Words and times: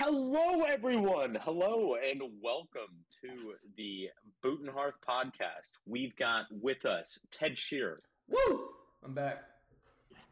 Hello, 0.00 0.62
everyone. 0.62 1.36
Hello, 1.42 1.96
and 1.96 2.22
welcome 2.40 3.02
to 3.20 3.54
the 3.76 4.10
Boot 4.44 4.60
and 4.60 4.70
Hearth 4.70 4.94
podcast. 5.06 5.72
We've 5.86 6.14
got 6.14 6.44
with 6.52 6.86
us 6.86 7.18
Ted 7.32 7.58
Shearer. 7.58 8.00
Woo! 8.28 8.60
I'm 9.04 9.12
back. 9.12 9.42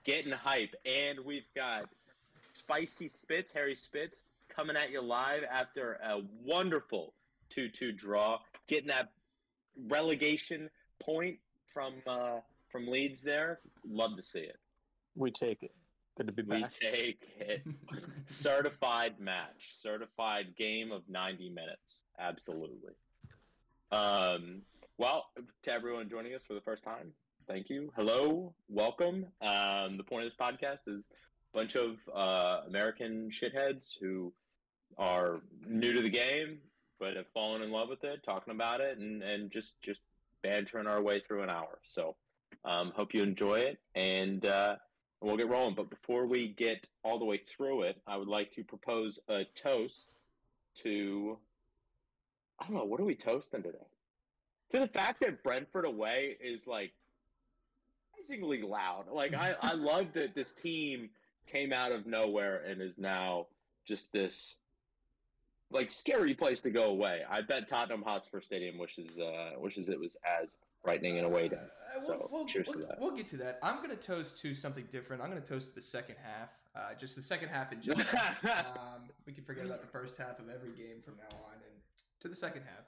Getting 0.05 0.31
hype, 0.31 0.73
and 0.85 1.19
we've 1.25 1.53
got 1.57 1.87
Spicy 2.53 3.09
Spitz, 3.09 3.51
Harry 3.51 3.75
Spitz, 3.75 4.23
coming 4.49 4.77
at 4.77 4.93
you 4.93 5.03
live 5.03 5.43
after 5.51 5.95
a 5.95 6.21
wonderful 6.45 7.13
2 7.51 7.69
2 7.69 7.91
draw, 7.91 8.39
getting 8.69 8.87
that 8.87 9.11
relegation 9.89 10.71
point 11.01 11.39
from 11.75 11.95
uh, 12.07 12.39
from 12.69 12.87
Leeds 12.87 13.21
there. 13.21 13.59
Love 13.85 14.15
to 14.15 14.23
see 14.23 14.39
it. 14.39 14.61
We 15.17 15.33
take 15.33 15.65
it. 15.65 15.73
Good 16.17 16.29
to 16.29 16.33
be 16.33 16.43
We 16.43 16.65
take 16.81 17.21
it. 17.39 17.63
certified 18.27 19.21
match, 19.21 19.75
certified 19.79 20.57
game 20.57 20.91
of 20.91 21.03
90 21.09 21.51
minutes. 21.51 22.05
Absolutely. 22.19 22.95
Um, 23.93 24.63
well, 24.97 25.27
to 25.65 25.71
everyone 25.71 26.09
joining 26.09 26.35
us 26.35 26.43
for 26.47 26.55
the 26.55 26.63
first 26.63 26.83
time, 26.83 27.13
thank 27.47 27.69
you. 27.69 27.93
Hello, 27.97 28.55
welcome. 28.69 29.27
Um, 29.43 29.99
the 29.99 30.05
point 30.05 30.25
of 30.25 30.31
this 30.31 30.39
podcast 30.41 30.79
is 30.87 31.03
a 31.55 31.59
bunch 31.59 31.75
of 31.77 31.97
uh, 32.15 32.63
American 32.67 33.31
shitheads 33.31 33.91
who 34.01 34.33
are 34.97 35.41
new 35.67 35.93
to 35.93 36.01
the 36.01 36.11
game 36.11 36.59
but 36.99 37.15
have 37.15 37.27
fallen 37.35 37.61
in 37.61 37.71
love 37.71 37.91
with 37.91 38.05
it, 38.05 38.21
talking 38.25 38.55
about 38.55 38.81
it, 38.81 38.97
and, 38.97 39.23
and 39.23 39.51
just 39.51 39.75
just 39.83 40.01
bantering 40.43 40.87
our 40.87 41.03
way 41.03 41.21
through 41.27 41.43
an 41.43 41.51
hour. 41.51 41.79
So, 41.93 42.17
um, 42.65 42.93
hope 42.97 43.13
you 43.13 43.23
enjoy 43.23 43.57
it, 43.61 43.79
and 43.95 44.47
uh, 44.47 44.77
and 45.21 45.29
we'll 45.29 45.37
get 45.37 45.49
rolling. 45.49 45.75
But 45.75 45.91
before 45.91 46.27
we 46.27 46.49
get 46.49 46.87
all 47.03 47.19
the 47.19 47.25
way 47.25 47.39
through 47.39 47.83
it, 47.83 48.01
I 48.07 48.17
would 48.17 48.29
like 48.29 48.53
to 48.55 48.65
propose 48.65 49.19
a 49.29 49.45
toast 49.55 50.15
to 50.83 51.39
I 52.59 52.67
don't 52.67 52.77
know, 52.77 52.85
what 52.85 53.01
are 53.01 53.05
we 53.05 53.15
toasting 53.15 53.63
today? 53.63 53.79
To 54.73 54.81
the 54.81 54.89
fact 54.89 55.21
that 55.21 55.43
Brentford 55.43 55.85
away 55.85 56.37
is 56.43 56.67
like 56.67 56.93
surprisingly 58.27 58.63
loud. 58.63 59.05
Like 59.13 59.35
I, 59.35 59.55
I 59.61 59.73
love 59.75 60.09
that 60.15 60.35
this 60.35 60.53
team 60.53 61.11
came 61.47 61.73
out 61.73 61.93
of 61.93 62.07
nowhere 62.07 62.63
and 62.67 62.83
is 62.83 62.99
now 62.99 63.47
just 63.87 64.13
this 64.13 64.57
like 65.71 65.91
scary 65.91 66.35
place 66.35 66.61
to 66.63 66.71
go 66.71 66.85
away. 66.85 67.23
I 67.29 67.41
bet 67.43 67.69
Tottenham 67.69 68.03
Hotspur 68.03 68.41
Stadium 68.41 68.79
wishes 68.79 69.19
uh 69.19 69.53
wishes 69.59 69.89
it 69.89 69.99
was 69.99 70.17
as 70.43 70.57
frightening 70.83 71.17
in 71.17 71.25
a 71.25 71.29
way. 71.29 71.47
Uh, 71.47 71.57
we'll, 71.99 72.07
So, 72.07 72.29
we'll, 72.31 72.47
cheers 72.47 72.67
we'll, 72.69 72.87
that. 72.87 73.01
we'll 73.01 73.17
get 73.17 73.29
to 73.29 73.37
that. 73.39 73.59
I'm 73.63 73.77
going 73.77 73.91
to 73.91 73.97
toast 73.97 74.39
to 74.41 74.55
something 74.55 74.85
different. 74.91 75.23
I'm 75.23 75.31
going 75.31 75.43
to 75.43 75.47
toast 75.49 75.69
to 75.69 75.75
the 75.75 75.81
second 75.81 76.17
half. 76.23 76.51
Uh, 76.75 76.95
just 76.99 77.17
the 77.17 77.23
second 77.23 77.49
half 77.49 77.73
in 77.73 77.81
general. 77.81 78.07
um, 78.45 79.09
we 79.27 79.33
can 79.33 79.45
forget 79.45 79.65
about 79.65 79.81
the 79.81 79.87
first 79.87 80.19
half 80.19 80.39
of 80.39 80.49
every 80.49 80.71
game 80.71 81.01
from 81.05 81.15
now 81.17 81.37
on 81.47 81.55
and 81.55 81.81
to 82.21 82.29
the 82.29 82.37
second 82.37 82.63
half. 82.63 82.85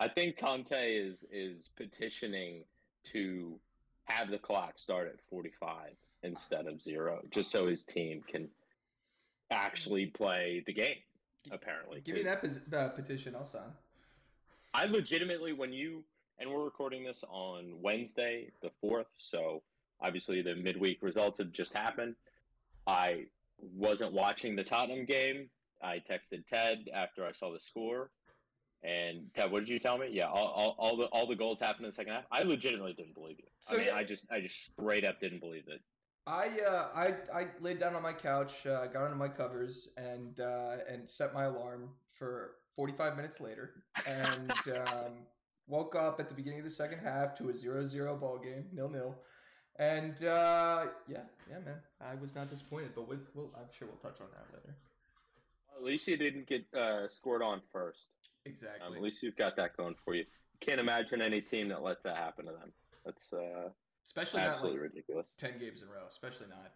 I 0.00 0.08
think 0.08 0.36
Conte 0.36 0.72
is 0.72 1.24
is 1.32 1.70
petitioning 1.76 2.64
to 3.12 3.58
have 4.04 4.30
the 4.30 4.38
clock 4.38 4.78
start 4.78 5.08
at 5.08 5.20
45 5.28 5.92
instead 6.22 6.66
of 6.66 6.80
zero, 6.80 7.20
just 7.30 7.50
so 7.50 7.66
his 7.66 7.84
team 7.84 8.22
can 8.26 8.48
actually 9.50 10.06
play 10.06 10.62
the 10.66 10.72
game. 10.72 10.96
Apparently, 11.50 12.00
Give 12.00 12.16
me 12.16 12.22
that 12.24 12.44
uh, 12.72 12.88
petition. 12.90 13.34
I'll 13.34 13.44
sign. 13.44 13.70
I 14.74 14.84
legitimately, 14.84 15.52
when 15.52 15.72
you 15.72 16.02
and 16.38 16.50
we're 16.50 16.64
recording 16.64 17.04
this 17.04 17.24
on 17.28 17.74
Wednesday, 17.82 18.50
the 18.62 18.70
fourth, 18.80 19.08
so 19.16 19.62
obviously 20.00 20.42
the 20.42 20.54
midweek 20.54 21.02
results 21.02 21.38
have 21.38 21.52
just 21.52 21.72
happened. 21.72 22.14
I 22.86 23.24
wasn't 23.58 24.12
watching 24.12 24.54
the 24.54 24.64
Tottenham 24.64 25.04
game. 25.04 25.50
I 25.82 26.00
texted 26.10 26.46
Ted 26.48 26.88
after 26.94 27.24
I 27.24 27.32
saw 27.32 27.52
the 27.52 27.60
score, 27.60 28.10
and 28.82 29.26
Ted, 29.34 29.50
what 29.50 29.60
did 29.60 29.68
you 29.68 29.78
tell 29.78 29.98
me? 29.98 30.08
Yeah, 30.10 30.28
all, 30.28 30.46
all, 30.48 30.76
all 30.78 30.96
the 30.96 31.04
all 31.06 31.26
the 31.26 31.36
goals 31.36 31.60
happened 31.60 31.84
in 31.84 31.90
the 31.90 31.94
second 31.94 32.12
half. 32.12 32.24
I 32.30 32.42
legitimately 32.42 32.94
didn't 32.94 33.14
believe 33.14 33.36
you. 33.38 33.48
So, 33.60 33.74
I 33.74 33.78
mean, 33.78 33.86
yeah- 33.88 33.96
I 33.96 34.04
just 34.04 34.26
I 34.30 34.40
just 34.40 34.72
straight 34.72 35.04
up 35.04 35.20
didn't 35.20 35.40
believe 35.40 35.64
it. 35.68 35.80
I 36.26 36.48
uh, 36.68 36.88
I 36.94 37.14
I 37.32 37.46
laid 37.60 37.78
down 37.78 37.94
on 37.94 38.02
my 38.02 38.12
couch, 38.12 38.66
uh, 38.66 38.86
got 38.86 39.04
under 39.04 39.16
my 39.16 39.28
covers, 39.28 39.90
and 39.96 40.38
uh, 40.40 40.76
and 40.88 41.08
set 41.08 41.32
my 41.32 41.44
alarm 41.44 41.90
for 42.18 42.56
45 42.76 43.16
minutes 43.16 43.40
later, 43.40 43.82
and 44.06 44.50
um, 44.86 45.12
woke 45.68 45.94
up 45.94 46.18
at 46.18 46.28
the 46.28 46.34
beginning 46.34 46.58
of 46.58 46.64
the 46.64 46.70
second 46.70 46.98
half 47.00 47.34
to 47.36 47.50
a 47.50 47.52
0-0 47.52 48.20
ball 48.20 48.38
game, 48.38 48.66
nil 48.72 48.88
nil, 48.88 49.14
and 49.78 50.24
uh, 50.24 50.86
yeah, 51.06 51.18
yeah, 51.48 51.60
man, 51.64 51.76
I 52.00 52.16
was 52.16 52.34
not 52.34 52.48
disappointed, 52.48 52.92
but 52.94 53.08
we'll, 53.08 53.20
we'll, 53.34 53.50
I'm 53.56 53.68
sure 53.76 53.86
we'll 53.86 53.98
touch 53.98 54.20
on 54.20 54.26
that 54.32 54.46
later. 54.52 54.74
At 55.76 55.84
least 55.84 56.08
you 56.08 56.16
didn't 56.16 56.48
get 56.48 56.64
uh, 56.76 57.06
scored 57.06 57.42
on 57.42 57.60
first. 57.72 58.00
Exactly. 58.44 58.84
Um, 58.84 58.96
at 58.96 59.02
least 59.02 59.22
you've 59.22 59.36
got 59.36 59.54
that 59.56 59.76
going 59.76 59.94
for 60.04 60.14
you. 60.14 60.24
Can't 60.60 60.80
imagine 60.80 61.22
any 61.22 61.40
team 61.40 61.68
that 61.68 61.82
lets 61.82 62.02
that 62.02 62.16
happen 62.16 62.46
to 62.46 62.52
them. 62.52 62.72
That's 63.04 63.32
uh, 63.32 63.68
especially 64.04 64.40
not 64.40 64.50
absolutely 64.50 64.80
like 64.80 64.90
ridiculous. 64.90 65.32
10 65.38 65.58
games 65.60 65.82
in 65.82 65.88
a 65.88 65.92
row, 65.92 66.06
especially 66.08 66.46
not 66.48 66.72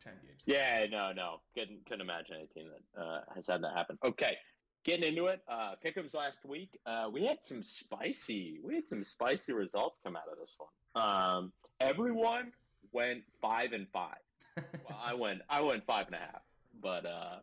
10 0.00 0.12
games. 0.22 0.42
Yeah, 0.46 0.86
no, 0.88 1.12
no, 1.12 1.40
couldn't 1.54 1.84
couldn't 1.86 2.02
imagine 2.02 2.36
any 2.36 2.46
team 2.46 2.70
that 2.70 3.02
uh, 3.02 3.20
has 3.34 3.48
had 3.48 3.62
that 3.64 3.76
happen. 3.76 3.98
Okay, 4.04 4.36
getting 4.84 5.08
into 5.08 5.26
it. 5.26 5.42
Uh, 5.48 5.74
Pickums 5.84 6.14
last 6.14 6.44
week. 6.44 6.78
Uh, 6.86 7.08
we 7.12 7.24
had 7.24 7.42
some 7.42 7.62
spicy. 7.62 8.60
We 8.62 8.74
had 8.74 8.88
some 8.88 9.04
spicy 9.04 9.52
results 9.52 9.98
come 10.04 10.16
out 10.16 10.30
of 10.30 10.38
this 10.38 10.56
one. 10.58 11.04
Um, 11.04 11.52
everyone 11.80 12.52
went 12.92 13.22
five 13.40 13.72
and 13.72 13.86
five. 13.92 14.18
Well, 14.88 14.98
I 15.02 15.14
went 15.14 15.40
I 15.48 15.60
went 15.62 15.86
five 15.86 16.06
and 16.06 16.16
a 16.16 16.18
half, 16.18 16.42
but 16.82 17.06
uh, 17.06 17.36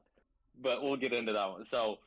but 0.62 0.84
we'll 0.84 0.98
get 0.98 1.14
into 1.14 1.34
that 1.34 1.50
one. 1.50 1.66
So. 1.66 2.00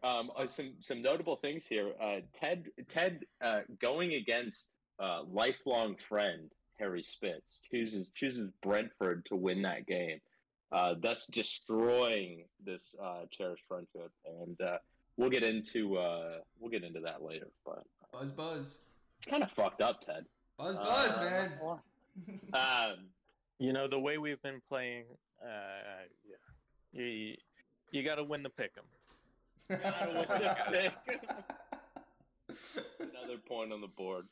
Um, 0.00 0.30
uh, 0.36 0.46
some 0.46 0.74
some 0.80 1.02
notable 1.02 1.34
things 1.34 1.64
here. 1.68 1.90
Uh, 2.00 2.20
Ted 2.32 2.66
Ted 2.88 3.24
uh, 3.42 3.62
going 3.80 4.14
against 4.14 4.68
uh, 5.00 5.22
lifelong 5.28 5.96
friend 6.08 6.52
Harry 6.78 7.02
Spitz 7.02 7.60
chooses 7.70 8.10
chooses 8.10 8.50
Brentford 8.62 9.24
to 9.26 9.36
win 9.36 9.62
that 9.62 9.86
game, 9.86 10.20
uh, 10.72 10.94
thus 11.00 11.26
destroying 11.26 12.44
this 12.64 12.94
uh, 13.02 13.22
cherished 13.30 13.64
friendship. 13.68 14.10
And 14.40 14.60
uh, 14.60 14.78
we'll 15.16 15.30
get 15.30 15.42
into 15.42 15.96
uh, 15.98 16.38
we'll 16.60 16.70
get 16.70 16.84
into 16.84 17.00
that 17.00 17.22
later. 17.22 17.48
But 17.64 17.84
buzz, 18.12 18.30
buzz, 18.32 18.78
it's 19.18 19.26
kind 19.26 19.42
of 19.42 19.50
fucked 19.50 19.80
up, 19.82 20.04
Ted. 20.04 20.24
buzz, 20.58 20.76
buzz, 20.78 21.16
Uh, 21.16 21.20
man. 21.20 21.52
Um, 22.52 22.96
You 23.60 23.72
know 23.72 23.86
the 23.88 23.98
way 23.98 24.18
we've 24.18 24.42
been 24.42 24.60
playing. 24.68 25.04
Uh, 25.42 26.04
yeah. 26.28 26.36
You 27.02 27.34
you 27.92 28.02
got 28.02 28.16
to 28.16 28.24
win 28.24 28.42
the 28.42 28.50
pick 28.50 28.72
'em. 28.76 29.78
Gotta 29.82 30.08
win 30.12 30.26
the 30.28 30.92
another 33.00 33.38
point 33.46 33.72
on 33.72 33.80
the 33.80 33.86
board. 33.88 34.26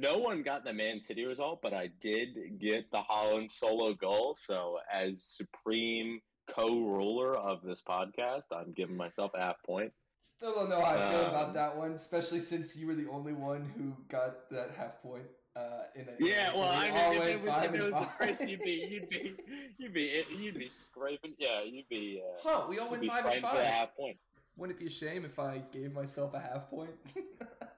No 0.00 0.16
one 0.18 0.42
got 0.42 0.64
the 0.64 0.72
Man 0.72 1.00
City 1.00 1.24
result, 1.26 1.60
but 1.62 1.74
I 1.74 1.90
did 2.00 2.58
get 2.58 2.90
the 2.90 3.02
Haaland 3.02 3.52
solo 3.52 3.92
goal. 3.92 4.36
So, 4.46 4.78
as 4.92 5.22
supreme 5.22 6.20
co-ruler 6.48 7.36
of 7.36 7.62
this 7.62 7.82
podcast, 7.86 8.44
I'm 8.52 8.72
giving 8.72 8.96
myself 8.96 9.32
a 9.34 9.40
half 9.40 9.56
point. 9.64 9.92
Still 10.18 10.54
don't 10.54 10.70
know 10.70 10.80
how 10.80 10.96
I 10.96 11.10
feel 11.10 11.20
Um, 11.20 11.30
about 11.30 11.54
that 11.54 11.76
one, 11.76 11.92
especially 11.92 12.40
since 12.40 12.76
you 12.76 12.86
were 12.86 12.94
the 12.94 13.08
only 13.08 13.32
one 13.32 13.70
who 13.76 13.94
got 14.08 14.48
that 14.50 14.70
half 14.76 15.00
point. 15.02 15.24
Uh, 15.56 15.82
in 15.96 16.08
a, 16.08 16.12
Yeah, 16.24 16.54
well, 16.54 16.68
I 16.68 16.90
mean, 16.90 17.22
if 17.22 17.28
it 17.28 17.42
was, 17.42 17.64
if 17.64 17.74
it 17.74 17.80
was 17.80 17.90
the 17.90 17.96
five. 17.98 18.16
Chris, 18.16 18.40
you'd 18.48 18.60
be, 18.60 18.86
you'd 18.88 19.08
be, 19.10 19.34
you'd 19.78 19.92
be, 19.92 20.22
you'd 20.38 20.58
be 20.58 20.68
scraping. 20.68 21.34
Yeah, 21.38 21.62
you'd 21.64 21.88
be. 21.88 22.22
Uh, 22.24 22.38
Huh? 22.42 22.66
We 22.68 22.78
all 22.78 22.96
be 22.96 23.08
five 23.08 23.26
and 23.26 23.42
five. 23.42 23.58
half 23.64 23.96
point. 23.96 24.16
Wouldn't 24.56 24.78
it 24.78 24.80
be 24.80 24.86
a 24.86 24.90
shame 24.90 25.24
if 25.24 25.38
I 25.38 25.62
gave 25.72 25.92
myself 25.92 26.34
a 26.34 26.40
half 26.40 26.70
point? 26.70 26.90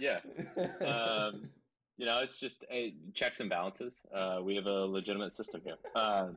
Yeah. 0.00 0.18
um, 0.86 1.48
you 1.98 2.06
know, 2.06 2.20
it's 2.20 2.38
just 2.38 2.64
a 2.72 2.94
checks 3.14 3.40
and 3.40 3.50
balances. 3.50 4.00
Uh, 4.14 4.40
we 4.42 4.56
have 4.56 4.66
a 4.66 4.86
legitimate 4.86 5.34
system 5.34 5.60
here. 5.62 5.76
Um, 5.94 6.36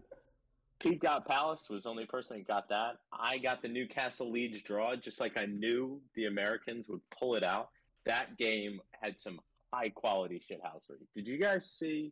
Pete 0.79 0.99
got 0.99 1.25
Palace 1.25 1.69
was 1.69 1.83
the 1.83 1.89
only 1.89 2.05
person 2.05 2.37
that 2.37 2.47
got 2.47 2.67
that. 2.69 2.97
I 3.13 3.37
got 3.37 3.61
the 3.61 3.69
Newcastle 3.69 4.29
Leeds 4.29 4.61
draw, 4.63 4.95
just 4.97 5.21
like 5.21 5.37
I 5.37 5.45
knew 5.45 6.01
the 6.15 6.25
Americans 6.25 6.89
would 6.89 6.99
pull 7.17 7.35
it 7.35 7.43
out. 7.45 7.69
That 8.05 8.37
game 8.37 8.81
had 9.01 9.17
some 9.17 9.39
high 9.71 9.89
quality 9.89 10.41
shithousery. 10.41 10.97
Did 11.15 11.25
you 11.25 11.37
guys 11.37 11.65
see? 11.71 12.11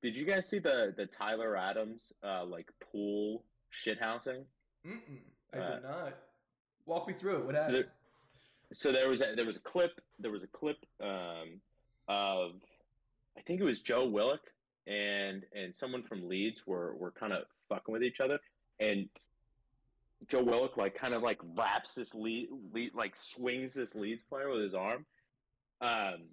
Did 0.00 0.16
you 0.16 0.24
guys 0.24 0.48
see 0.48 0.60
the 0.60 0.94
the 0.96 1.06
Tyler 1.06 1.56
Adams 1.56 2.12
uh, 2.24 2.44
like 2.44 2.68
pool 2.92 3.42
shithousing? 3.84 4.44
Mm-mm, 4.86 5.18
I 5.52 5.58
Uh, 5.58 5.74
did 5.74 5.82
not. 5.82 6.14
Walk 6.86 7.08
me 7.08 7.14
through 7.14 7.38
it. 7.38 7.44
What 7.46 7.54
happened? 7.56 7.86
So 8.72 8.92
there 8.92 9.08
was 9.08 9.20
a, 9.20 9.34
there 9.36 9.46
was 9.46 9.56
a 9.56 9.60
clip 9.60 10.00
there 10.18 10.30
was 10.30 10.42
a 10.42 10.48
clip 10.48 10.78
um, 11.02 11.60
of 12.08 12.52
I 13.36 13.40
think 13.40 13.60
it 13.60 13.64
was 13.64 13.80
Joe 13.80 14.06
Willock 14.06 14.42
and 14.86 15.44
and 15.54 15.74
someone 15.74 16.02
from 16.02 16.28
Leeds 16.28 16.66
were 16.66 16.94
were 16.96 17.10
kind 17.10 17.32
of 17.32 17.44
fucking 17.68 17.92
with 17.92 18.02
each 18.02 18.20
other. 18.20 18.38
And 18.80 19.08
Joe 20.28 20.42
Willock 20.42 20.76
like 20.76 20.94
kind 20.94 21.14
of 21.14 21.22
like 21.22 21.38
wraps 21.56 21.94
this 21.94 22.14
lead, 22.14 22.48
lead 22.72 22.94
like 22.94 23.16
swings 23.16 23.74
this 23.74 23.94
Leeds 23.94 24.22
player 24.28 24.50
with 24.50 24.62
his 24.62 24.74
arm. 24.74 25.06
Um 25.80 26.28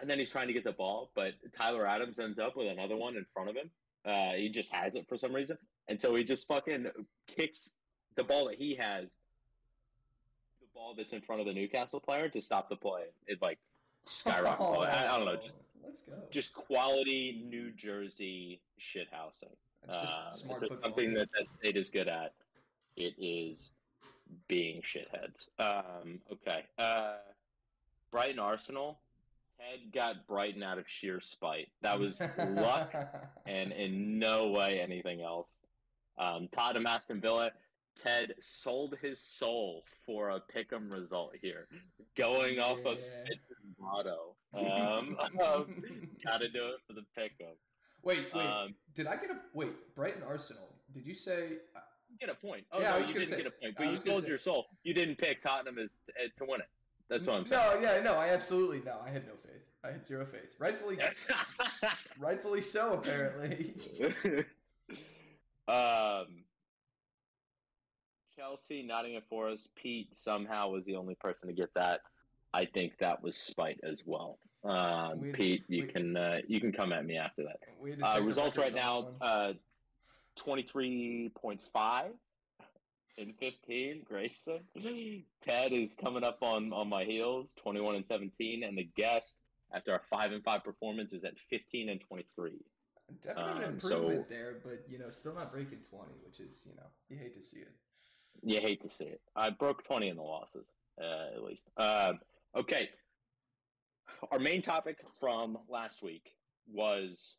and 0.00 0.08
then 0.08 0.18
he's 0.18 0.30
trying 0.30 0.46
to 0.46 0.52
get 0.52 0.64
the 0.64 0.72
ball 0.72 1.10
but 1.14 1.32
Tyler 1.56 1.86
Adams 1.86 2.18
ends 2.18 2.38
up 2.38 2.56
with 2.56 2.68
another 2.68 2.96
one 2.96 3.16
in 3.16 3.26
front 3.32 3.48
of 3.48 3.56
him. 3.56 3.70
Uh, 4.04 4.32
he 4.32 4.48
just 4.48 4.72
has 4.72 4.94
it 4.94 5.06
for 5.08 5.18
some 5.18 5.34
reason, 5.34 5.58
and 5.88 6.00
so 6.00 6.14
he 6.14 6.24
just 6.24 6.46
fucking 6.46 6.86
kicks 7.26 7.70
the 8.16 8.24
ball 8.24 8.46
that 8.46 8.56
he 8.56 8.74
has, 8.74 9.08
ball 10.78 10.94
that's 10.96 11.12
in 11.12 11.20
front 11.20 11.40
of 11.40 11.46
the 11.46 11.52
Newcastle 11.52 12.00
player 12.00 12.28
to 12.28 12.40
stop 12.40 12.68
the 12.68 12.76
play. 12.76 13.02
It 13.26 13.42
like 13.42 13.58
skyrocket. 14.08 14.60
Oh, 14.60 14.80
I, 14.82 15.14
I 15.14 15.16
don't 15.16 15.26
know, 15.26 15.36
just 15.36 15.56
let's 15.84 16.00
go. 16.02 16.12
just 16.30 16.54
quality 16.54 17.42
New 17.48 17.70
Jersey 17.72 18.60
shithousing. 18.80 19.54
That's 19.86 20.00
just 20.02 20.12
Uh, 20.14 20.30
smart 20.32 20.62
if 20.62 20.68
there's 20.68 20.80
football. 20.80 20.90
something 20.90 21.14
that 21.14 21.28
that 21.36 21.46
state 21.60 21.76
is 21.76 21.88
good 21.90 22.08
at, 22.08 22.32
it 22.96 23.14
is 23.18 23.70
being 24.46 24.82
shitheads. 24.82 25.48
Um, 25.58 26.20
okay. 26.32 26.64
Uh, 26.78 27.14
Brighton 28.10 28.38
Arsenal. 28.38 28.98
Ted 29.58 29.92
got 29.92 30.24
Brighton 30.28 30.62
out 30.62 30.78
of 30.78 30.88
sheer 30.88 31.18
spite. 31.20 31.68
That 31.82 31.98
was 31.98 32.20
luck 32.38 32.94
and 33.46 33.72
in 33.72 34.18
no 34.18 34.48
way 34.50 34.80
anything 34.80 35.20
else. 35.20 35.48
Um, 36.16 36.48
Tottenham 36.52 36.86
Aston 36.86 37.20
Villa. 37.20 37.50
Ted 38.02 38.34
sold 38.38 38.96
his 39.02 39.20
soul 39.20 39.84
for 40.06 40.30
a 40.30 40.40
pick'em 40.54 40.92
result 40.92 41.34
here, 41.40 41.66
going 42.16 42.58
off 42.60 42.78
of 42.84 42.98
Yeah. 42.98 43.04
Smith's 43.24 43.78
motto. 43.78 44.34
Um, 44.54 45.16
um, 45.44 45.82
gotta 46.24 46.48
do 46.48 46.66
it 46.68 46.80
for 46.86 46.92
the 46.94 47.04
pick'em. 47.18 47.54
wait, 48.02 48.26
wait. 48.34 48.46
Um, 48.46 48.74
did 48.94 49.06
I 49.06 49.16
get 49.16 49.30
a 49.30 49.36
wait? 49.54 49.94
Brighton 49.94 50.22
Arsenal. 50.26 50.74
Did 50.94 51.06
you 51.06 51.14
say? 51.14 51.58
uh, 51.76 51.80
get 52.20 52.30
a 52.30 52.34
point. 52.34 52.64
Oh 52.72 52.80
Yeah, 52.80 52.94
I 52.94 52.98
was 53.00 53.08
you 53.08 53.14
gonna 53.14 53.26
didn't 53.26 53.38
say- 53.38 53.42
get 53.44 53.52
a 53.52 53.62
point, 53.62 53.74
but 53.76 53.90
you 53.90 53.96
sold 53.96 54.26
your 54.26 54.38
soul. 54.38 54.66
You 54.84 54.94
didn't 54.94 55.16
pick 55.16 55.42
Tottenham 55.42 55.78
as 55.78 55.88
uh, 56.10 56.28
to 56.38 56.50
win 56.50 56.60
it. 56.60 56.68
That's 57.08 57.26
what 57.26 57.36
I'm 57.36 57.46
saying. 57.46 57.62
No, 57.74 57.80
yeah, 57.80 58.02
no. 58.02 58.14
I 58.16 58.28
absolutely 58.28 58.82
no. 58.84 58.98
I 59.04 59.10
had 59.10 59.26
no 59.26 59.32
faith. 59.42 59.62
I 59.84 59.92
had 59.92 60.04
zero 60.04 60.26
faith. 60.26 60.54
Rightfully, 60.58 60.98
rightfully 62.18 62.60
so. 62.60 62.94
Apparently. 62.94 63.74
um, 65.68 66.26
Chelsea, 68.42 68.82
Nottingham 68.82 69.22
Forest. 69.28 69.68
Pete 69.74 70.16
somehow 70.16 70.68
was 70.70 70.84
the 70.84 70.94
only 70.94 71.16
person 71.16 71.48
to 71.48 71.54
get 71.54 71.70
that. 71.74 72.00
I 72.54 72.64
think 72.64 72.92
that 73.00 73.22
was 73.22 73.36
spite 73.36 73.80
as 73.82 74.02
well. 74.06 74.38
Um, 74.64 75.20
We- 75.20 75.32
Pete, 75.32 75.64
you 75.68 75.84
we- 75.86 75.92
can 75.92 76.16
uh, 76.16 76.40
you 76.46 76.60
can 76.60 76.72
come 76.72 76.92
at 76.92 77.04
me 77.04 77.16
after 77.16 77.42
that. 77.44 77.58
We 77.78 77.90
had 77.90 77.98
to 78.00 78.06
Uh, 78.16 78.20
results 78.20 78.56
right 78.56 78.72
now: 78.72 79.00
one. 79.02 79.16
uh, 79.20 79.52
twenty-three 80.36 81.30
point 81.34 81.62
five 81.62 82.12
in 83.16 83.34
fifteen. 83.34 84.02
Grayson. 84.04 84.60
Ted 85.42 85.72
is 85.72 85.94
coming 85.94 86.24
up 86.24 86.42
on 86.42 86.72
on 86.72 86.88
my 86.88 87.04
heels, 87.04 87.52
twenty-one 87.56 87.96
and 87.96 88.06
seventeen, 88.06 88.62
and 88.64 88.78
the 88.78 88.84
guest 88.96 89.38
after 89.72 89.92
our 89.92 90.02
five 90.10 90.32
and 90.32 90.42
five 90.44 90.62
performance 90.64 91.12
is 91.12 91.24
at 91.24 91.38
fifteen 91.50 91.88
and 91.88 92.00
twenty-three. 92.00 92.64
Definitely 93.22 93.64
um, 93.64 93.72
improvement 93.74 94.26
so- 94.28 94.34
there, 94.34 94.60
but 94.64 94.84
you 94.88 94.98
know, 94.98 95.10
still 95.10 95.34
not 95.34 95.50
breaking 95.52 95.80
twenty, 95.90 96.14
which 96.24 96.40
is 96.40 96.64
you 96.68 96.74
know 96.76 96.86
you 97.08 97.16
hate 97.16 97.34
to 97.34 97.40
see 97.40 97.58
it. 97.60 97.72
You 98.44 98.60
hate 98.60 98.80
to 98.82 98.90
see 98.90 99.04
it. 99.04 99.20
I 99.36 99.50
broke 99.50 99.84
twenty 99.84 100.08
in 100.08 100.16
the 100.16 100.22
losses, 100.22 100.66
uh, 101.00 101.34
at 101.36 101.42
least. 101.42 101.64
Um, 101.76 102.20
okay. 102.56 102.90
Our 104.30 104.38
main 104.38 104.62
topic 104.62 104.98
from 105.20 105.58
last 105.68 106.02
week 106.02 106.34
was 106.72 107.36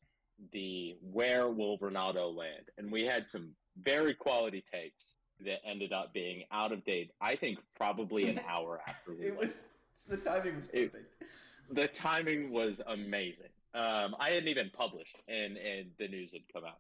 the 0.54 0.96
where 1.12 1.50
will 1.50 1.78
Ronaldo 1.80 2.34
land, 2.36 2.66
and 2.78 2.92
we 2.92 3.04
had 3.04 3.28
some 3.28 3.50
very 3.82 4.14
quality 4.14 4.64
takes 4.72 5.06
that 5.46 5.60
ended 5.66 5.94
up 5.94 6.14
being 6.14 6.44
out 6.52 6.72
of 6.72 6.84
date. 6.86 7.12
I 7.22 7.36
think 7.36 7.60
probably 7.76 8.30
an 8.30 8.40
hour 8.48 8.82
after 8.88 9.14
we 9.14 9.26
It 9.26 9.38
was 9.38 9.66
the 10.08 10.18
timing 10.18 10.56
was 10.58 10.70
It- 10.74 10.92
perfect. 10.92 11.24
the 11.72 11.88
timing 11.88 12.52
was 12.52 12.82
amazing. 12.88 13.50
Um, 13.74 14.16
I 14.20 14.32
hadn't 14.32 14.50
even 14.50 14.70
published, 14.72 15.18
and 15.28 15.56
and 15.58 15.92
the 15.98 16.08
news 16.08 16.32
had 16.32 16.42
come 16.52 16.64
out. 16.66 16.80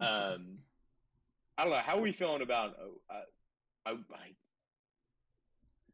Um, 0.00 0.58
I 1.58 1.64
don't 1.64 1.72
know 1.72 1.78
how 1.78 1.98
are 1.98 2.00
we 2.00 2.12
feeling 2.12 2.42
about 2.42 2.76
uh, 3.10 3.14
I, 3.86 3.90
I, 3.90 3.96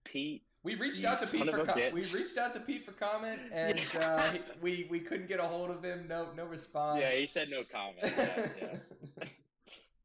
Pete. 0.05 0.43
We 0.63 0.75
reached 0.75 1.05
out 1.05 1.21
to 1.21 1.27
Pete 1.27 1.49
for 1.49 1.65
com- 1.65 1.81
we 1.93 2.05
reached 2.07 2.37
out 2.37 2.53
to 2.55 2.61
Pete 2.61 2.85
for 2.85 2.93
comment, 2.93 3.41
and 3.53 3.81
uh, 3.99 4.33
we 4.61 4.87
we 4.91 5.01
couldn't 5.01 5.29
get 5.29 5.41
a 5.41 5.45
hold 5.45 5.71
of 5.71 5.83
him. 5.83 6.07
No 6.09 6.27
no 6.37 6.45
response. 6.45 7.01
Yeah, 7.01 7.13
he 7.13 7.27
said 7.27 7.49
no 7.51 7.63
comment. 7.65 7.97
Yeah, 8.03 8.49
yeah. 8.61 9.25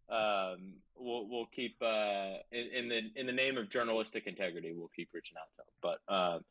Um, 0.07 0.73
we'll 0.95 1.27
we'll 1.27 1.47
keep 1.47 1.75
uh, 1.81 2.33
in, 2.51 2.67
in 2.75 2.89
the 2.89 3.01
in 3.19 3.25
the 3.25 3.31
name 3.33 3.57
of 3.57 3.69
journalistic 3.69 4.27
integrity, 4.27 4.71
we'll 4.71 4.91
keep 4.95 5.09
reaching 5.13 5.35
out 5.35 5.47
to 5.55 5.63
him. 5.63 5.73
But 5.81 6.13
um, 6.13 6.41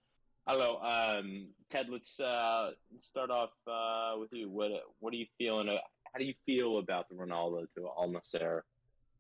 I 0.47 0.57
don't 0.57 0.61
know, 0.61 0.79
um, 0.83 1.47
Ted. 1.71 1.87
Let's 1.89 2.19
uh, 2.19 2.73
start 2.99 3.31
off 3.31 3.51
uh, 3.69 4.19
with 4.19 4.33
you. 4.33 4.51
What 4.51 4.73
what 4.99 5.15
are 5.15 5.17
you 5.17 5.27
feeling? 5.39 5.69
uh, 5.69 5.77
How 6.13 6.19
do 6.19 6.25
you 6.25 6.35
feel 6.45 6.79
about 6.79 7.09
the 7.09 7.15
Ronaldo 7.15 7.67
to 7.77 7.87
Al 7.97 8.09
Nassr? 8.09 8.63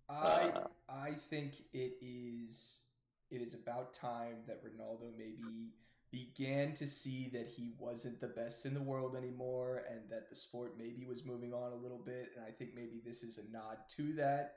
I 0.08 0.52
Uh, 0.54 0.68
I 0.88 1.12
think 1.12 1.54
it 1.72 1.96
is 2.00 2.82
it 3.30 3.40
is 3.40 3.54
about 3.54 3.94
time 3.94 4.44
that 4.46 4.62
Ronaldo 4.64 5.16
maybe 5.16 5.72
began 6.10 6.74
to 6.74 6.86
see 6.86 7.28
that 7.32 7.48
he 7.48 7.72
wasn't 7.78 8.20
the 8.20 8.28
best 8.28 8.64
in 8.66 8.74
the 8.74 8.82
world 8.82 9.16
anymore 9.16 9.82
and 9.90 10.08
that 10.08 10.30
the 10.30 10.36
sport 10.36 10.76
maybe 10.78 11.04
was 11.04 11.24
moving 11.24 11.52
on 11.52 11.72
a 11.72 11.76
little 11.76 11.98
bit. 11.98 12.30
And 12.36 12.44
I 12.46 12.50
think 12.50 12.70
maybe 12.76 13.00
this 13.04 13.24
is 13.24 13.38
a 13.38 13.50
nod 13.50 13.78
to 13.96 14.12
that. 14.14 14.54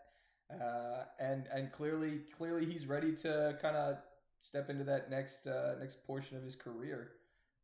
Uh, 0.49 1.05
and 1.19 1.47
and 1.51 1.71
clearly 1.71 2.21
clearly 2.37 2.65
he's 2.65 2.85
ready 2.85 3.13
to 3.15 3.57
kind 3.61 3.75
of 3.75 3.97
step 4.39 4.69
into 4.69 4.83
that 4.83 5.09
next 5.09 5.47
uh, 5.47 5.75
next 5.79 6.05
portion 6.05 6.37
of 6.37 6.43
his 6.43 6.55
career. 6.55 7.11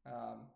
Um, 0.06 0.48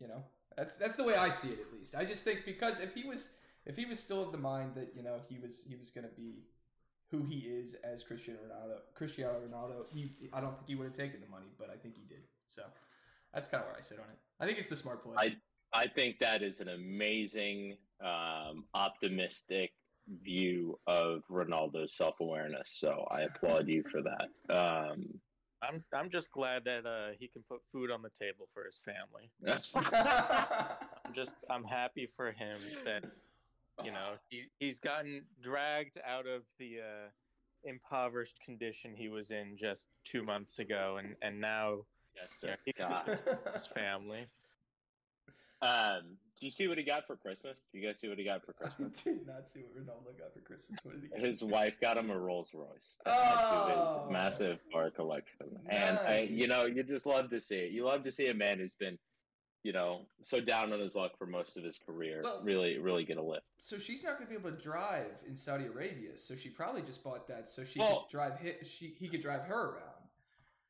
you 0.00 0.08
know 0.08 0.22
that's 0.56 0.76
that's 0.76 0.96
the 0.96 1.04
way 1.04 1.14
I 1.14 1.30
see 1.30 1.48
it 1.48 1.60
at 1.60 1.72
least. 1.72 1.94
I 1.94 2.04
just 2.04 2.24
think 2.24 2.44
because 2.44 2.80
if 2.80 2.94
he 2.94 3.04
was 3.04 3.30
if 3.66 3.76
he 3.76 3.84
was 3.84 3.98
still 4.00 4.22
of 4.22 4.32
the 4.32 4.38
mind 4.38 4.74
that 4.76 4.92
you 4.96 5.02
know 5.02 5.20
he 5.28 5.38
was 5.38 5.64
he 5.68 5.74
was 5.76 5.90
going 5.90 6.04
to 6.08 6.14
be 6.14 6.44
who 7.10 7.22
he 7.24 7.38
is 7.38 7.74
as 7.84 8.02
Cristiano 8.02 8.40
Ronaldo, 8.48 8.78
Cristiano 8.94 9.34
Ronaldo, 9.46 9.84
he 9.92 10.12
I 10.32 10.40
don't 10.40 10.56
think 10.56 10.66
he 10.68 10.74
would 10.74 10.84
have 10.86 10.94
taken 10.96 11.20
the 11.20 11.28
money, 11.28 11.46
but 11.58 11.68
I 11.70 11.76
think 11.76 11.94
he 11.96 12.02
did. 12.08 12.22
So 12.46 12.62
that's 13.34 13.46
kind 13.48 13.62
of 13.62 13.68
where 13.68 13.76
I 13.78 13.80
sit 13.82 13.98
on 13.98 14.04
it. 14.10 14.18
I 14.40 14.46
think 14.46 14.58
it's 14.58 14.68
the 14.68 14.76
smart 14.76 15.02
play. 15.02 15.14
I- 15.16 15.36
I 15.72 15.88
think 15.88 16.20
that 16.20 16.42
is 16.42 16.60
an 16.60 16.68
amazing, 16.68 17.76
um, 18.00 18.64
optimistic 18.72 19.72
view 20.22 20.78
of 20.86 21.22
Ronaldo's 21.28 21.94
self 21.96 22.20
awareness. 22.20 22.70
So 22.80 23.06
I 23.10 23.22
applaud 23.22 23.68
you 23.68 23.82
for 23.90 24.00
that. 24.02 24.28
Um, 24.48 25.20
I'm 25.60 25.84
I'm 25.92 26.08
just 26.08 26.30
glad 26.30 26.64
that 26.64 26.86
uh, 26.86 27.08
he 27.18 27.26
can 27.28 27.42
put 27.50 27.60
food 27.72 27.90
on 27.90 28.00
the 28.00 28.10
table 28.18 28.48
for 28.54 28.64
his 28.64 28.78
family. 28.84 29.30
I'm 31.04 31.12
just 31.14 31.32
I'm 31.50 31.64
happy 31.64 32.08
for 32.16 32.30
him 32.32 32.60
that 32.84 33.04
you 33.84 33.90
know 33.96 34.14
he 34.28 34.44
he's 34.58 34.78
gotten 34.78 35.22
dragged 35.42 35.98
out 36.06 36.26
of 36.26 36.42
the 36.58 36.78
uh, 36.80 37.08
impoverished 37.64 38.38
condition 38.44 38.94
he 38.94 39.08
was 39.08 39.30
in 39.30 39.56
just 39.58 39.86
two 40.04 40.22
months 40.22 40.58
ago, 40.58 40.98
and 40.98 41.14
and 41.22 41.40
now 41.40 41.78
yes, 42.14 42.30
yeah, 42.42 42.50
sir. 42.50 42.56
he 42.64 42.72
can 42.72 43.18
his 43.52 43.66
family. 43.66 44.26
Um, 45.62 46.18
do 46.38 46.44
you 46.44 46.50
see 46.50 46.68
what 46.68 46.76
he 46.76 46.84
got 46.84 47.06
for 47.06 47.16
Christmas? 47.16 47.56
Do 47.72 47.78
you 47.78 47.86
guys 47.86 47.98
see 47.98 48.08
what 48.08 48.18
he 48.18 48.24
got 48.24 48.44
for 48.44 48.54
I 48.60 48.64
Christmas? 48.64 49.00
did 49.02 49.26
not 49.26 49.48
see 49.48 49.60
what 49.60 49.82
Ronaldo 49.82 50.18
got 50.18 50.34
for 50.34 50.40
Christmas. 50.40 50.78
What 50.82 51.00
did 51.00 51.04
he 51.04 51.08
get? 51.08 51.18
His 51.26 51.42
wife 51.42 51.80
got 51.80 51.96
him 51.96 52.10
a 52.10 52.18
Rolls 52.18 52.50
Royce. 52.52 52.96
Oh. 53.06 54.02
his 54.04 54.12
massive 54.12 54.58
car 54.70 54.90
collection, 54.90 55.46
and 55.70 55.98
I, 55.98 56.28
you 56.30 56.46
know, 56.46 56.66
you 56.66 56.82
just 56.82 57.06
love 57.06 57.30
to 57.30 57.40
see 57.40 57.56
it. 57.56 57.72
You 57.72 57.86
love 57.86 58.04
to 58.04 58.12
see 58.12 58.26
a 58.28 58.34
man 58.34 58.58
who's 58.58 58.74
been, 58.74 58.98
you 59.66 59.72
know, 59.72 60.02
so 60.22 60.40
down 60.40 60.72
on 60.72 60.78
his 60.78 60.94
luck 60.94 61.18
for 61.18 61.26
most 61.26 61.56
of 61.56 61.64
his 61.64 61.76
career, 61.84 62.20
Well- 62.22 62.40
really, 62.44 62.78
really 62.78 63.04
get 63.04 63.16
a 63.16 63.22
lift. 63.22 63.46
So 63.58 63.78
she's 63.78 64.04
not 64.04 64.14
going 64.16 64.28
to 64.28 64.30
be 64.30 64.38
able 64.38 64.56
to 64.56 64.62
drive 64.62 65.10
in 65.26 65.34
Saudi 65.34 65.66
Arabia. 65.66 66.16
So 66.16 66.36
she 66.36 66.50
probably 66.50 66.82
just 66.82 67.02
bought 67.02 67.26
that 67.26 67.48
so 67.48 67.64
she 67.64 67.80
Well- 67.80 68.02
could 68.02 68.10
drive 68.12 68.38
She 68.64 68.94
he 68.96 69.08
could 69.08 69.22
drive 69.22 69.42
her 69.42 69.70
around. 69.72 70.08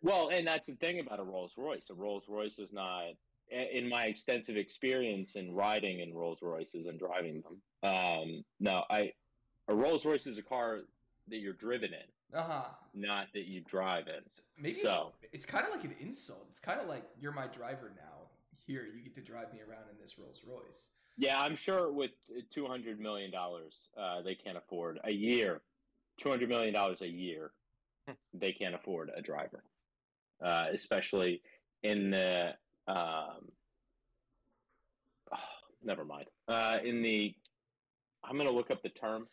Well, 0.01 0.31
and 0.31 0.47
that's 0.47 0.67
the 0.69 0.77
thing 0.77 0.99
about 1.01 1.21
a 1.21 1.25
Rolls 1.25 1.53
Royce. 1.59 1.91
A 1.91 1.95
Rolls 1.95 2.25
Royce 2.27 2.59
is 2.59 2.73
not, 2.73 3.09
in 3.51 3.87
my 3.89 4.07
extensive 4.07 4.57
experience 4.57 5.37
in 5.37 5.53
riding 5.55 6.01
in 6.01 6.15
Rolls 6.15 6.39
Royces 6.41 6.87
and 6.87 6.99
driving 6.99 7.43
them. 7.43 7.61
Um, 7.83 8.45
no, 8.61 8.85
I, 8.89 9.13
a 9.69 9.75
Rolls 9.75 10.07
Royce 10.07 10.27
is 10.27 10.39
a 10.39 10.43
car 10.43 10.81
that 11.29 11.37
you're 11.39 11.53
driven 11.55 11.93
in, 11.93 12.37
Uh 12.39 12.43
huh. 12.45 12.65
not 12.95 13.27
that 13.35 13.47
you 13.47 13.61
drive 13.63 14.09
in. 14.09 14.23
So 14.31 14.43
maybe 14.57 14.81
So- 14.81 15.13
it's, 15.23 15.35
it's 15.35 15.47
kind 15.47 15.67
of 15.67 15.75
like 15.75 15.85
an 15.85 15.97
insult. 16.01 16.47
It's 16.51 16.61
kind 16.61 16.81
of 16.81 16.89
like 16.89 17.05
you're 17.19 17.33
my 17.33 17.47
driver 17.49 17.93
now. 17.95 18.16
Here, 18.67 18.85
you 18.95 19.03
get 19.03 19.15
to 19.15 19.21
drive 19.21 19.53
me 19.53 19.61
around 19.61 19.85
in 19.93 19.97
this 20.01 20.19
Rolls 20.19 20.41
Royce. 20.47 20.89
Yeah, 21.17 21.41
I'm 21.41 21.57
sure 21.57 21.93
with 21.93 22.11
two 22.51 22.67
hundred 22.67 23.01
million 23.01 23.31
dollars, 23.31 23.75
uh, 23.99 24.23
they 24.23 24.35
can't 24.35 24.59
afford 24.59 24.99
a 25.05 25.13
year. 25.13 25.63
Two 26.21 26.31
hundred 26.31 26.49
million 26.49 26.75
dollars 26.75 27.01
a 27.01 27.07
year, 27.09 27.53
they 28.35 28.53
can't 28.53 28.75
afford 28.75 29.11
a 29.17 29.23
driver, 29.23 29.63
uh, 30.45 30.67
especially 30.73 31.43
in 31.83 32.11
the. 32.11 32.55
Um, 32.89 33.51
oh, 35.33 35.39
never 35.85 36.05
mind. 36.05 36.27
Uh, 36.49 36.79
in 36.85 37.03
the, 37.03 37.35
I'm 38.25 38.37
gonna 38.37 38.51
look 38.51 38.71
up 38.71 38.83
the 38.83 38.89
term. 38.91 39.27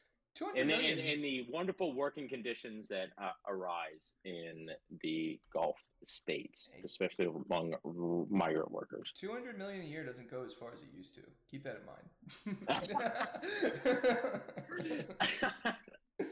In 0.55 0.67
the, 0.67 0.79
in, 0.79 0.97
in, 0.97 1.21
the 1.21 1.45
wonderful 1.49 1.93
working 1.93 2.27
conditions 2.27 2.87
that 2.89 3.09
uh, 3.17 3.31
arise 3.47 4.13
in 4.25 4.69
the 5.01 5.39
Gulf 5.51 5.83
states, 6.03 6.69
especially 6.83 7.25
among 7.25 7.75
migrant 8.29 8.71
workers. 8.71 9.11
Two 9.15 9.31
hundred 9.31 9.57
million 9.57 9.81
a 9.81 9.85
year 9.85 10.05
doesn't 10.05 10.29
go 10.29 10.43
as 10.43 10.53
far 10.53 10.69
as 10.73 10.81
it 10.81 10.89
used 10.95 11.15
to. 11.15 11.21
Keep 11.49 11.63
that 11.65 11.81
in 11.81 11.85
mind. 11.85 12.79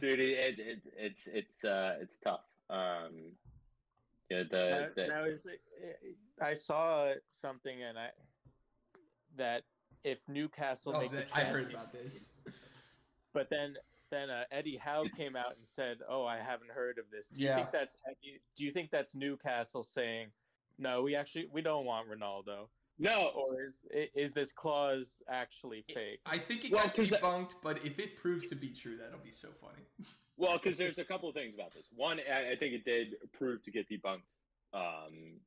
Dude, 0.00 0.20
it, 0.20 0.58
it, 0.58 0.80
it's 0.96 1.26
it's 1.26 1.64
uh, 1.64 1.96
it's 2.00 2.18
tough. 2.18 2.44
Um, 2.70 3.32
yeah, 4.30 4.42
the, 4.50 4.56
that, 4.56 4.94
the... 4.94 5.06
that 5.06 5.22
was 5.24 5.46
I 6.40 6.54
saw 6.54 7.12
something 7.30 7.82
and 7.82 7.98
I 7.98 8.10
that 9.36 9.62
if 10.04 10.18
Newcastle 10.28 10.92
oh, 10.94 11.00
make 11.00 11.12
the, 11.12 11.24
I 11.34 11.42
heard 11.42 11.70
about 11.70 11.92
this. 11.92 12.32
But 13.38 13.50
then 13.50 13.76
then 14.10 14.30
uh, 14.30 14.42
Eddie 14.50 14.76
Howe 14.76 15.04
came 15.16 15.36
out 15.36 15.54
and 15.56 15.64
said, 15.64 15.98
"Oh, 16.08 16.24
I 16.24 16.38
haven't 16.38 16.72
heard 16.72 16.98
of 16.98 17.04
this." 17.12 17.28
Do 17.28 17.40
you 17.40 17.46
yeah. 17.46 17.54
think 17.54 17.70
that's 17.70 17.96
do 18.56 18.64
you 18.64 18.72
think 18.72 18.90
that's 18.90 19.14
Newcastle 19.14 19.84
saying, 19.84 20.26
"No, 20.76 21.02
we 21.02 21.14
actually 21.14 21.46
we 21.52 21.62
don't 21.62 21.84
want 21.84 22.08
Ronaldo." 22.10 22.66
No, 22.98 23.30
or 23.36 23.62
is 23.62 23.86
is 23.92 24.32
this 24.32 24.50
clause 24.50 25.22
actually 25.30 25.84
fake? 25.94 26.18
I 26.26 26.36
think 26.36 26.64
it 26.64 26.72
well, 26.72 26.86
got 26.86 26.96
debunked, 26.96 27.54
but 27.62 27.86
if 27.86 28.00
it 28.00 28.16
proves 28.16 28.48
to 28.48 28.56
be 28.56 28.70
true, 28.70 28.96
that'll 28.96 29.24
be 29.24 29.32
so 29.32 29.48
funny. 29.60 29.84
Well, 30.40 30.56
because 30.62 30.78
there's 30.78 30.98
a 30.98 31.04
couple 31.04 31.28
of 31.28 31.34
things 31.34 31.52
about 31.52 31.74
this. 31.74 31.86
One, 31.96 32.20
I 32.20 32.54
think 32.54 32.72
it 32.72 32.84
did 32.84 33.16
prove 33.32 33.60
to 33.64 33.72
get 33.72 33.90
debunked. 33.90 34.22
Um, 34.72 35.40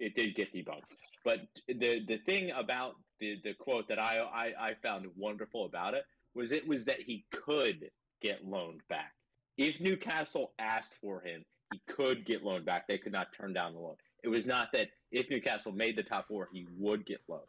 it 0.00 0.16
did 0.16 0.34
get 0.34 0.52
debunked, 0.52 0.90
but 1.24 1.42
the 1.68 2.04
the 2.04 2.18
thing 2.26 2.50
about 2.50 2.96
the 3.20 3.38
the 3.44 3.54
quote 3.54 3.86
that 3.86 4.00
I, 4.00 4.18
I 4.18 4.70
I 4.70 4.74
found 4.82 5.06
wonderful 5.16 5.66
about 5.66 5.94
it 5.94 6.04
was 6.34 6.52
it 6.52 6.66
was 6.66 6.84
that 6.84 7.00
he 7.00 7.24
could 7.32 7.90
get 8.20 8.44
loaned 8.44 8.82
back 8.88 9.12
if 9.56 9.80
Newcastle 9.80 10.52
asked 10.58 10.94
for 11.00 11.20
him. 11.20 11.44
He 11.72 11.80
could 11.92 12.24
get 12.24 12.44
loaned 12.44 12.64
back. 12.64 12.86
They 12.86 12.98
could 12.98 13.12
not 13.12 13.28
turn 13.36 13.52
down 13.52 13.72
the 13.72 13.80
loan. 13.80 13.96
It 14.22 14.28
was 14.28 14.46
not 14.46 14.68
that 14.72 14.88
if 15.10 15.28
Newcastle 15.28 15.72
made 15.72 15.96
the 15.96 16.02
top 16.02 16.28
four, 16.28 16.48
he 16.52 16.66
would 16.78 17.04
get 17.04 17.20
loaned. 17.28 17.42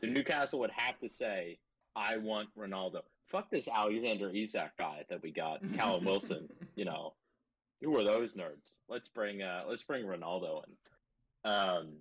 So 0.00 0.06
Newcastle 0.06 0.60
would 0.60 0.70
have 0.70 0.98
to 1.00 1.08
say, 1.08 1.58
"I 1.96 2.16
want 2.16 2.48
Ronaldo." 2.56 3.02
Fuck 3.26 3.50
this 3.50 3.68
Alexander 3.68 4.30
Isak 4.30 4.76
guy 4.78 5.04
that 5.08 5.22
we 5.22 5.30
got, 5.30 5.60
Callum 5.76 6.04
Wilson. 6.04 6.48
You 6.74 6.84
know, 6.84 7.14
who 7.82 7.96
are 7.96 8.04
those 8.04 8.34
nerds? 8.34 8.72
Let's 8.88 9.08
bring 9.08 9.42
uh, 9.42 9.64
let's 9.68 9.82
bring 9.82 10.04
Ronaldo 10.04 10.62
in. 10.64 11.50
Um, 11.50 11.92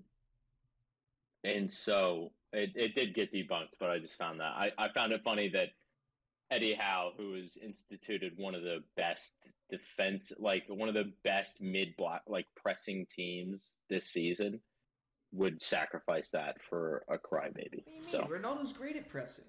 and 1.43 1.71
so 1.71 2.31
it, 2.51 2.71
it 2.75 2.95
did 2.95 3.13
get 3.13 3.33
debunked, 3.33 3.77
but 3.79 3.89
I 3.89 3.99
just 3.99 4.17
found 4.17 4.39
that 4.39 4.53
I, 4.55 4.71
I 4.77 4.89
found 4.89 5.13
it 5.13 5.21
funny 5.23 5.49
that 5.49 5.69
Eddie 6.51 6.73
Howe, 6.73 7.11
who 7.17 7.35
has 7.35 7.57
instituted 7.61 8.33
one 8.37 8.55
of 8.55 8.63
the 8.63 8.83
best 8.97 9.33
defense, 9.69 10.31
like 10.39 10.63
one 10.67 10.89
of 10.89 10.95
the 10.95 11.11
best 11.23 11.61
mid 11.61 11.95
block, 11.97 12.23
like 12.27 12.47
pressing 12.55 13.05
teams 13.15 13.73
this 13.89 14.05
season, 14.05 14.59
would 15.31 15.61
sacrifice 15.61 16.31
that 16.31 16.57
for 16.69 17.03
a 17.07 17.17
crybaby. 17.17 17.83
So 18.07 18.23
Ronaldo's 18.23 18.73
great 18.73 18.95
at 18.95 19.07
pressing. 19.09 19.45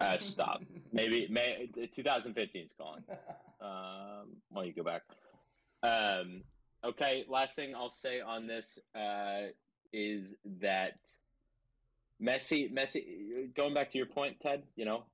uh, 0.00 0.18
stop. 0.20 0.62
Maybe 0.92 1.26
May 1.30 1.70
2015 1.94 2.64
is 2.64 2.72
calling. 2.78 3.02
Um, 3.62 4.36
why 4.48 4.62
don't 4.62 4.68
you 4.68 4.72
go 4.72 4.82
back? 4.82 5.02
Um, 5.82 6.40
okay. 6.82 7.26
Last 7.28 7.54
thing 7.54 7.74
I'll 7.74 7.90
say 7.90 8.22
on 8.22 8.46
this 8.46 8.78
uh, 8.94 9.48
is 9.92 10.34
that 10.62 10.94
Messi, 12.22 12.72
Messi, 12.72 13.54
going 13.54 13.74
back 13.74 13.92
to 13.92 13.98
your 13.98 14.06
point, 14.06 14.38
Ted. 14.40 14.62
You 14.76 14.86
know, 14.86 15.04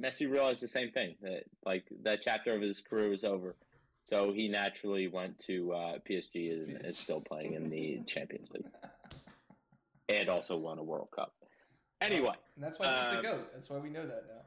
Messi 0.00 0.30
realized 0.30 0.60
the 0.60 0.68
same 0.68 0.90
thing 0.90 1.14
that 1.22 1.44
like 1.64 1.84
that 2.02 2.20
chapter 2.22 2.54
of 2.54 2.62
his 2.62 2.80
career 2.80 3.08
was 3.08 3.24
over. 3.24 3.56
So 4.08 4.32
he 4.32 4.46
naturally 4.46 5.08
went 5.08 5.38
to 5.46 5.72
uh, 5.72 5.98
PSG 6.08 6.52
and 6.52 6.84
is 6.84 6.98
still 6.98 7.20
playing 7.20 7.54
in 7.54 7.68
the 7.68 8.00
Champions 8.06 8.50
League, 8.52 8.66
and 10.08 10.28
also 10.28 10.56
won 10.56 10.78
a 10.78 10.82
World 10.82 11.08
Cup. 11.14 11.34
Anyway, 12.00 12.34
and 12.54 12.64
that's 12.64 12.78
why 12.78 12.86
he's 12.86 13.10
the 13.10 13.16
um, 13.16 13.22
goat. 13.22 13.48
That's 13.52 13.68
why 13.68 13.78
we 13.78 13.88
know 13.88 14.06
that 14.06 14.24
now. 14.28 14.42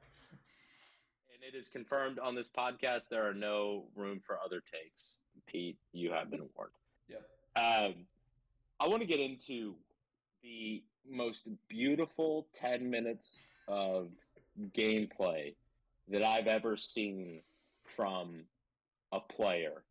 And 1.33 1.43
it 1.43 1.57
is 1.57 1.67
confirmed 1.67 2.19
on 2.19 2.35
this 2.35 2.47
podcast. 2.47 3.09
There 3.09 3.27
are 3.27 3.33
no 3.33 3.85
room 3.95 4.21
for 4.25 4.37
other 4.43 4.61
takes. 4.61 5.15
Pete, 5.45 5.77
you 5.93 6.11
have 6.11 6.29
been 6.29 6.47
warned. 6.55 6.71
Yep. 7.09 7.23
Um, 7.55 7.93
I 8.79 8.87
want 8.87 9.01
to 9.01 9.07
get 9.07 9.19
into 9.19 9.75
the 10.43 10.83
most 11.09 11.47
beautiful 11.67 12.47
ten 12.53 12.89
minutes 12.89 13.39
of 13.67 14.09
gameplay 14.75 15.55
that 16.07 16.23
I've 16.23 16.47
ever 16.47 16.75
seen 16.77 17.41
from 17.95 18.41
a 19.11 19.19
player. 19.19 19.83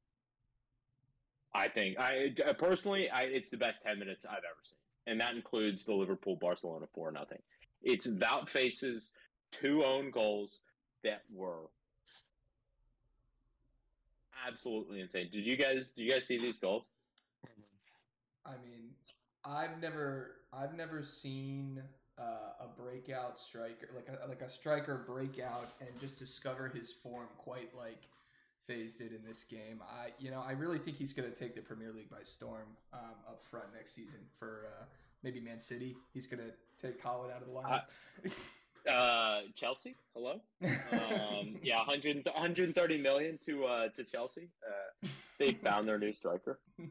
I 1.54 1.68
think 1.68 1.98
I 1.98 2.32
personally, 2.58 3.10
I, 3.10 3.22
it's 3.22 3.50
the 3.50 3.56
best 3.56 3.82
ten 3.82 3.98
minutes 3.98 4.24
I've 4.24 4.38
ever 4.38 4.62
seen, 4.62 4.78
and 5.06 5.20
that 5.20 5.34
includes 5.34 5.84
the 5.84 5.94
Liverpool 5.94 6.36
Barcelona 6.36 6.86
four 6.94 7.10
nothing. 7.10 7.38
It's 7.82 8.06
about 8.06 8.48
Faes's 8.48 9.10
two 9.50 9.84
own 9.84 10.10
goals 10.10 10.58
that 11.04 11.22
were 11.32 11.70
absolutely 14.46 15.00
insane. 15.00 15.28
Did 15.32 15.46
you 15.46 15.56
guys? 15.56 15.90
Did 15.90 16.02
you 16.02 16.10
guys 16.12 16.26
see 16.26 16.38
these 16.38 16.58
goals? 16.58 16.84
I 18.44 18.52
mean, 18.64 18.90
I've 19.44 19.80
never, 19.80 20.36
I've 20.52 20.74
never 20.74 21.02
seen 21.02 21.82
uh, 22.18 22.64
a 22.64 22.80
breakout 22.80 23.38
striker, 23.38 23.88
like 23.94 24.08
a 24.08 24.28
like 24.28 24.42
a 24.42 24.50
striker 24.50 25.04
breakout, 25.06 25.70
and 25.80 25.88
just 26.00 26.18
discover 26.18 26.68
his 26.68 26.92
form 26.92 27.26
quite 27.38 27.74
like 27.76 28.08
Faes 28.68 28.98
did 28.98 29.12
in 29.12 29.20
this 29.26 29.44
game. 29.44 29.80
I 29.88 30.08
you 30.18 30.30
know 30.30 30.42
I 30.46 30.52
really 30.52 30.78
think 30.78 30.96
he's 30.96 31.12
going 31.12 31.30
to 31.30 31.34
take 31.34 31.54
the 31.54 31.62
Premier 31.62 31.92
League 31.92 32.10
by 32.10 32.22
storm 32.22 32.76
um, 32.92 33.16
up 33.28 33.42
front 33.50 33.66
next 33.74 33.94
season 33.94 34.20
for 34.38 34.66
uh, 34.66 34.84
maybe 35.22 35.40
Man 35.40 35.58
City. 35.58 35.96
He's 36.12 36.26
going 36.26 36.42
to 36.42 36.52
take 36.84 37.02
Colin 37.02 37.30
out 37.30 37.42
of 37.42 37.48
the 37.48 37.54
lineup. 37.54 37.82
Uh, 38.86 38.90
uh, 38.90 39.40
Chelsea, 39.54 39.94
hello. 40.14 40.40
Um, 40.62 41.56
yeah, 41.62 41.78
100, 41.78 42.24
130 42.24 42.98
million 42.98 43.38
to 43.44 43.64
uh, 43.64 43.88
to 43.88 44.04
Chelsea. 44.04 44.48
Uh, 44.66 45.08
they 45.38 45.52
found 45.52 45.86
their 45.86 45.98
new 45.98 46.12
striker. 46.12 46.58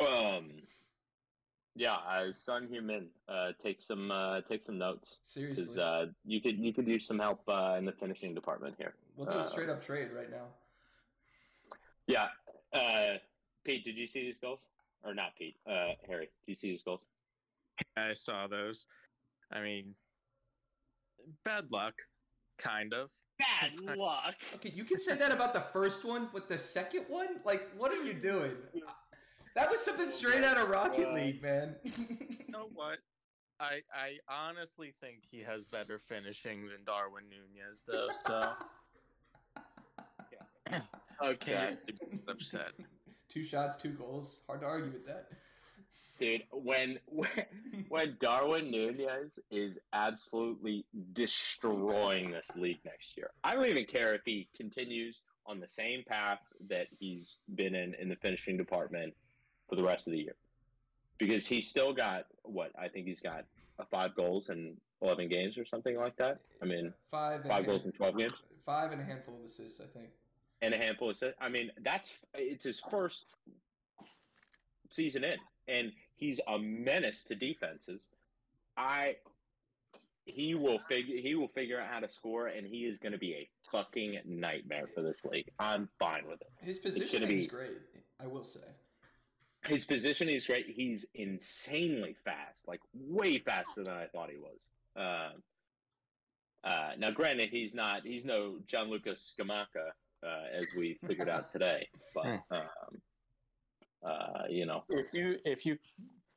Um, 0.00 0.59
yeah, 1.76 1.94
uh, 1.94 2.32
Son 2.32 2.68
Heung-min, 2.70 3.06
uh, 3.28 3.52
take 3.62 3.80
some 3.80 4.10
uh, 4.10 4.40
take 4.42 4.62
some 4.62 4.78
notes. 4.78 5.18
Seriously, 5.22 5.80
uh, 5.80 6.06
you 6.24 6.40
could 6.40 6.58
you 6.58 6.72
could 6.72 6.86
use 6.86 7.06
some 7.06 7.18
help 7.18 7.42
uh, 7.48 7.76
in 7.78 7.84
the 7.84 7.92
finishing 7.92 8.34
department 8.34 8.74
here. 8.76 8.94
We'll 9.16 9.26
do 9.26 9.32
a 9.32 9.40
uh, 9.40 9.44
straight 9.44 9.68
up 9.68 9.84
trade 9.84 10.08
right 10.14 10.30
now. 10.30 10.46
Yeah, 12.06 12.28
uh, 12.72 13.18
Pete, 13.64 13.84
did 13.84 13.96
you 13.96 14.06
see 14.06 14.22
these 14.22 14.38
goals? 14.38 14.66
Or 15.04 15.14
not 15.14 15.36
Pete? 15.38 15.56
Uh, 15.66 15.94
Harry, 16.08 16.26
do 16.26 16.46
you 16.46 16.54
see 16.54 16.70
these 16.70 16.82
goals? 16.82 17.06
I 17.96 18.12
saw 18.12 18.46
those. 18.46 18.86
I 19.52 19.62
mean, 19.62 19.94
bad 21.44 21.64
luck, 21.70 21.94
kind 22.58 22.92
of. 22.92 23.10
Bad 23.38 23.80
luck. 23.96 24.34
Okay, 24.56 24.72
you 24.74 24.84
can 24.84 24.98
say 24.98 25.16
that 25.16 25.32
about 25.32 25.54
the 25.54 25.64
first 25.72 26.04
one, 26.04 26.28
but 26.32 26.48
the 26.48 26.58
second 26.58 27.06
one, 27.08 27.40
like, 27.44 27.70
what 27.76 27.90
are 27.92 28.02
you 28.02 28.12
doing? 28.12 28.56
That 29.60 29.70
was 29.70 29.84
something 29.84 30.08
straight 30.08 30.42
out 30.42 30.56
of 30.56 30.70
Rocket 30.70 31.12
League, 31.12 31.42
man. 31.42 31.74
you 31.84 31.92
know 32.48 32.70
what? 32.72 32.96
I 33.60 33.80
I 33.94 34.16
honestly 34.26 34.94
think 35.02 35.18
he 35.30 35.40
has 35.40 35.66
better 35.66 35.98
finishing 35.98 36.62
than 36.62 36.82
Darwin 36.86 37.24
Nunez, 37.28 37.82
though. 37.86 38.08
So 38.26 38.52
yeah. 40.72 40.80
okay, 41.22 41.76
upset. 42.26 42.72
Two 43.28 43.44
shots, 43.44 43.76
two 43.76 43.90
goals. 43.90 44.40
Hard 44.46 44.62
to 44.62 44.66
argue 44.66 44.92
with 44.92 45.06
that. 45.06 45.28
Dude, 46.18 46.42
when 46.52 46.98
when, 47.04 47.28
when 47.90 48.16
Darwin 48.18 48.70
Nunez 48.70 49.38
is 49.50 49.76
absolutely 49.92 50.86
destroying 51.12 52.30
this 52.30 52.48
league 52.56 52.80
next 52.86 53.14
year, 53.14 53.28
I 53.44 53.54
don't 53.56 53.66
even 53.66 53.84
care 53.84 54.14
if 54.14 54.22
he 54.24 54.48
continues 54.56 55.20
on 55.44 55.60
the 55.60 55.68
same 55.68 56.02
path 56.08 56.40
that 56.70 56.86
he's 56.98 57.36
been 57.54 57.74
in 57.74 57.92
in 58.00 58.08
the 58.08 58.16
finishing 58.16 58.56
department 58.56 59.12
for 59.70 59.76
the 59.76 59.82
rest 59.82 60.06
of 60.06 60.12
the 60.12 60.18
year 60.18 60.34
because 61.18 61.46
he's 61.46 61.68
still 61.68 61.94
got 61.94 62.24
what 62.42 62.72
I 62.78 62.88
think 62.88 63.06
he's 63.06 63.20
got 63.20 63.44
uh, 63.78 63.84
five 63.90 64.16
goals 64.16 64.48
in 64.48 64.76
eleven 65.00 65.28
games 65.28 65.56
or 65.56 65.64
something 65.64 65.96
like 65.96 66.16
that. 66.16 66.40
I 66.60 66.66
mean, 66.66 66.92
five 67.10 67.44
five 67.46 67.64
goals 67.64 67.86
in 67.86 67.92
twelve 67.92 68.18
games, 68.18 68.34
five 68.66 68.90
and 68.90 69.00
a 69.00 69.04
handful 69.04 69.36
of 69.38 69.44
assists, 69.44 69.80
I 69.80 69.86
think, 69.96 70.10
and 70.60 70.74
a 70.74 70.76
handful 70.76 71.08
of 71.08 71.16
assists. 71.16 71.38
I 71.40 71.48
mean, 71.48 71.70
that's 71.82 72.10
it's 72.34 72.64
his 72.64 72.80
first 72.90 73.26
season 74.90 75.22
in, 75.22 75.36
and 75.68 75.92
he's 76.16 76.40
a 76.48 76.58
menace 76.58 77.22
to 77.28 77.36
defenses. 77.36 78.00
I 78.76 79.16
he 80.24 80.54
will 80.54 80.78
figure 80.78 81.16
he 81.16 81.34
will 81.34 81.48
figure 81.48 81.80
out 81.80 81.88
how 81.88 82.00
to 82.00 82.08
score, 82.08 82.48
and 82.48 82.66
he 82.66 82.78
is 82.78 82.98
going 82.98 83.12
to 83.12 83.18
be 83.18 83.34
a 83.34 83.48
fucking 83.70 84.18
nightmare 84.26 84.88
for 84.94 85.02
this 85.02 85.24
league. 85.24 85.50
I'm 85.58 85.88
fine 85.98 86.26
with 86.26 86.40
it. 86.40 86.48
His 86.60 86.78
position 86.78 87.22
is 87.24 87.46
great. 87.46 87.78
I 88.18 88.26
will 88.26 88.44
say 88.44 88.60
his 89.66 89.84
position 89.84 90.28
is 90.28 90.46
great. 90.46 90.66
He's 90.68 91.04
insanely 91.14 92.16
fast, 92.24 92.66
like 92.66 92.80
way 92.94 93.38
faster 93.38 93.84
than 93.84 93.94
I 93.94 94.06
thought 94.06 94.30
he 94.30 94.38
was. 94.38 94.66
Uh, 94.96 95.32
Uh, 96.62 96.90
now, 96.98 97.10
granted, 97.10 97.48
he's 97.48 97.72
not 97.72 98.04
he's 98.04 98.24
no 98.26 98.58
Gianluca 98.66 99.14
Scamacca 99.14 99.92
uh, 100.22 100.44
as 100.52 100.68
we 100.76 100.98
figured 101.06 101.28
out 101.28 101.50
today, 101.52 101.88
but 102.14 102.26
Hmm. 102.50 102.54
um, 102.54 103.02
uh, 104.02 104.42
you 104.50 104.66
know, 104.66 104.84
If 104.90 105.14
you 105.14 105.38
if 105.46 105.64
you 105.64 105.78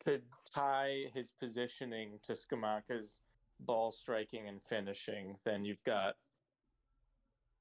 could 0.03 0.24
tie 0.53 1.06
his 1.13 1.32
positioning 1.32 2.20
to 2.24 2.34
Scamacca's 2.34 3.20
ball 3.60 3.92
striking 3.92 4.48
and 4.48 4.62
finishing, 4.63 5.38
then 5.44 5.65
you've 5.65 5.84
got 5.84 6.15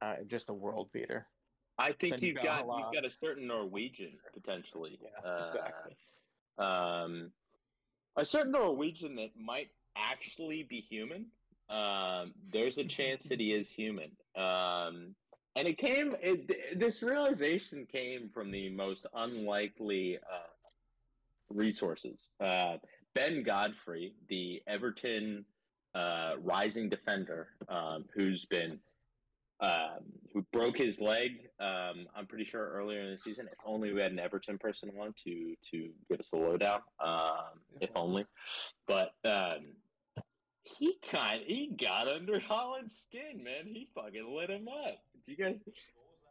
uh, 0.01 0.17
just 0.29 0.49
a 0.49 0.55
world 0.55 0.91
beater. 0.93 1.27
I 1.83 1.93
think 1.93 2.23
you've 2.23 2.37
got 2.37 2.65
you've 2.67 2.93
got 2.95 3.05
a 3.05 3.11
certain 3.11 3.47
Norwegian 3.47 4.13
potentially. 4.33 4.99
Yeah, 5.03 5.29
Uh, 5.29 5.43
exactly. 5.45 5.97
um, 6.59 7.33
a 8.17 8.25
certain 8.25 8.53
Norwegian 8.53 9.17
that 9.17 9.31
might 9.37 9.71
actually 9.97 10.63
be 10.63 10.81
human. 10.81 11.27
Um, 11.69 12.35
there's 12.51 12.79
a 12.79 12.85
chance 12.85 13.25
that 13.25 13.41
he 13.41 13.53
is 13.53 13.69
human. 13.71 14.11
Um, 14.37 15.15
and 15.57 15.67
it 15.69 15.77
came. 15.79 16.15
It, 16.21 16.79
this 16.79 17.03
realization 17.03 17.87
came 17.91 18.31
from 18.33 18.51
the 18.51 18.71
most 18.71 19.07
unlikely 19.15 20.19
uh, 20.19 20.51
resources. 21.51 22.29
Uh, 22.41 22.77
ben 23.15 23.43
Godfrey, 23.43 24.15
the 24.29 24.63
Everton 24.67 25.45
uh, 25.95 26.35
rising 26.43 26.89
defender, 26.89 27.49
um, 27.69 28.05
who's 28.15 28.45
been 28.47 28.79
um, 29.63 30.03
who 30.35 30.45
broke 30.53 30.77
his 30.77 31.01
leg. 31.01 31.49
Um, 31.61 32.07
I'm 32.15 32.27
pretty 32.29 32.45
sure 32.45 32.69
earlier 32.69 33.01
in 33.01 33.13
the 33.13 33.19
season. 33.19 33.49
If 33.51 33.59
only 33.65 33.93
we 33.93 34.01
had 34.01 34.13
an 34.13 34.19
Everton 34.19 34.59
person 34.59 34.91
on 35.01 35.15
to 35.25 35.55
to 35.71 35.91
give 36.11 36.21
us 36.21 36.33
a 36.33 36.37
lowdown. 36.37 36.81
Um, 37.01 37.61
if 37.81 37.91
only, 37.95 38.27
but 38.87 39.13
um, 39.25 39.77
he 40.65 40.99
kind 41.11 41.43
he 41.47 41.69
got 41.69 42.09
under 42.09 42.41
Haaland's 42.41 42.99
skin, 42.99 43.43
man. 43.43 43.67
He 43.67 43.89
fucking 43.95 44.35
lit 44.35 44.51
him 44.51 44.69
up. 44.69 44.99
Do 45.25 45.33
you 45.33 45.37
guys? 45.37 45.57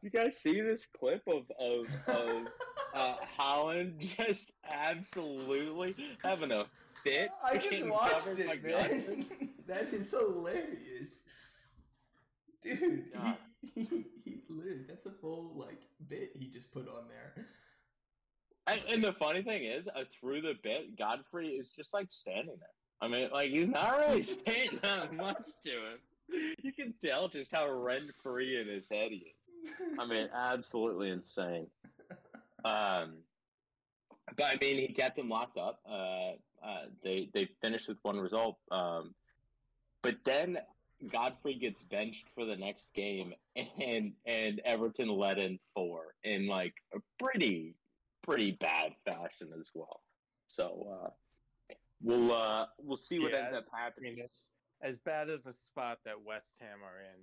You 0.03 0.09
guys 0.09 0.35
see 0.35 0.59
this 0.61 0.87
clip 0.87 1.21
of 1.27 1.43
of, 1.59 1.87
of 2.07 2.47
uh, 2.95 3.15
Haaland 3.39 3.99
just 3.99 4.51
absolutely 4.69 5.95
having 6.23 6.51
a 6.51 6.65
fit? 7.03 7.29
I 7.43 7.57
just 7.57 7.87
watched 7.87 8.27
it, 8.27 8.63
man. 8.63 9.25
that 9.67 9.93
is 9.93 10.09
hilarious, 10.09 11.25
dude. 12.61 13.13
God. 13.13 13.35
He, 13.61 13.83
he, 13.85 14.05
he 14.23 14.41
literally 14.49 14.85
that's 14.87 15.05
a 15.05 15.11
full 15.11 15.53
like 15.55 15.81
bit 16.07 16.31
he 16.37 16.47
just 16.47 16.73
put 16.73 16.87
on 16.87 17.07
there. 17.07 17.45
And, 18.67 18.81
and 18.89 19.03
the 19.03 19.13
funny 19.13 19.41
thing 19.41 19.63
is, 19.65 19.87
uh, 19.87 20.03
through 20.19 20.41
the 20.41 20.53
bit, 20.63 20.97
Godfrey 20.97 21.49
is 21.49 21.69
just 21.75 21.93
like 21.93 22.07
standing 22.09 22.55
there. 22.59 22.69
I 23.01 23.07
mean, 23.07 23.29
like 23.31 23.49
he's 23.49 23.67
not 23.67 23.99
really 23.99 24.21
saying 24.21 24.79
that 24.83 25.13
much 25.15 25.43
to 25.65 25.71
him. 25.71 26.53
You 26.61 26.71
can 26.71 26.93
tell 27.03 27.27
just 27.27 27.51
how 27.51 27.69
rent 27.69 28.11
free 28.23 28.59
in 28.61 28.67
his 28.67 28.87
head 28.89 29.11
he 29.11 29.17
is. 29.17 29.99
I 29.99 30.05
mean, 30.05 30.29
absolutely 30.33 31.09
insane. 31.09 31.67
Um, 32.63 33.15
but 34.37 34.45
I 34.45 34.57
mean, 34.61 34.77
he 34.77 34.93
kept 34.93 35.17
them 35.17 35.29
locked 35.29 35.57
up. 35.57 35.79
Uh, 35.89 36.33
uh, 36.63 36.85
they 37.03 37.29
they 37.33 37.49
finished 37.61 37.87
with 37.87 37.97
one 38.03 38.19
result. 38.19 38.57
Um, 38.69 39.13
but 40.03 40.17
then 40.25 40.59
Godfrey 41.09 41.55
gets 41.55 41.83
benched 41.83 42.27
for 42.35 42.45
the 42.45 42.55
next 42.55 42.93
game, 42.93 43.33
and 43.79 44.13
and 44.25 44.61
Everton 44.65 45.09
let 45.09 45.37
in 45.39 45.59
four 45.73 46.15
in 46.23 46.47
like 46.47 46.73
a 46.93 46.99
pretty 47.23 47.75
pretty 48.21 48.51
bad 48.59 48.93
fashion 49.05 49.49
as 49.59 49.69
well. 49.73 50.01
So 50.47 50.87
uh, 51.05 51.09
we'll 52.01 52.31
uh, 52.31 52.65
we'll 52.79 52.97
see 52.97 53.19
what 53.19 53.31
Yeah, 53.31 53.39
ends 53.39 53.53
up 53.53 53.59
as- 53.59 53.69
I 53.73 53.79
happening. 53.81 54.15
mean, 54.15 54.25
it's 54.25 54.49
as 54.81 54.97
bad 54.97 55.29
as 55.29 55.43
the 55.43 55.53
spot 55.53 55.99
that 56.05 56.21
West 56.23 56.57
Ham 56.59 56.79
are 56.83 56.99
in. 56.99 57.21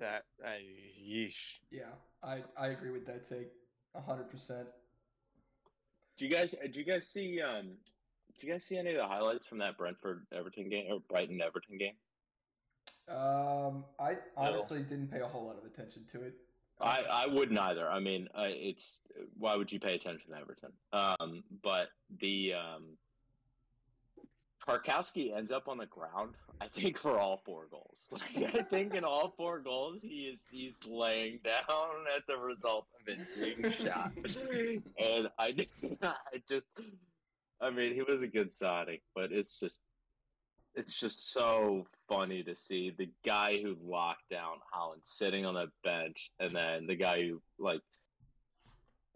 That 0.00 0.24
I 0.44 0.58
yeesh. 1.00 1.58
yeah, 1.70 1.92
I 2.24 2.42
I 2.56 2.68
agree 2.68 2.90
with 2.90 3.06
that 3.06 3.28
take, 3.28 3.48
hundred 3.94 4.30
percent. 4.30 4.66
Do 6.18 6.24
you 6.24 6.30
guys 6.30 6.54
do 6.72 6.78
you 6.80 6.84
guys 6.84 7.06
see 7.06 7.40
um 7.40 7.66
do 8.40 8.46
you 8.46 8.52
guys 8.52 8.64
see 8.64 8.76
any 8.76 8.90
of 8.90 8.96
the 8.96 9.06
highlights 9.06 9.46
from 9.46 9.58
that 9.58 9.78
Brentford 9.78 10.26
Everton 10.32 10.68
game 10.68 10.86
or 10.90 10.98
Brighton 11.08 11.40
Everton 11.40 11.78
game? 11.78 11.94
Um, 13.08 13.84
I 13.98 14.16
honestly 14.36 14.82
didn't 14.82 15.08
pay 15.08 15.20
a 15.20 15.26
whole 15.26 15.46
lot 15.46 15.58
of 15.58 15.64
attention 15.64 16.04
to 16.12 16.22
it. 16.22 16.34
I, 16.80 17.04
I 17.10 17.26
wouldn't 17.26 17.58
either. 17.58 17.88
I 17.88 18.00
mean, 18.00 18.28
uh, 18.34 18.46
it's 18.48 19.00
why 19.38 19.54
would 19.54 19.70
you 19.70 19.78
pay 19.78 19.94
attention 19.94 20.30
to 20.30 20.38
Everton? 20.38 20.72
Um, 20.92 21.44
but 21.62 21.88
the 22.20 22.54
um, 22.54 22.96
Tarkowski 24.66 25.36
ends 25.36 25.52
up 25.52 25.68
on 25.68 25.78
the 25.78 25.86
ground. 25.86 26.34
I 26.60 26.68
think 26.68 26.96
for 26.96 27.18
all 27.18 27.42
four 27.44 27.66
goals. 27.70 27.98
Like, 28.12 28.54
I 28.54 28.62
think 28.62 28.94
in 28.94 29.04
all 29.04 29.32
four 29.36 29.60
goals, 29.60 30.00
he 30.02 30.24
is 30.26 30.40
he's 30.50 30.78
laying 30.86 31.40
down 31.42 31.88
at 32.14 32.26
the 32.28 32.36
result 32.36 32.86
of 33.00 33.08
it 33.08 33.60
being 33.62 33.72
shot. 33.72 34.12
and 34.98 35.28
I, 35.38 35.66
I 36.02 36.42
just, 36.46 36.66
I 37.60 37.70
mean, 37.70 37.94
he 37.94 38.02
was 38.02 38.20
a 38.20 38.26
good 38.26 38.52
signing, 38.52 38.98
but 39.14 39.32
it's 39.32 39.58
just, 39.58 39.80
it's 40.74 40.94
just 40.94 41.32
so 41.32 41.86
funny 42.08 42.42
to 42.42 42.54
see 42.54 42.94
the 42.96 43.08
guy 43.24 43.58
who 43.62 43.76
locked 43.84 44.28
down 44.30 44.56
Haaland 44.74 45.02
sitting 45.04 45.44
on 45.44 45.54
the 45.54 45.70
bench, 45.84 46.30
and 46.40 46.50
then 46.50 46.86
the 46.86 46.94
guy 46.94 47.22
who 47.22 47.40
like, 47.58 47.82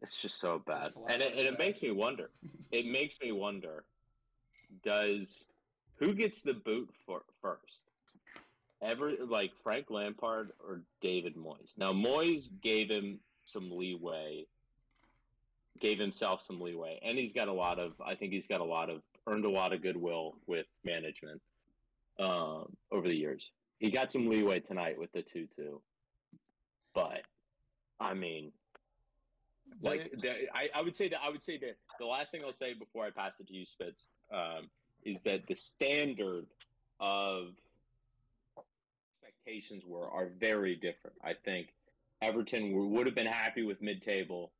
it's 0.02 0.20
just 0.20 0.38
so 0.40 0.62
bad, 0.66 0.92
and 1.08 1.22
it, 1.22 1.32
and 1.32 1.42
it 1.42 1.58
makes 1.58 1.80
me 1.82 1.90
wonder. 1.90 2.30
It 2.70 2.86
makes 2.90 3.18
me 3.20 3.32
wonder. 3.32 3.84
Does 4.82 5.44
who 5.96 6.12
gets 6.12 6.42
the 6.42 6.54
boot 6.54 6.90
for 7.06 7.22
first? 7.40 7.82
Ever 8.82 9.12
like 9.26 9.52
Frank 9.62 9.90
Lampard 9.90 10.52
or 10.66 10.82
David 11.00 11.36
Moyes? 11.36 11.78
Now 11.78 11.92
Moyes 11.92 12.48
gave 12.60 12.90
him 12.90 13.20
some 13.44 13.70
leeway, 13.70 14.44
gave 15.80 15.98
himself 15.98 16.42
some 16.46 16.60
leeway, 16.60 17.00
and 17.02 17.16
he's 17.16 17.32
got 17.32 17.48
a 17.48 17.52
lot 17.52 17.78
of. 17.78 17.94
I 18.04 18.14
think 18.14 18.32
he's 18.32 18.46
got 18.46 18.60
a 18.60 18.64
lot 18.64 18.90
of 18.90 19.00
earned 19.26 19.44
a 19.44 19.50
lot 19.50 19.72
of 19.72 19.82
goodwill 19.82 20.36
with 20.46 20.66
management 20.84 21.40
um, 22.18 22.76
over 22.92 23.08
the 23.08 23.16
years. 23.16 23.50
He 23.78 23.90
got 23.90 24.10
some 24.10 24.28
leeway 24.28 24.60
tonight 24.60 24.98
with 24.98 25.12
the 25.12 25.22
two-two, 25.22 25.80
but 26.94 27.22
I 28.00 28.14
mean, 28.14 28.52
like 29.82 30.12
the, 30.22 30.30
I, 30.54 30.70
I 30.74 30.82
would 30.82 30.96
say 30.96 31.08
that 31.08 31.20
I 31.22 31.28
would 31.28 31.42
say 31.42 31.58
that 31.58 31.76
the 31.98 32.06
last 32.06 32.30
thing 32.30 32.42
I'll 32.44 32.52
say 32.52 32.74
before 32.74 33.04
I 33.04 33.10
pass 33.10 33.40
it 33.40 33.48
to 33.48 33.54
you, 33.54 33.66
Spitz, 33.66 34.06
um, 34.32 34.70
is 35.04 35.20
that 35.22 35.46
the 35.46 35.54
standard 35.54 36.46
of 37.00 37.48
expectations 39.22 39.82
were 39.86 40.08
are 40.08 40.30
very 40.38 40.76
different. 40.76 41.16
I 41.22 41.34
think 41.44 41.74
Everton 42.22 42.92
would 42.92 43.06
have 43.06 43.14
been 43.14 43.26
happy 43.26 43.62
with 43.62 43.82
mid-table. 43.82 44.52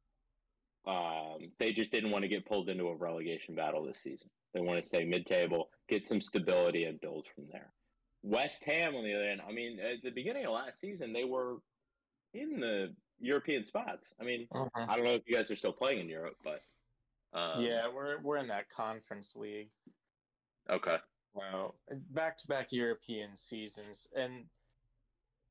Um, 0.87 1.51
they 1.59 1.73
just 1.73 1.91
didn't 1.91 2.11
want 2.11 2.23
to 2.23 2.29
get 2.29 2.47
pulled 2.47 2.69
into 2.69 2.89
a 2.89 2.95
relegation 2.95 3.55
battle 3.55 3.85
this 3.85 3.99
season. 3.99 4.29
They 4.57 4.63
want 4.63 4.83
to 4.83 4.89
stay 4.89 5.05
mid-table, 5.05 5.69
get 5.87 6.09
some 6.09 6.21
stability, 6.21 6.85
and 6.85 6.99
build 6.99 7.27
from 7.35 7.45
there. 7.53 7.73
West 8.23 8.65
Ham, 8.65 8.95
on 8.95 9.05
the 9.05 9.15
other 9.15 9.29
hand, 9.29 9.43
I 9.47 9.53
mean, 9.53 9.79
at 9.79 10.03
the 10.03 10.11
beginning 10.11 10.47
of 10.47 10.53
last 10.53 10.81
season, 10.81 11.13
they 11.13 11.25
were 11.25 11.59
in 12.33 12.59
the 12.59 12.95
European 13.21 13.67
spots. 13.67 14.15
I 14.19 14.25
mean, 14.25 14.49
I 14.75 14.97
don't 14.97 15.05
know 15.05 15.13
if 15.13 15.23
you 15.27 15.37
guys 15.37 15.51
are 15.51 15.57
still 15.57 15.75
playing 15.75 16.01
in 16.01 16.09
Europe, 16.09 16.37
but 16.43 16.63
um, 17.39 17.63
yeah, 17.63 17.83
we're 17.95 18.19
we're 18.23 18.39
in 18.39 18.49
that 18.49 18.71
conference 18.71 19.37
league. 19.37 19.69
okay, 20.71 20.97
Wow, 21.35 21.75
back 22.13 22.39
to 22.39 22.47
back 22.47 22.73
European 22.73 23.37
seasons, 23.37 24.09
and 24.17 24.45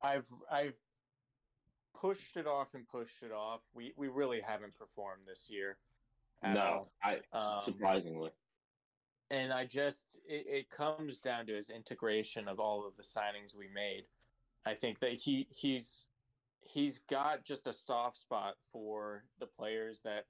I've 0.01 0.25
I've 0.51 0.73
pushed 1.93 2.37
it 2.37 2.47
off 2.47 2.69
and 2.73 2.87
pushed 2.87 3.21
it 3.21 3.31
off. 3.31 3.61
We 3.75 3.93
we 3.95 4.07
really 4.07 4.41
haven't 4.41 4.75
performed 4.75 5.21
this 5.27 5.47
year. 5.47 5.77
no, 6.43 6.87
I. 7.03 7.19
Um, 7.31 7.61
surprisingly, 7.63 8.31
and 9.31 9.51
I 9.53 9.65
just 9.65 10.19
it, 10.27 10.45
it 10.47 10.69
comes 10.69 11.19
down 11.19 11.45
to 11.47 11.53
his 11.53 11.69
integration 11.69 12.47
of 12.47 12.59
all 12.59 12.85
of 12.87 12.95
the 12.97 13.03
signings 13.03 13.55
we 13.55 13.67
made. 13.73 14.05
I 14.65 14.73
think 14.73 14.99
that 14.99 15.13
he 15.13 15.47
he's 15.49 16.05
he's 16.61 16.99
got 17.09 17.43
just 17.43 17.67
a 17.67 17.73
soft 17.73 18.17
spot 18.17 18.55
for 18.71 19.23
the 19.39 19.45
players 19.45 20.01
that 20.03 20.25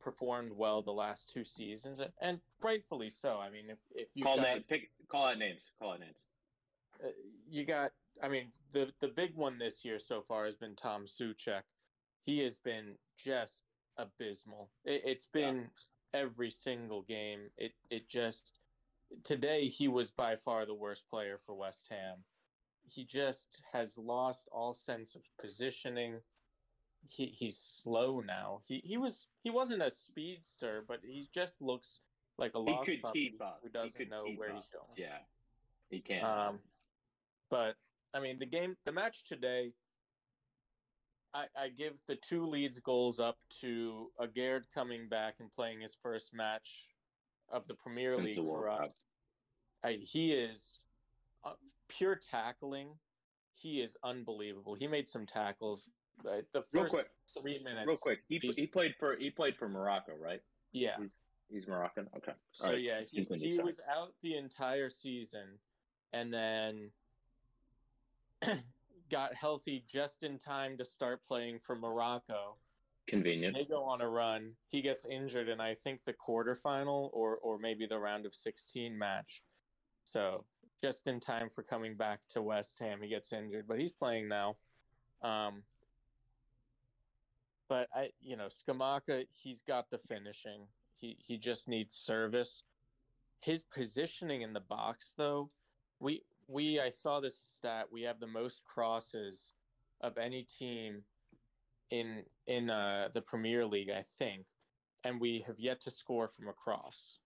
performed 0.00 0.52
well 0.52 0.82
the 0.82 0.92
last 0.92 1.30
two 1.32 1.44
seasons, 1.44 2.00
and, 2.00 2.12
and 2.20 2.40
rightfully 2.62 3.10
so. 3.10 3.38
I 3.40 3.50
mean, 3.50 3.64
if 3.70 3.78
if 3.94 4.08
you 4.14 4.24
call 4.24 4.36
names, 4.38 4.64
pick, 4.68 4.90
call 5.08 5.26
out 5.26 5.38
names, 5.38 5.62
call 5.78 5.92
out 5.92 6.00
names. 6.00 6.16
uh, 7.04 7.08
you 7.48 7.64
got 7.64 7.92
i 8.22 8.28
mean 8.28 8.52
the 8.72 8.92
the 9.00 9.08
big 9.08 9.34
one 9.34 9.58
this 9.58 9.84
year 9.84 9.98
so 9.98 10.20
far 10.20 10.44
has 10.44 10.54
been 10.56 10.74
tom 10.76 11.04
Souček 11.06 11.62
he 12.24 12.40
has 12.40 12.58
been 12.58 12.94
just 13.16 13.62
abysmal 13.96 14.70
it, 14.84 15.02
it's 15.04 15.26
been 15.26 15.68
every 16.14 16.50
single 16.50 17.02
game 17.02 17.40
it 17.56 17.72
it 17.90 18.08
just 18.08 18.54
today 19.24 19.66
he 19.68 19.88
was 19.88 20.10
by 20.10 20.36
far 20.36 20.64
the 20.66 20.74
worst 20.74 21.08
player 21.08 21.38
for 21.44 21.54
west 21.54 21.86
ham 21.90 22.18
he 22.84 23.04
just 23.04 23.62
has 23.72 23.96
lost 23.96 24.48
all 24.52 24.72
sense 24.74 25.14
of 25.14 25.22
positioning 25.40 26.16
he 27.08 27.26
he's 27.26 27.56
slow 27.58 28.20
now 28.20 28.60
he 28.66 28.80
he 28.84 28.96
was 28.96 29.26
he 29.42 29.50
wasn't 29.50 29.82
a 29.82 29.90
speedster 29.90 30.84
but 30.86 31.00
he 31.02 31.28
just 31.32 31.60
looks 31.60 32.00
like 32.38 32.54
a 32.54 32.58
He 32.58 32.72
lost 32.72 32.86
could 32.90 33.02
puppy 33.02 33.30
keep 33.30 33.42
up. 33.42 33.60
who 33.62 33.68
doesn't 33.68 34.08
know 34.08 34.24
where 34.36 34.50
up. 34.50 34.54
he's 34.54 34.68
going 34.68 34.84
Yeah, 34.96 35.18
he 35.90 36.00
can. 36.00 36.24
um, 36.24 36.58
but 37.50 37.76
I 38.14 38.20
mean, 38.20 38.38
the 38.38 38.46
game, 38.46 38.76
the 38.84 38.92
match 38.92 39.24
today. 39.24 39.72
I, 41.34 41.44
I 41.56 41.68
give 41.68 41.94
the 42.08 42.16
two 42.16 42.46
leads 42.46 42.78
goals 42.80 43.18
up 43.18 43.38
to 43.60 44.10
Aguerd 44.20 44.64
coming 44.74 45.08
back 45.08 45.34
and 45.40 45.50
playing 45.54 45.80
his 45.80 45.96
first 46.02 46.34
match 46.34 46.88
of 47.50 47.66
the 47.66 47.74
Premier 47.74 48.10
Since 48.10 48.22
League 48.22 48.36
the 48.36 48.42
for 48.42 48.68
us. 48.68 48.90
I, 49.82 49.92
he 49.92 50.32
is 50.32 50.80
uh, 51.44 51.52
pure 51.88 52.16
tackling. 52.16 52.88
He 53.54 53.80
is 53.80 53.96
unbelievable. 54.04 54.74
He 54.74 54.86
made 54.86 55.08
some 55.08 55.26
tackles. 55.26 55.90
Uh, 56.26 56.42
the 56.52 56.62
Real 56.72 56.84
first 56.84 56.92
quick, 56.94 57.06
three 57.40 57.62
minutes. 57.62 57.86
real 57.86 57.96
quick. 57.96 58.20
He, 58.28 58.38
he's- 58.38 58.54
he 58.56 58.66
played 58.66 58.94
for 58.98 59.16
he 59.16 59.30
played 59.30 59.56
for 59.56 59.68
Morocco, 59.68 60.12
right? 60.20 60.42
Yeah. 60.72 60.96
He's 61.50 61.66
Moroccan. 61.66 62.08
Okay. 62.16 62.32
So 62.52 62.68
right, 62.68 62.80
yeah, 62.80 63.00
he, 63.10 63.26
he 63.38 63.58
was 63.60 63.80
out 63.94 64.14
the 64.22 64.36
entire 64.36 64.88
season, 64.88 65.58
and 66.14 66.32
then 66.32 66.90
got 69.12 69.34
healthy 69.34 69.84
just 69.86 70.24
in 70.24 70.38
time 70.38 70.76
to 70.78 70.84
start 70.84 71.22
playing 71.22 71.60
for 71.64 71.76
Morocco. 71.76 72.56
convenient. 73.06 73.54
They 73.56 73.64
go 73.64 73.84
on 73.84 74.00
a 74.00 74.08
run. 74.08 74.52
He 74.68 74.80
gets 74.82 75.04
injured 75.04 75.48
in 75.48 75.60
I 75.60 75.74
think 75.74 76.00
the 76.04 76.14
quarterfinal 76.14 77.10
or 77.12 77.36
or 77.36 77.58
maybe 77.58 77.86
the 77.86 77.98
round 77.98 78.26
of 78.26 78.34
sixteen 78.34 78.98
match. 78.98 79.42
So 80.04 80.44
just 80.82 81.06
in 81.06 81.20
time 81.20 81.48
for 81.48 81.62
coming 81.62 81.94
back 81.96 82.20
to 82.30 82.42
West 82.42 82.78
Ham, 82.80 82.98
he 83.02 83.08
gets 83.08 83.32
injured, 83.32 83.66
but 83.68 83.78
he's 83.78 83.92
playing 83.92 84.28
now. 84.28 84.56
Um, 85.22 85.62
but 87.68 87.88
I, 87.94 88.10
you 88.20 88.36
know, 88.36 88.48
Scamacca, 88.48 89.26
he's 89.32 89.62
got 89.62 89.90
the 89.90 89.98
finishing. 90.08 90.66
He 90.96 91.16
he 91.20 91.38
just 91.38 91.68
needs 91.68 91.94
service. 91.94 92.64
His 93.40 93.62
positioning 93.62 94.42
in 94.42 94.52
the 94.52 94.60
box, 94.60 95.14
though, 95.16 95.50
we 95.98 96.22
we 96.48 96.80
I 96.80 96.90
saw 96.90 97.20
this 97.20 97.36
stat. 97.36 97.86
We 97.90 98.02
have 98.02 98.20
the 98.20 98.26
most 98.26 98.62
crosses 98.64 99.52
of 100.00 100.18
any 100.18 100.42
team 100.42 101.02
in 101.90 102.22
in 102.46 102.70
uh, 102.70 103.08
the 103.12 103.20
Premier 103.20 103.64
League, 103.66 103.90
I 103.90 104.04
think, 104.18 104.44
and 105.04 105.20
we 105.20 105.44
have 105.46 105.58
yet 105.58 105.80
to 105.82 105.90
score 105.90 106.28
from 106.28 106.48
a 106.48 106.52
cross. 106.52 107.18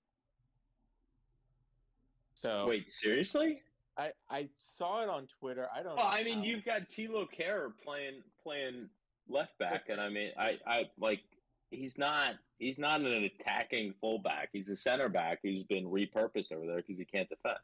So 2.35 2.67
Wait, 2.69 2.91
seriously? 2.91 3.63
I 3.97 4.13
I 4.29 4.49
saw 4.57 5.03
it 5.03 5.09
on 5.09 5.27
Twitter. 5.27 5.69
I 5.75 5.83
don't. 5.83 5.97
Well, 5.97 6.05
know 6.05 6.11
I 6.11 6.23
mean, 6.23 6.39
how. 6.39 6.45
you've 6.45 6.65
got 6.65 6.89
Thilo 6.89 7.27
Kehrer 7.31 7.73
playing 7.83 8.23
playing 8.43 8.89
left 9.29 9.59
back, 9.59 9.89
and 9.89 10.01
I 10.01 10.09
mean, 10.11 10.33
I 10.39 10.59
I 10.67 10.91
like 10.99 11.23
he's 11.71 11.97
not 11.97 12.35
he's 12.59 12.79
not 12.79 13.01
an 13.01 13.25
attacking 13.25 13.95
fullback. 14.01 14.51
He's 14.53 14.69
a 14.69 14.77
center 14.77 15.09
back 15.09 15.41
who's 15.43 15.63
been 15.63 15.87
repurposed 15.87 16.53
over 16.53 16.67
there 16.67 16.77
because 16.77 16.99
he 16.99 17.05
can't 17.05 17.29
defend. 17.29 17.59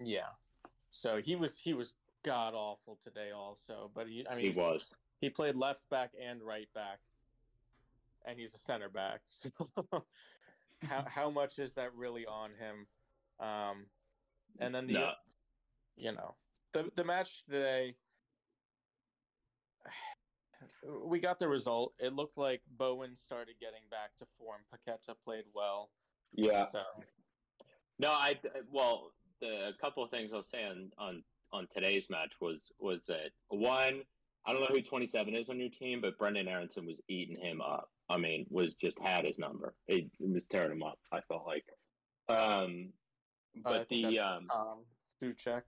Yeah. 0.00 0.28
So 0.90 1.20
he 1.20 1.36
was 1.36 1.58
he 1.58 1.74
was 1.74 1.94
god 2.22 2.54
awful 2.54 2.96
today 3.02 3.30
also, 3.30 3.90
but 3.94 4.08
he 4.08 4.26
I 4.28 4.34
mean 4.36 4.52
He 4.52 4.58
was. 4.58 4.94
he 5.20 5.30
played 5.30 5.54
left 5.56 5.88
back 5.90 6.12
and 6.20 6.42
right 6.42 6.68
back, 6.74 6.98
and 8.24 8.38
he's 8.38 8.54
a 8.54 8.58
center 8.58 8.88
back. 8.88 9.20
So 9.30 10.04
how 10.82 11.04
how 11.08 11.30
much 11.30 11.58
is 11.58 11.72
that 11.74 11.94
really 11.94 12.26
on 12.26 12.50
him? 12.54 12.86
Um, 13.40 13.86
and 14.60 14.74
then 14.74 14.86
the 14.86 14.92
No. 14.92 15.12
you 15.96 16.12
know 16.12 16.34
the 16.72 16.90
the 16.94 17.04
match 17.04 17.44
today. 17.44 17.96
We 20.88 21.18
got 21.18 21.38
the 21.40 21.48
result. 21.48 21.94
It 21.98 22.12
looked 22.12 22.36
like 22.38 22.62
Bowen 22.78 23.14
started 23.16 23.56
getting 23.60 23.82
back 23.90 24.16
to 24.18 24.26
form. 24.38 24.60
Paqueta 24.72 25.14
played 25.24 25.44
well. 25.52 25.90
Yeah. 26.32 26.66
So 26.66 26.82
No, 27.98 28.10
I 28.10 28.38
well, 28.70 29.12
the 29.40 29.68
a 29.68 29.72
couple 29.80 30.02
of 30.02 30.10
things 30.10 30.32
I'll 30.32 30.42
say 30.42 30.64
on 30.64 30.90
on 30.98 31.22
on 31.52 31.66
today's 31.72 32.08
match 32.10 32.32
was 32.40 32.72
was 32.78 33.06
that 33.06 33.30
one, 33.48 34.02
I 34.44 34.52
don't 34.52 34.60
know 34.60 34.68
who 34.70 34.82
27 34.82 35.34
is 35.34 35.48
on 35.48 35.60
your 35.60 35.70
team, 35.70 36.00
but 36.00 36.18
Brenden 36.18 36.48
Aaronson 36.48 36.86
was 36.86 37.00
eating 37.08 37.36
him 37.36 37.60
up. 37.60 37.90
I 38.08 38.16
mean, 38.16 38.46
was 38.50 38.74
just 38.74 38.98
had 39.00 39.24
his 39.24 39.38
number. 39.38 39.74
It, 39.88 40.04
it 40.20 40.32
was 40.32 40.46
tearing 40.46 40.72
him 40.72 40.82
up. 40.82 40.98
I 41.12 41.20
felt 41.20 41.46
like, 41.46 41.64
um, 42.28 42.90
uh, 43.64 43.70
but 43.70 43.88
think 43.88 44.06
the 44.06 44.20
um, 44.20 44.46
um 44.54 44.78
Stuchek. 45.22 45.62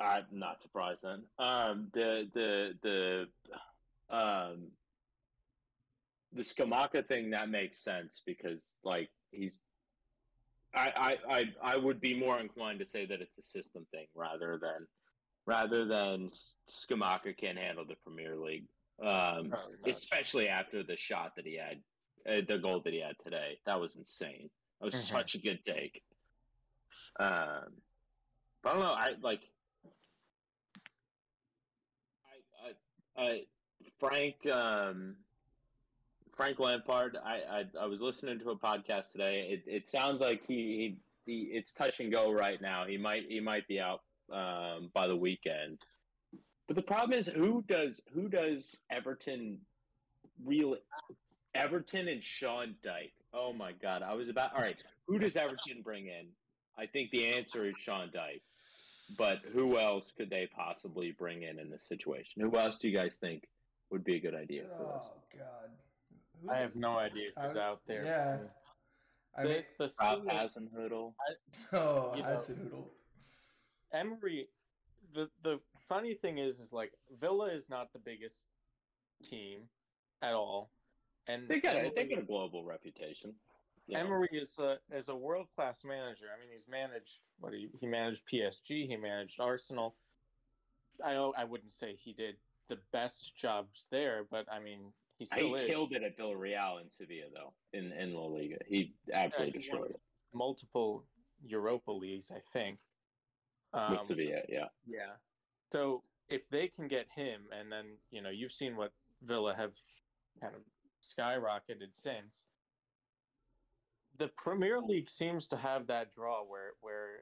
I'm 0.00 0.26
not 0.30 0.62
surprised 0.62 1.02
then. 1.02 1.24
Um, 1.38 1.88
the 1.92 2.28
the 2.34 2.74
the 2.82 4.16
um 4.16 4.68
the 6.32 6.42
Scamacca 6.42 7.06
thing 7.06 7.30
that 7.30 7.48
makes 7.48 7.82
sense 7.82 8.22
because 8.24 8.74
like 8.84 9.10
he's 9.30 9.58
I, 10.74 11.16
I 11.28 11.34
I 11.38 11.44
I 11.62 11.76
would 11.76 12.00
be 12.00 12.14
more 12.18 12.38
inclined 12.40 12.78
to 12.80 12.84
say 12.84 13.06
that 13.06 13.20
it's 13.20 13.38
a 13.38 13.42
system 13.42 13.86
thing 13.90 14.06
rather 14.14 14.58
than 14.60 14.86
rather 15.46 15.84
than 15.86 16.30
Scamacca 16.70 17.36
can't 17.36 17.58
handle 17.58 17.84
the 17.86 17.94
Premier 18.04 18.36
League. 18.36 18.66
Um, 19.00 19.54
Oh, 19.54 19.68
especially 19.86 20.48
after 20.48 20.82
the 20.82 20.96
shot 20.96 21.32
that 21.36 21.46
he 21.46 21.56
had, 21.56 21.80
uh, 22.28 22.42
the 22.46 22.58
goal 22.58 22.80
that 22.84 22.92
he 22.92 23.00
had 23.00 23.14
today. 23.24 23.58
That 23.64 23.80
was 23.80 23.96
insane. 23.96 24.50
That 24.80 24.86
was 24.86 24.94
Mhm. 24.94 25.08
such 25.10 25.34
a 25.36 25.38
good 25.38 25.64
take. 25.64 26.02
Um, 27.18 27.80
but 28.62 28.70
I 28.70 28.72
don't 28.72 28.82
know. 28.82 28.92
I 28.92 29.08
like. 29.22 29.40
I, 33.16 33.22
I, 33.22 33.24
I 33.24 33.46
Frank, 33.98 34.44
um, 34.46 35.16
Frank 36.38 36.60
Lampard. 36.60 37.18
I, 37.22 37.40
I, 37.50 37.64
I 37.82 37.86
was 37.86 38.00
listening 38.00 38.38
to 38.38 38.50
a 38.50 38.56
podcast 38.56 39.10
today. 39.10 39.48
It, 39.50 39.64
it 39.66 39.88
sounds 39.88 40.20
like 40.20 40.46
he, 40.46 40.96
he, 41.26 41.32
he, 41.32 41.40
it's 41.50 41.72
touch 41.72 41.98
and 41.98 42.12
go 42.12 42.30
right 42.30 42.62
now. 42.62 42.86
He 42.86 42.96
might, 42.96 43.24
he 43.28 43.40
might 43.40 43.66
be 43.66 43.80
out 43.80 44.02
um, 44.32 44.90
by 44.94 45.08
the 45.08 45.16
weekend. 45.16 45.80
But 46.68 46.76
the 46.76 46.82
problem 46.82 47.18
is, 47.18 47.26
who 47.26 47.64
does, 47.66 48.00
who 48.14 48.28
does 48.28 48.76
Everton 48.88 49.58
really? 50.44 50.78
Everton 51.56 52.06
and 52.06 52.22
Sean 52.22 52.76
Dyche. 52.86 53.10
Oh 53.34 53.52
my 53.52 53.72
God! 53.72 54.02
I 54.02 54.14
was 54.14 54.28
about. 54.28 54.54
All 54.54 54.60
right, 54.60 54.80
who 55.06 55.18
does 55.18 55.34
Everton 55.34 55.82
bring 55.82 56.06
in? 56.06 56.26
I 56.78 56.86
think 56.86 57.10
the 57.10 57.26
answer 57.34 57.66
is 57.66 57.74
Sean 57.78 58.10
Dyche. 58.14 58.42
But 59.16 59.40
who 59.54 59.78
else 59.78 60.04
could 60.16 60.28
they 60.28 60.48
possibly 60.54 61.12
bring 61.18 61.42
in 61.42 61.58
in 61.58 61.70
this 61.70 61.82
situation? 61.82 62.42
Who 62.42 62.56
else 62.58 62.76
do 62.76 62.88
you 62.88 62.96
guys 62.96 63.16
think 63.18 63.48
would 63.90 64.04
be 64.04 64.16
a 64.16 64.20
good 64.20 64.34
idea? 64.34 64.64
Oh 64.78 65.02
God. 65.32 65.70
Who's 66.40 66.50
I 66.50 66.58
it? 66.58 66.62
have 66.62 66.76
no 66.76 66.98
idea 66.98 67.30
I 67.36 67.42
who's 67.42 67.54
was- 67.54 67.62
out 67.62 67.80
there. 67.86 68.04
yeah. 68.04 68.38
I 69.36 69.42
The, 69.44 69.48
mean, 69.48 69.64
the 69.78 69.92
Rob 70.00 70.24
thing 70.26 70.36
is, 70.36 70.52
Hasenhüttl. 70.56 71.14
oh, 71.72 72.14
you 72.16 72.22
know- 72.22 72.28
Hasenhüttl. 72.28 72.84
Emery, 73.92 74.48
the 75.14 75.30
the 75.42 75.60
funny 75.88 76.14
thing 76.14 76.38
is, 76.38 76.60
is 76.60 76.72
like 76.72 76.92
Villa 77.20 77.46
is 77.52 77.68
not 77.70 77.92
the 77.92 77.98
biggest 77.98 78.44
team 79.22 79.60
at 80.22 80.34
all, 80.34 80.70
and 81.26 81.48
They 81.48 81.60
got 81.60 81.76
a, 81.76 81.78
Emery, 81.80 81.92
they 81.94 82.04
got 82.06 82.18
a 82.18 82.22
global 82.22 82.64
reputation. 82.64 83.34
you 83.86 83.94
know. 83.94 84.00
Emery 84.00 84.28
is 84.32 84.58
a 84.58 84.78
is 84.92 85.08
a 85.08 85.14
world 85.16 85.46
class 85.54 85.84
manager. 85.84 86.26
I 86.36 86.38
mean, 86.40 86.50
he's 86.52 86.68
managed 86.68 87.20
what 87.38 87.52
he 87.54 87.70
he 87.80 87.86
managed 87.86 88.26
PSG, 88.26 88.86
he 88.86 88.96
managed 88.96 89.40
Arsenal. 89.40 89.96
I 91.02 91.12
know 91.14 91.32
I 91.36 91.44
wouldn't 91.44 91.70
say 91.70 91.94
he 91.94 92.12
did 92.12 92.36
the 92.68 92.76
best 92.92 93.34
jobs 93.36 93.86
there, 93.90 94.24
but 94.30 94.46
I 94.52 94.58
mean, 94.58 94.92
he 95.18 95.24
He 95.24 95.26
still 95.26 95.54
is. 95.56 95.66
killed 95.66 95.92
it 95.92 96.02
at 96.02 96.16
Villarreal 96.16 96.80
in 96.80 96.88
Sevilla, 96.88 97.26
though, 97.34 97.52
in, 97.72 97.92
in 97.92 98.14
La 98.14 98.26
Liga. 98.26 98.58
He 98.66 98.94
absolutely 99.12 99.52
he 99.52 99.58
destroyed 99.58 99.90
it 99.90 100.00
multiple 100.32 101.04
Europa 101.44 101.90
leagues, 101.90 102.30
I 102.30 102.40
think. 102.40 102.78
Um, 103.72 103.92
with 103.92 104.02
Sevilla. 104.02 104.40
Yeah, 104.48 104.66
Yeah. 104.86 105.12
So 105.70 106.02
if 106.28 106.48
they 106.48 106.68
can 106.68 106.88
get 106.88 107.06
him, 107.14 107.42
and 107.58 107.70
then 107.70 107.98
you 108.10 108.22
know 108.22 108.30
you've 108.30 108.52
seen 108.52 108.76
what 108.76 108.92
Villa 109.22 109.54
have 109.54 109.72
kind 110.40 110.54
of 110.54 110.62
skyrocketed 111.02 111.92
since. 111.92 112.46
The 114.16 114.28
Premier 114.28 114.80
League 114.80 115.08
seems 115.10 115.46
to 115.48 115.56
have 115.56 115.86
that 115.88 116.12
draw 116.12 116.42
where 116.44 116.72
where 116.80 117.20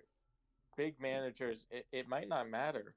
big 0.77 1.01
managers 1.01 1.67
it, 1.71 1.87
it 1.93 2.09
might 2.09 2.29
not 2.29 2.49
matter 2.49 2.95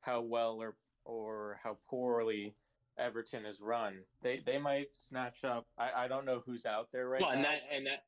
how 0.00 0.20
well 0.20 0.60
or 0.60 0.76
or 1.04 1.58
how 1.62 1.78
poorly 1.88 2.54
Everton 2.98 3.46
is 3.46 3.60
run. 3.60 3.98
They 4.22 4.42
they 4.44 4.58
might 4.58 4.88
snatch 4.92 5.44
up. 5.44 5.66
I, 5.78 6.04
I 6.04 6.08
don't 6.08 6.24
know 6.24 6.42
who's 6.44 6.66
out 6.66 6.88
there 6.92 7.08
right 7.08 7.20
well, 7.20 7.30
and 7.30 7.44
that 7.44 7.60
and 7.74 7.86
that 7.86 8.04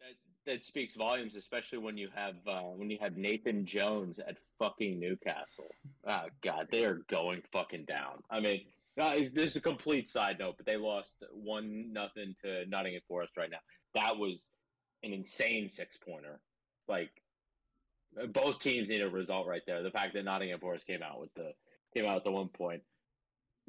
that, 0.00 0.52
that 0.52 0.64
speaks 0.64 0.94
volumes, 0.94 1.34
especially 1.36 1.78
when 1.78 1.96
you 1.96 2.08
have 2.14 2.34
uh, 2.46 2.60
when 2.60 2.90
you 2.90 2.98
have 3.00 3.16
Nathan 3.16 3.64
Jones 3.66 4.18
at 4.18 4.36
fucking 4.58 4.98
Newcastle. 4.98 5.68
Oh 6.06 6.26
God, 6.42 6.68
they 6.70 6.84
are 6.84 7.00
going 7.10 7.42
fucking 7.52 7.84
down. 7.86 8.22
I 8.30 8.40
mean, 8.40 8.62
uh, 8.98 9.16
this 9.32 9.52
is 9.52 9.56
a 9.56 9.60
complete 9.60 10.08
side 10.08 10.38
note, 10.38 10.54
but 10.56 10.66
they 10.66 10.76
lost 10.76 11.14
one 11.32 11.92
nothing 11.92 12.34
to 12.42 12.64
Nottingham 12.66 13.02
Forest 13.08 13.36
right 13.36 13.50
now. 13.50 13.58
That 13.94 14.16
was 14.16 14.38
an 15.02 15.12
insane 15.12 15.68
six 15.68 15.96
pointer. 15.96 16.40
Like 16.88 17.10
both 18.32 18.60
teams 18.60 18.88
need 18.88 19.02
a 19.02 19.08
result 19.08 19.46
right 19.46 19.62
there. 19.66 19.82
The 19.82 19.90
fact 19.90 20.14
that 20.14 20.24
Nottingham 20.24 20.60
Forest 20.60 20.86
came 20.86 21.02
out 21.02 21.20
with 21.20 21.32
the 21.34 21.52
came 21.94 22.06
out 22.06 22.16
with 22.16 22.24
the 22.24 22.32
one 22.32 22.48
point. 22.48 22.82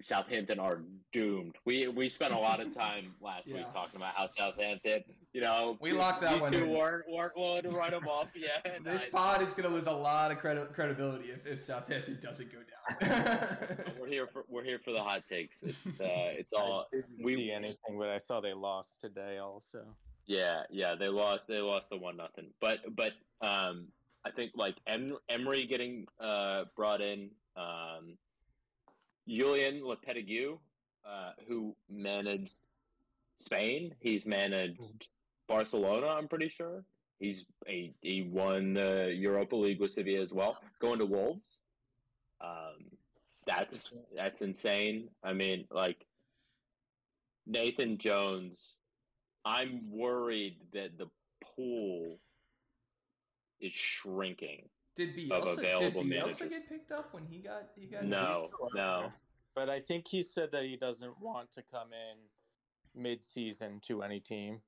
Southampton 0.01 0.59
are 0.59 0.81
doomed. 1.11 1.55
We 1.65 1.87
we 1.87 2.09
spent 2.09 2.33
a 2.33 2.37
lot 2.37 2.59
of 2.59 2.73
time 2.75 3.13
last 3.21 3.47
Yeah. 3.47 3.57
week 3.57 3.73
talking 3.73 3.95
about 3.97 4.13
how 4.15 4.27
Southampton, 4.27 5.03
you 5.33 5.41
know, 5.41 5.77
We 5.81 5.91
locked 5.93 6.21
that 6.21 6.35
you 6.35 6.41
one 6.41 6.51
two 6.51 6.63
in. 6.63 6.69
weren't 6.69 7.05
weren't 7.09 7.35
willing 7.35 7.63
to 7.63 7.69
write 7.69 7.91
them 7.91 8.07
off 8.07 8.29
yet. 8.35 8.79
This 8.83 9.05
I- 9.05 9.09
pod 9.09 9.41
is 9.41 9.53
going 9.53 9.67
to 9.69 9.73
lose 9.75 9.87
a 9.87 9.91
lot 9.91 10.31
of 10.31 10.39
credi- 10.39 10.71
credibility 10.73 11.29
if, 11.29 11.45
if 11.47 11.59
Southampton 11.61 12.19
doesn't 12.21 12.49
go 12.51 12.59
down. 12.59 13.57
we're 13.99 14.07
here 14.07 14.27
for 14.27 14.45
we're 14.47 14.63
here 14.63 14.79
for 14.83 14.91
the 14.91 15.01
hot 15.01 15.23
takes. 15.29 15.61
It's 15.63 15.99
uh, 15.99 16.33
it's 16.37 16.53
all 16.53 16.85
I 16.93 16.97
didn't 16.97 17.23
we- 17.23 17.35
see 17.35 17.51
anything, 17.51 17.97
but 17.97 18.09
I 18.09 18.17
saw 18.17 18.39
they 18.41 18.53
lost 18.53 19.01
today 19.01 19.37
also. 19.37 19.85
Yeah, 20.25 20.61
yeah, 20.69 20.93
they 20.93 21.07
lost. 21.07 21.47
They 21.47 21.57
lost 21.59 21.89
the 21.89 21.97
one 21.97 22.15
nothing. 22.17 22.51
But 22.61 22.79
but 22.95 23.13
um, 23.41 23.87
I 24.23 24.29
think 24.31 24.51
like 24.55 24.75
em- 24.85 25.17
Emery 25.27 25.65
getting 25.65 26.05
uh, 26.19 26.65
brought 26.75 27.01
in, 27.01 27.31
um, 27.55 28.15
Julen 29.29 29.81
Lopetegui, 29.81 30.57
uh, 31.05 31.31
who 31.47 31.75
managed 31.89 32.55
Spain. 33.37 33.93
He's 33.99 34.25
managed 34.25 35.07
Barcelona. 35.47 36.07
I'm 36.07 36.27
pretty 36.27 36.49
sure. 36.49 36.83
He's 37.19 37.45
a 37.67 37.93
he 38.01 38.23
won 38.23 38.73
the 38.73 39.13
Europa 39.15 39.55
League 39.55 39.79
with 39.79 39.91
Sevilla 39.91 40.21
as 40.21 40.33
well. 40.33 40.57
Going 40.79 40.99
to 40.99 41.05
Wolves. 41.05 41.59
Um, 42.41 42.85
that's 43.45 43.93
that's 44.15 44.41
insane. 44.41 45.09
I 45.23 45.33
mean, 45.33 45.65
like 45.71 46.05
Nathan 47.45 47.97
Jones. 47.97 48.75
I'm 49.45 49.89
worried 49.89 50.57
that 50.73 50.97
the 50.97 51.07
pool 51.55 52.19
is 53.59 53.73
shrinking. 53.73 54.67
Did 55.07 55.31
of 55.31 55.43
Bielsa, 55.43 55.55
did 55.55 55.65
available 55.65 56.03
Bielsa 56.03 56.09
managers. 56.09 56.37
get 56.49 56.69
picked 56.69 56.91
up 56.91 57.13
when 57.13 57.25
he 57.25 57.39
got 57.39 57.69
he 57.75 57.85
got 57.87 58.03
No, 58.05 58.49
no. 58.73 59.11
But 59.55 59.69
I 59.69 59.79
think 59.79 60.07
he 60.07 60.21
said 60.23 60.51
that 60.51 60.63
he 60.63 60.75
doesn't 60.77 61.19
want 61.19 61.51
to 61.53 61.63
come 61.63 61.89
in 61.93 63.01
mid-season 63.01 63.79
to 63.87 64.03
any 64.03 64.19
team. 64.19 64.61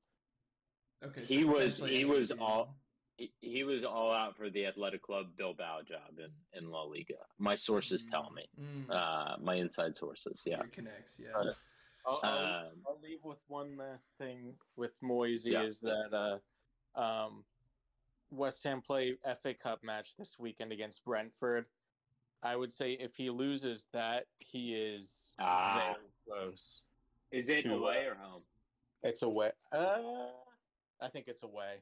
Okay, 1.04 1.26
He 1.26 1.44
was- 1.44 1.80
he 1.80 2.06
was 2.06 2.24
season. 2.30 2.39
all- 2.39 2.76
He, 3.17 3.32
he 3.39 3.63
was 3.63 3.84
all 3.84 4.12
out 4.12 4.36
for 4.36 4.50
the 4.50 4.65
Athletic 4.65 5.04
Club 5.04 5.28
Bilbao 5.38 5.84
job 5.84 6.17
in, 6.17 6.32
in 6.58 6.72
La 6.72 6.82
Liga. 6.84 7.20
My 7.38 7.56
sources 7.56 8.06
tell 8.06 8.32
me. 8.32 8.48
Mm, 8.60 8.89
Uh, 8.89 9.38
my 9.39 9.56
inside 9.56 9.96
sources. 9.96 10.41
Yeah. 10.46 10.58
your 10.58 10.67
connects, 10.70 11.20
yeah. 11.20 11.30
Uh, 11.38 11.54
I'll, 12.06 12.20
I'll, 12.24 12.65
Um, 12.65 12.72
I'll 12.88 13.00
leave 13.04 13.24
with 13.24 13.38
one 13.48 13.78
last 13.78 14.13
thing 14.17 14.56
with 14.76 14.94
Moisey 15.04 15.52
Yeah. 15.52 15.63
is 15.63 15.80
that 15.82 16.39
uh, 16.96 17.00
um, 17.00 17.44
West 18.32 18.63
Ham 18.63 18.82
play 18.82 19.17
FA 19.41 19.54
Cup 19.54 19.84
match 19.84 20.15
this 20.17 20.38
weekend 20.39 20.72
against 20.72 21.04
Brentford. 21.06 21.65
I 22.44 22.56
would 22.56 22.74
say 22.74 22.94
if 22.94 23.15
he 23.15 23.30
loses 23.30 23.86
that, 23.94 24.26
he 24.39 24.74
is 24.76 25.32
Ah. 25.39 25.94
very 25.94 26.08
close. 26.28 26.82
is 27.32 27.50
it 27.50 27.63
To, 27.63 27.76
away 27.76 28.08
uh, 28.08 28.12
or 28.12 28.15
home? 28.15 28.41
It's 29.04 29.22
away. 29.22 29.52
Uh, 29.72 29.98
I 31.00 31.08
think 31.10 31.28
it's 31.28 31.44
away. 31.44 31.76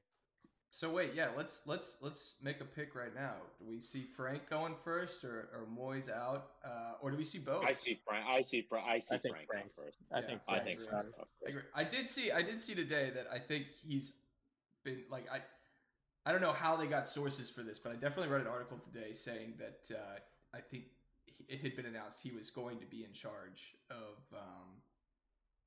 So 0.72 0.92
wait, 0.92 1.16
yeah, 1.16 1.30
let's 1.36 1.62
let's 1.66 1.98
let's 2.00 2.36
make 2.44 2.62
a 2.62 2.66
pick 2.66 2.94
right 2.94 3.14
now. 3.16 3.34
Do 3.60 3.66
we 3.68 3.82
see 3.82 4.04
Frank 4.04 4.48
going 4.50 4.76
first, 4.84 5.24
or 5.24 5.50
or 5.52 5.66
Moyes 5.66 6.12
out, 6.12 6.52
uh, 6.64 6.94
or 7.02 7.10
do 7.10 7.18
we 7.18 7.24
see 7.24 7.40
both? 7.40 7.66
I 7.66 7.74
see 7.74 8.00
Frank. 8.06 8.26
I 8.30 8.44
see 8.44 8.62
Frank. 8.62 8.86
I 8.88 9.00
see 9.00 9.16
I 9.16 9.18
think 9.18 9.36
Frank 9.36 9.48
Frank's. 9.50 9.76
first. 9.76 9.98
I 10.12 10.20
Yeah, 10.20 10.28
think 10.28 10.42
I 10.48 10.60
think 10.60 10.78
Frank's 10.88 11.14
I 11.46 11.50
agree. 11.50 11.62
I 11.74 11.84
did 11.84 12.08
see 12.08 12.32
I 12.32 12.44
did 12.44 12.60
see 12.60 12.76
today 12.76 13.10
that 13.10 13.26
I 13.34 13.40
think 13.40 13.66
he's 13.84 14.14
been 14.84 15.04
like 15.10 15.26
I 15.32 15.40
I 16.30 16.32
don't 16.32 16.42
know 16.42 16.54
how 16.54 16.76
they 16.76 16.86
got 16.86 17.08
sources 17.08 17.50
for 17.50 17.64
this, 17.64 17.80
but 17.80 17.92
I 17.92 17.96
definitely 17.96 18.28
read 18.28 18.42
an 18.42 18.48
article 18.48 18.78
today 18.94 19.14
saying 19.14 19.56
that 19.58 19.96
uh, 19.98 20.20
I 20.56 20.60
think 20.60 20.84
it 21.48 21.60
had 21.60 21.76
been 21.76 21.88
announced 21.88 22.22
he 22.22 22.30
was 22.30 22.52
going 22.52 22.78
to 22.78 22.86
be 22.86 23.04
in 23.04 23.12
charge 23.14 23.74
of 23.90 24.38
um, 24.38 24.78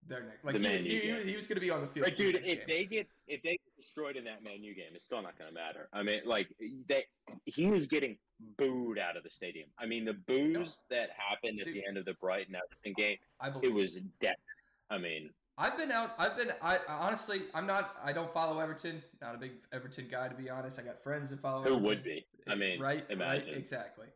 their 0.06 0.22
next. 0.22 0.44
Like 0.44 0.62
The 0.62 0.68
he, 0.68 0.76
he, 0.88 0.98
he, 1.00 1.12
was- 1.12 1.24
he 1.24 1.34
was 1.34 1.48
going 1.48 1.56
to 1.56 1.60
be 1.60 1.72
on 1.72 1.80
the 1.80 1.88
field. 1.88 2.06
But 2.06 2.16
for 2.16 2.22
the 2.22 2.32
dude, 2.34 2.36
if 2.36 2.44
game. 2.44 2.60
they 2.68 2.84
get 2.84 3.08
if 3.26 3.42
they 3.42 3.50
get 3.50 3.76
destroyed 3.76 4.14
in 4.14 4.22
that 4.26 4.44
Man 4.44 4.62
U 4.62 4.72
game, 4.72 4.92
it's 4.94 5.04
still 5.04 5.20
not 5.20 5.36
going 5.36 5.48
to 5.50 5.54
matter. 5.54 5.88
I 5.92 6.04
mean, 6.04 6.20
like 6.24 6.46
they, 6.86 7.06
he 7.44 7.66
was 7.66 7.88
getting 7.88 8.16
booed 8.56 9.00
out 9.00 9.16
of 9.16 9.24
the 9.24 9.30
stadium. 9.30 9.68
I 9.80 9.86
mean, 9.86 10.04
the 10.04 10.12
boos 10.14 10.78
that 10.90 11.10
happened 11.16 11.58
at 11.58 11.66
Dude. 11.66 11.74
the 11.74 11.84
end 11.88 11.96
of 11.96 12.04
the 12.04 12.14
Brighton 12.14 12.54
Everton 12.54 12.92
game, 12.96 13.16
I 13.40 13.50
believe 13.50 13.72
it 13.72 13.74
was 13.74 13.98
dead. 14.20 14.36
I 14.90 14.98
mean, 14.98 15.30
I've 15.62 15.76
been 15.78 15.92
out. 15.92 16.14
I've 16.18 16.36
been. 16.36 16.50
I 16.60 16.78
honestly, 16.88 17.42
I'm 17.54 17.66
not. 17.66 17.94
I 18.04 18.12
don't 18.12 18.32
follow 18.34 18.58
Everton. 18.58 19.02
Not 19.20 19.34
a 19.36 19.38
big 19.38 19.52
Everton 19.72 20.08
guy, 20.10 20.26
to 20.28 20.34
be 20.34 20.50
honest. 20.50 20.78
I 20.78 20.82
got 20.82 21.02
friends 21.02 21.30
that 21.30 21.40
follow. 21.40 21.60
who 21.62 21.66
Everton. 21.68 21.82
would 21.84 22.02
be? 22.02 22.26
I 22.48 22.54
mean, 22.56 22.80
right, 22.80 23.04
imagine. 23.10 23.46
right, 23.46 23.56
exactly. 23.56 24.06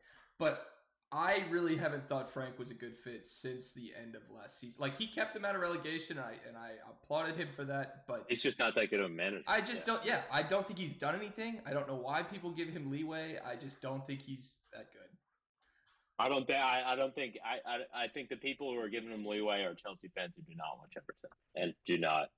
But 0.40 0.66
I 1.12 1.44
really 1.48 1.76
haven't 1.76 2.08
thought 2.08 2.28
Frank 2.32 2.58
was 2.58 2.72
a 2.72 2.74
good 2.74 2.96
fit 2.96 3.28
since 3.28 3.72
the 3.72 3.92
end 4.02 4.16
of 4.16 4.22
last 4.36 4.58
season. 4.58 4.80
Like 4.80 4.98
he 4.98 5.06
kept 5.06 5.36
him 5.36 5.44
out 5.44 5.54
of 5.54 5.60
relegation, 5.60 6.18
and 6.18 6.26
I 6.26 6.32
and 6.48 6.56
I 6.56 6.70
applauded 6.90 7.36
him 7.36 7.48
for 7.54 7.64
that. 7.66 8.02
But 8.08 8.26
It's 8.28 8.42
just 8.42 8.58
not 8.58 8.74
that 8.74 8.90
good 8.90 8.98
of 9.00 9.06
a 9.06 9.14
manager. 9.14 9.44
I 9.46 9.60
just 9.60 9.86
Yeah. 9.86 9.94
don't. 9.94 10.04
Yeah, 10.04 10.20
I 10.32 10.42
don't 10.42 10.66
think 10.66 10.80
he's 10.80 10.94
done 10.94 11.14
anything. 11.14 11.60
I 11.64 11.72
don't 11.72 11.86
know 11.86 11.94
why 11.96 12.22
people 12.24 12.50
give 12.50 12.68
him 12.68 12.90
leeway. 12.90 13.38
I 13.46 13.54
just 13.54 13.80
don't 13.80 14.04
think 14.04 14.20
he's 14.22 14.58
that 14.72 14.92
good. 14.92 15.02
I 16.18 16.28
don't 16.28 16.46
think. 16.46 16.62
I, 16.62 16.82
I 16.86 16.96
don't 16.96 17.14
think. 17.14 17.38
I, 17.44 17.70
I. 17.70 18.04
I 18.04 18.08
think 18.08 18.28
the 18.28 18.36
people 18.36 18.72
who 18.72 18.80
are 18.80 18.88
giving 18.88 19.10
him 19.10 19.24
leeway 19.24 19.62
are 19.64 19.74
Chelsea 19.74 20.10
fans 20.16 20.34
who 20.36 20.42
do 20.42 20.56
not 20.56 20.78
watch 20.78 20.92
Everton 20.96 21.30
and 21.54 21.74
do 21.86 21.98
not 21.98 22.28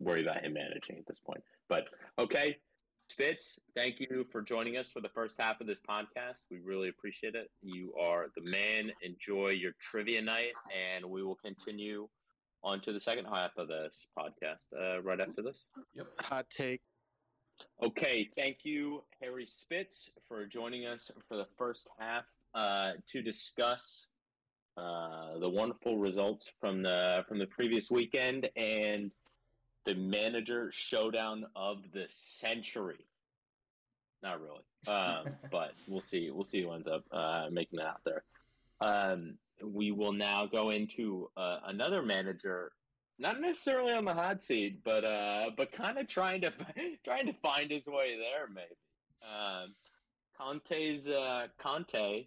worry 0.00 0.22
about 0.22 0.44
him 0.44 0.54
managing 0.54 0.98
at 0.98 1.06
this 1.06 1.18
point. 1.18 1.42
But 1.68 1.86
okay, 2.18 2.58
Spitz, 3.08 3.58
thank 3.74 4.00
you 4.00 4.26
for 4.30 4.42
joining 4.42 4.76
us 4.76 4.88
for 4.90 5.00
the 5.00 5.08
first 5.08 5.40
half 5.40 5.60
of 5.60 5.66
this 5.66 5.78
podcast. 5.88 6.44
We 6.50 6.58
really 6.58 6.88
appreciate 6.88 7.34
it. 7.34 7.50
You 7.62 7.94
are 7.98 8.26
the 8.36 8.50
man. 8.50 8.92
Enjoy 9.02 9.48
your 9.50 9.72
trivia 9.80 10.20
night, 10.20 10.52
and 10.76 11.04
we 11.04 11.22
will 11.22 11.36
continue 11.36 12.08
on 12.62 12.80
to 12.82 12.92
the 12.92 13.00
second 13.00 13.24
half 13.26 13.50
of 13.56 13.68
this 13.68 14.06
podcast 14.18 14.66
uh, 14.78 15.00
right 15.02 15.20
after 15.20 15.42
this. 15.42 15.64
Yep. 15.94 16.06
Hot 16.20 16.46
take. 16.50 16.80
Okay, 17.82 18.28
thank 18.36 18.58
you, 18.64 19.02
Harry 19.20 19.46
Spitz, 19.46 20.10
for 20.26 20.44
joining 20.46 20.86
us 20.86 21.10
for 21.28 21.36
the 21.36 21.46
first 21.56 21.88
half 21.98 22.24
uh, 22.54 22.92
to 23.08 23.22
discuss 23.22 24.08
uh, 24.76 25.38
the 25.38 25.48
wonderful 25.48 25.98
results 25.98 26.46
from 26.60 26.82
the 26.82 27.24
from 27.28 27.38
the 27.38 27.46
previous 27.46 27.90
weekend 27.90 28.48
and 28.56 29.12
the 29.84 29.94
manager 29.94 30.70
showdown 30.72 31.44
of 31.56 31.78
the 31.92 32.06
century. 32.08 33.06
Not 34.22 34.40
really, 34.40 34.62
um, 34.86 35.26
but 35.50 35.72
we'll 35.88 36.00
see. 36.00 36.30
We'll 36.30 36.44
see 36.44 36.62
who 36.62 36.72
ends 36.72 36.88
up 36.88 37.04
uh, 37.12 37.46
making 37.50 37.80
it 37.80 37.86
out 37.86 38.00
there. 38.04 38.24
Um, 38.80 39.34
we 39.64 39.92
will 39.92 40.12
now 40.12 40.46
go 40.46 40.70
into 40.70 41.30
uh, 41.36 41.58
another 41.66 42.02
manager 42.02 42.72
not 43.18 43.40
necessarily 43.40 43.92
on 43.92 44.04
the 44.04 44.14
hot 44.14 44.42
seat, 44.42 44.82
but 44.84 45.04
uh, 45.04 45.50
but 45.56 45.72
kind 45.72 45.98
of 45.98 46.08
trying 46.08 46.40
to 46.42 46.52
trying 47.04 47.26
to 47.26 47.32
find 47.34 47.70
his 47.70 47.86
way 47.86 48.16
there, 48.16 48.48
maybe. 48.48 48.76
Um, 49.22 49.74
Conte's 50.36 51.08
uh, 51.08 51.46
Conte. 51.58 52.26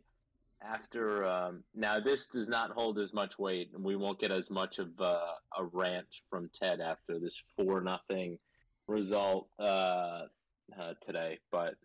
After 0.62 1.26
um, 1.26 1.64
now, 1.76 2.00
this 2.00 2.28
does 2.28 2.48
not 2.48 2.72
hold 2.72 2.98
as 2.98 3.14
much 3.14 3.38
weight, 3.38 3.72
and 3.74 3.84
we 3.84 3.96
won't 3.96 4.20
get 4.20 4.32
as 4.32 4.50
much 4.50 4.80
of 4.80 4.90
uh, 5.00 5.20
a 5.58 5.64
rant 5.64 6.08
from 6.30 6.50
Ted 6.60 6.82
after 6.82 7.20
this 7.20 7.44
four 7.56 7.82
nothing 7.82 8.40
result 8.88 9.48
uh, 9.60 10.24
uh, 10.80 10.94
today. 11.06 11.40
But 11.52 11.76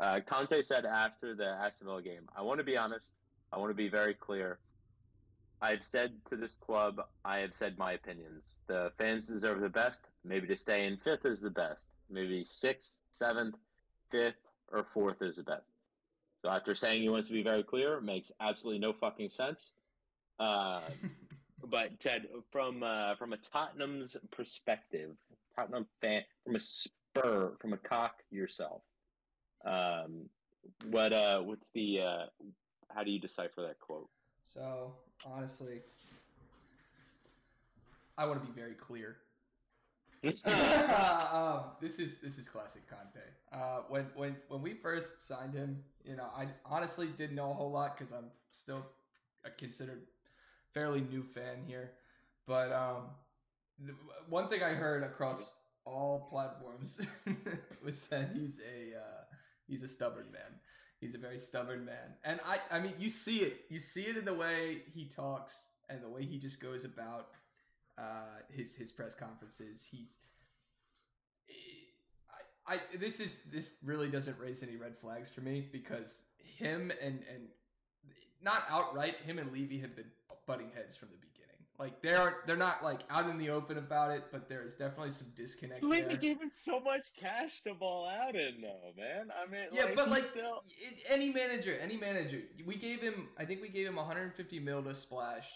uh, 0.00 0.20
Conte 0.26 0.62
said 0.62 0.84
after 0.84 1.34
the 1.34 1.46
Aston 1.46 1.88
game, 2.02 2.28
"I 2.36 2.42
want 2.42 2.58
to 2.58 2.64
be 2.64 2.76
honest. 2.76 3.12
I 3.52 3.58
want 3.58 3.70
to 3.70 3.74
be 3.74 3.88
very 3.88 4.14
clear. 4.14 4.58
I've 5.60 5.82
said 5.82 6.12
to 6.26 6.36
this 6.36 6.54
club, 6.54 7.00
I 7.24 7.38
have 7.38 7.52
said 7.52 7.78
my 7.78 7.92
opinions. 7.92 8.44
The 8.68 8.92
fans 8.96 9.26
deserve 9.26 9.60
the 9.60 9.68
best. 9.68 10.06
Maybe 10.24 10.46
to 10.46 10.56
stay 10.56 10.86
in 10.86 10.98
fifth 10.98 11.24
is 11.24 11.40
the 11.40 11.50
best. 11.50 11.88
Maybe 12.10 12.44
sixth, 12.44 13.00
seventh, 13.10 13.56
fifth, 14.10 14.36
or 14.72 14.86
fourth 14.94 15.20
is 15.20 15.36
the 15.36 15.42
best. 15.42 15.77
So 16.42 16.50
after 16.50 16.74
saying 16.74 17.02
he 17.02 17.08
wants 17.08 17.28
to 17.28 17.34
be 17.34 17.42
very 17.42 17.62
clear, 17.62 17.94
it 17.94 18.04
makes 18.04 18.30
absolutely 18.40 18.78
no 18.78 18.92
fucking 18.92 19.28
sense. 19.28 19.72
Uh, 20.38 20.80
but 21.64 21.98
Ted, 22.00 22.28
from 22.50 22.82
uh, 22.82 23.16
from 23.16 23.32
a 23.32 23.38
Tottenham's 23.52 24.16
perspective, 24.30 25.16
Tottenham 25.56 25.86
fan, 26.00 26.22
from 26.44 26.56
a 26.56 26.60
spur, 26.60 27.54
from 27.60 27.72
a 27.72 27.76
cock 27.76 28.22
yourself, 28.30 28.82
um, 29.64 30.28
what 30.90 31.12
uh, 31.12 31.40
what's 31.40 31.70
the 31.74 32.00
uh, 32.00 32.26
how 32.94 33.02
do 33.02 33.10
you 33.10 33.18
decipher 33.18 33.62
that 33.62 33.80
quote? 33.80 34.08
So 34.54 34.94
honestly, 35.24 35.80
I 38.16 38.26
want 38.26 38.40
to 38.40 38.46
be 38.46 38.58
very 38.58 38.74
clear. 38.74 39.16
um, 40.44 41.60
this 41.80 41.98
is 41.98 42.18
this 42.18 42.38
is 42.38 42.48
classic 42.48 42.82
Conte. 42.88 43.24
Uh, 43.52 43.82
when 43.88 44.06
when 44.14 44.36
when 44.48 44.62
we 44.62 44.74
first 44.74 45.26
signed 45.26 45.54
him, 45.54 45.82
you 46.04 46.16
know, 46.16 46.28
I 46.36 46.48
honestly 46.64 47.08
didn't 47.16 47.36
know 47.36 47.50
a 47.50 47.54
whole 47.54 47.70
lot 47.70 47.96
because 47.96 48.12
I'm 48.12 48.30
still 48.50 48.84
a 49.44 49.50
considered 49.50 50.02
fairly 50.74 51.00
new 51.02 51.22
fan 51.22 51.62
here. 51.66 51.92
But 52.46 52.72
um, 52.72 53.02
the, 53.78 53.94
one 54.28 54.48
thing 54.48 54.62
I 54.62 54.70
heard 54.70 55.02
across 55.04 55.54
all 55.84 56.28
platforms 56.30 57.00
was 57.84 58.02
that 58.08 58.30
he's 58.34 58.60
a 58.60 58.98
uh, 58.98 59.22
he's 59.68 59.82
a 59.82 59.88
stubborn 59.88 60.32
man. 60.32 60.60
He's 61.00 61.14
a 61.14 61.18
very 61.18 61.38
stubborn 61.38 61.84
man, 61.84 62.16
and 62.24 62.40
I 62.44 62.58
I 62.76 62.80
mean 62.80 62.94
you 62.98 63.08
see 63.08 63.38
it 63.38 63.60
you 63.68 63.78
see 63.78 64.02
it 64.02 64.16
in 64.16 64.24
the 64.24 64.34
way 64.34 64.82
he 64.92 65.04
talks 65.04 65.68
and 65.88 66.02
the 66.02 66.08
way 66.08 66.24
he 66.24 66.38
just 66.38 66.60
goes 66.60 66.84
about 66.84 67.28
uh, 67.98 68.42
his 68.50 68.74
his 68.74 68.92
press 68.92 69.14
conferences. 69.14 69.86
He's 69.90 70.18
I, 72.66 72.74
I 72.74 72.78
this 72.98 73.20
is 73.20 73.40
this 73.50 73.76
really 73.84 74.08
doesn't 74.08 74.38
raise 74.38 74.62
any 74.62 74.76
red 74.76 74.96
flags 74.96 75.28
for 75.30 75.40
me 75.40 75.66
because 75.72 76.22
him 76.38 76.92
and 77.02 77.20
and 77.32 77.48
not 78.42 78.64
outright 78.70 79.16
him 79.24 79.38
and 79.38 79.52
Levy 79.52 79.78
have 79.80 79.96
been 79.96 80.10
butting 80.46 80.70
heads 80.74 80.94
from 80.96 81.08
the 81.08 81.16
beginning. 81.16 81.28
Like 81.78 82.02
they 82.02 82.14
are 82.14 82.36
they're 82.46 82.56
not 82.56 82.82
like 82.82 83.00
out 83.10 83.28
in 83.28 83.38
the 83.38 83.50
open 83.50 83.78
about 83.78 84.10
it, 84.10 84.24
but 84.32 84.48
there 84.48 84.62
is 84.62 84.74
definitely 84.74 85.10
some 85.12 85.28
disconnect. 85.36 85.82
Levy 85.82 86.06
there. 86.08 86.16
gave 86.16 86.40
him 86.40 86.50
so 86.52 86.80
much 86.80 87.06
cash 87.18 87.62
to 87.64 87.74
ball 87.74 88.08
out 88.08 88.34
in, 88.34 88.60
though, 88.60 88.92
man. 88.96 89.28
I 89.36 89.50
mean, 89.50 89.66
Yeah, 89.72 89.84
like, 89.84 89.96
but 89.96 90.10
like 90.10 90.24
still- 90.30 90.62
any 91.08 91.30
manager, 91.32 91.76
any 91.80 91.96
manager, 91.96 92.42
we 92.66 92.76
gave 92.76 93.00
him. 93.00 93.28
I 93.38 93.44
think 93.44 93.62
we 93.62 93.68
gave 93.68 93.86
him 93.86 93.96
150 93.96 94.60
mil 94.60 94.82
to 94.82 94.94
splash 94.94 95.48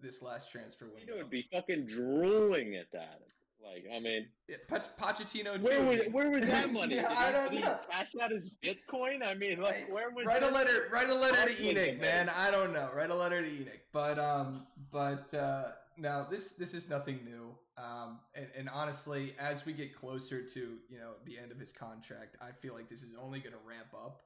this 0.00 0.22
last 0.22 0.50
transfer 0.52 0.86
window. 0.94 1.12
know, 1.12 1.18
would 1.18 1.30
be 1.30 1.46
fucking 1.52 1.86
drooling 1.86 2.74
at 2.76 2.90
that. 2.92 3.20
Like, 3.62 3.86
I 3.94 3.98
mean, 3.98 4.26
Yeah, 4.46 4.56
Poch- 4.68 4.94
Pochettino 5.00 5.56
too. 5.56 5.62
where 5.66 5.82
was 5.82 6.00
where 6.12 6.28
was 6.30 6.44
that 6.46 6.70
money? 6.80 6.96
Yeah, 6.96 7.14
I 7.16 7.32
don't 7.32 7.54
know. 7.54 7.78
Cash 7.90 8.12
out 8.20 8.30
his 8.30 8.50
Bitcoin. 8.62 9.22
I 9.26 9.34
mean, 9.34 9.60
like, 9.62 9.90
where 9.90 10.10
was 10.10 10.26
write 10.26 10.42
a 10.42 10.50
letter 10.50 10.88
write 10.92 11.08
a 11.08 11.14
letter 11.14 11.46
to 11.50 11.54
ENIC, 11.62 11.98
man. 11.98 12.28
I 12.28 12.50
don't 12.50 12.74
know. 12.74 12.90
Write 12.94 13.08
a 13.10 13.14
letter 13.14 13.42
to 13.42 13.48
ENIC. 13.48 13.80
But 13.92 14.18
um 14.18 14.66
but 14.92 15.32
uh 15.32 15.68
now 15.96 16.26
this 16.30 16.52
this 16.54 16.74
is 16.74 16.90
nothing 16.90 17.20
new. 17.24 17.54
Um 17.82 18.18
and, 18.34 18.48
and 18.54 18.68
honestly, 18.68 19.34
as 19.38 19.64
we 19.64 19.72
get 19.72 19.96
closer 19.98 20.42
to, 20.42 20.60
you 20.90 20.98
know, 20.98 21.12
the 21.24 21.38
end 21.38 21.50
of 21.50 21.58
his 21.58 21.72
contract, 21.72 22.36
I 22.42 22.52
feel 22.52 22.74
like 22.74 22.90
this 22.90 23.02
is 23.02 23.16
only 23.18 23.40
gonna 23.40 23.56
ramp 23.66 23.88
up. 23.94 24.24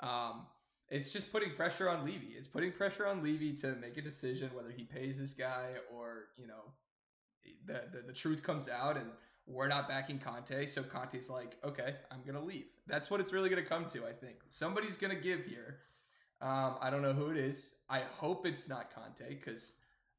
Um 0.00 0.46
it's 0.90 1.10
just 1.10 1.32
putting 1.32 1.54
pressure 1.54 1.88
on 1.88 2.04
Levy. 2.04 2.34
It's 2.36 2.46
putting 2.46 2.72
pressure 2.72 3.06
on 3.06 3.22
Levy 3.22 3.52
to 3.58 3.74
make 3.76 3.96
a 3.96 4.02
decision 4.02 4.50
whether 4.54 4.70
he 4.70 4.84
pays 4.84 5.18
this 5.18 5.32
guy 5.32 5.70
or, 5.92 6.26
you 6.36 6.46
know, 6.46 6.72
the, 7.66 7.82
the, 7.92 8.06
the 8.06 8.12
truth 8.12 8.42
comes 8.42 8.68
out 8.68 8.96
and 8.96 9.06
we're 9.46 9.68
not 9.68 9.88
backing 9.88 10.18
Conte. 10.18 10.66
So 10.66 10.82
Conte's 10.82 11.28
like, 11.28 11.56
okay, 11.64 11.96
I'm 12.10 12.22
going 12.22 12.34
to 12.34 12.40
leave. 12.40 12.66
That's 12.86 13.10
what 13.10 13.20
it's 13.20 13.32
really 13.32 13.48
going 13.48 13.62
to 13.62 13.68
come 13.68 13.86
to, 13.86 14.06
I 14.06 14.12
think. 14.12 14.36
Somebody's 14.50 14.96
going 14.96 15.14
to 15.14 15.20
give 15.20 15.44
here. 15.44 15.78
Um, 16.40 16.76
I 16.80 16.90
don't 16.90 17.02
know 17.02 17.12
who 17.12 17.30
it 17.30 17.36
is. 17.36 17.74
I 17.88 18.00
hope 18.18 18.46
it's 18.46 18.68
not 18.68 18.94
Conte 18.94 19.28
because 19.28 19.74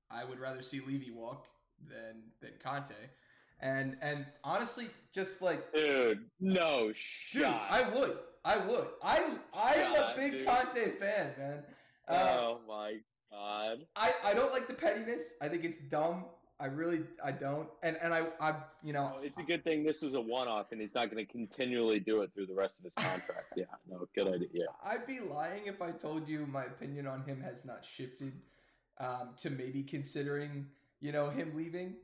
I 0.10 0.23
would 0.23 0.39
rather 0.39 0.62
see 0.62 0.80
Levy 0.80 1.12
walk 1.12 1.47
than 1.88 2.23
than 2.41 2.51
Conte. 2.63 2.93
And 3.62 3.97
and 4.01 4.25
honestly, 4.43 4.88
just 5.13 5.41
like 5.41 5.71
Dude, 5.73 6.25
no 6.39 6.91
dude. 7.32 7.43
I 7.43 7.88
would, 7.95 8.17
I 8.46 8.58
would, 8.58 8.88
I 9.04 9.26
I 9.54 9.74
am 9.74 9.96
a 9.96 10.14
big 10.16 10.32
dude. 10.32 10.48
Conte 10.48 10.92
fan, 11.00 11.32
man. 11.38 11.64
Uh, 12.08 12.38
oh 12.40 12.60
my 12.68 12.98
god. 13.32 13.80
I, 13.96 14.14
I 14.24 14.34
don't 14.36 14.54
like 14.54 14.68
the 14.68 14.76
pettiness. 14.76 15.34
I 15.42 15.48
think 15.48 15.66
it's 15.66 15.80
dumb. 15.80 16.26
I 16.60 16.68
really 16.68 17.02
I 17.24 17.32
don't. 17.32 17.68
And 17.82 17.98
and 18.02 18.14
I 18.14 18.28
I 18.40 18.54
you 18.84 18.94
know 18.94 19.16
it's 19.24 19.38
a 19.40 19.44
good 19.44 19.64
thing 19.64 19.84
this 19.84 20.04
was 20.04 20.14
a 20.14 20.22
one-off, 20.22 20.68
and 20.72 20.80
he's 20.80 20.94
not 20.94 21.12
going 21.12 21.26
to 21.26 21.32
continually 21.32 22.00
do 22.00 22.22
it 22.22 22.32
through 22.36 22.46
the 22.46 22.54
rest 22.54 22.78
of 22.78 22.84
his 22.86 22.94
contract. 22.96 23.54
yeah, 23.58 23.66
no, 23.90 24.08
good 24.14 24.28
idea. 24.28 24.48
Yeah. 24.54 24.66
I'd 24.84 25.08
be 25.08 25.20
lying 25.20 25.66
if 25.66 25.82
I 25.82 25.90
told 25.90 26.28
you 26.28 26.46
my 26.46 26.66
opinion 26.66 27.08
on 27.08 27.24
him 27.24 27.42
has 27.42 27.66
not 27.66 27.84
shifted 27.84 28.34
um, 29.00 29.30
to 29.38 29.50
maybe 29.50 29.82
considering 29.82 30.68
you 31.02 31.12
know 31.12 31.32
him 31.32 31.54
leaving, 31.56 31.96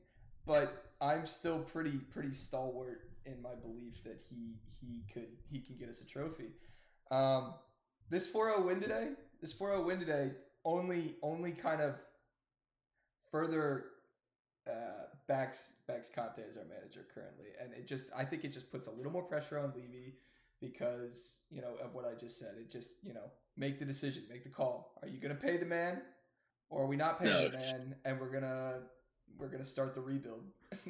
but 0.47 0.85
I'm 0.99 1.27
still 1.27 1.59
pretty 1.59 1.97
pretty 1.97 2.33
stalwart 2.33 3.10
in 3.25 3.41
my 3.41 3.55
belief 3.55 4.03
that 4.03 4.19
he 4.29 4.55
he 4.79 5.03
could 5.13 5.27
he 5.51 5.59
can 5.59 5.77
get 5.77 5.89
us 5.89 6.01
a 6.01 6.05
trophy. 6.05 6.51
Um, 7.09 7.53
this 8.09 8.31
4-0 8.31 8.65
win 8.65 8.79
today, 8.81 9.09
this 9.41 9.53
4-0 9.53 9.85
win 9.85 9.99
today 9.99 10.31
only 10.65 11.15
only 11.21 11.51
kind 11.51 11.81
of 11.81 11.95
further 13.31 13.85
uh, 14.67 15.05
backs 15.27 15.73
backs 15.87 16.09
Conte 16.13 16.39
as 16.47 16.57
our 16.57 16.63
manager 16.65 17.05
currently, 17.13 17.47
and 17.61 17.73
it 17.73 17.87
just 17.87 18.09
I 18.15 18.25
think 18.25 18.43
it 18.43 18.53
just 18.53 18.71
puts 18.71 18.87
a 18.87 18.91
little 18.91 19.11
more 19.11 19.23
pressure 19.23 19.57
on 19.59 19.73
Levy 19.75 20.15
because 20.59 21.37
you 21.49 21.61
know 21.61 21.75
of 21.83 21.93
what 21.93 22.05
I 22.05 22.13
just 22.19 22.37
said. 22.39 22.55
It 22.59 22.71
just 22.71 22.95
you 23.03 23.13
know 23.13 23.31
make 23.57 23.79
the 23.79 23.85
decision, 23.85 24.23
make 24.29 24.43
the 24.43 24.49
call. 24.49 24.93
Are 25.01 25.07
you 25.07 25.19
going 25.19 25.35
to 25.35 25.41
pay 25.41 25.57
the 25.57 25.65
man, 25.65 26.01
or 26.69 26.83
are 26.83 26.87
we 26.87 26.95
not 26.95 27.19
paying 27.19 27.33
No. 27.33 27.49
the 27.49 27.57
man, 27.57 27.95
and 28.05 28.19
we're 28.19 28.31
gonna 28.31 28.79
we're 29.37 29.49
gonna 29.49 29.65
start 29.65 29.95
the 29.95 30.01
rebuild? 30.01 30.43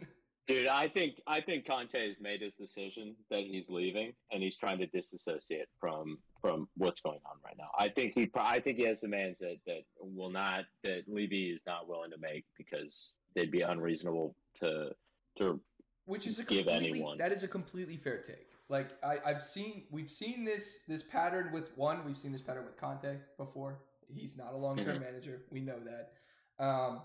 Dude, 0.51 0.67
I 0.67 0.89
think 0.89 1.21
I 1.27 1.39
think 1.39 1.65
Conte 1.65 1.93
has 2.07 2.17
made 2.19 2.41
his 2.41 2.55
decision 2.55 3.15
that 3.29 3.39
he's 3.39 3.69
leaving, 3.69 4.11
and 4.31 4.43
he's 4.43 4.57
trying 4.57 4.79
to 4.79 4.87
disassociate 4.87 5.67
from 5.79 6.17
from 6.41 6.67
what's 6.75 6.99
going 6.99 7.19
on 7.25 7.37
right 7.45 7.55
now. 7.57 7.69
I 7.79 7.87
think 7.87 8.13
he 8.13 8.29
I 8.35 8.59
think 8.59 8.77
he 8.77 8.83
has 8.83 8.99
demands 8.99 9.39
that 9.39 9.57
that 9.65 9.83
will 10.01 10.29
not 10.29 10.65
that 10.83 11.03
Levy 11.07 11.51
is 11.51 11.61
not 11.65 11.87
willing 11.87 12.11
to 12.11 12.17
make 12.17 12.43
because 12.57 13.13
they'd 13.33 13.49
be 13.51 13.61
unreasonable 13.61 14.35
to 14.61 14.89
to 15.37 15.61
Which 16.03 16.27
is 16.27 16.37
a 16.39 16.43
Give 16.43 16.67
anyone. 16.67 17.17
that 17.19 17.31
is 17.31 17.43
a 17.43 17.47
completely 17.47 17.95
fair 17.95 18.17
take. 18.17 18.47
Like 18.67 18.89
I, 19.01 19.19
I've 19.25 19.43
seen 19.43 19.83
we've 19.89 20.11
seen 20.11 20.43
this 20.43 20.81
this 20.85 21.01
pattern 21.01 21.53
with 21.53 21.77
one, 21.77 22.03
we've 22.03 22.17
seen 22.17 22.33
this 22.33 22.41
pattern 22.41 22.65
with 22.65 22.75
Conte 22.75 23.19
before. 23.37 23.79
He's 24.13 24.37
not 24.37 24.53
a 24.53 24.57
long 24.57 24.77
term 24.79 24.97
Mhm. 24.97 25.01
manager. 25.01 25.43
We 25.49 25.61
know 25.61 25.79
that. 25.79 26.11
Um, 26.59 27.03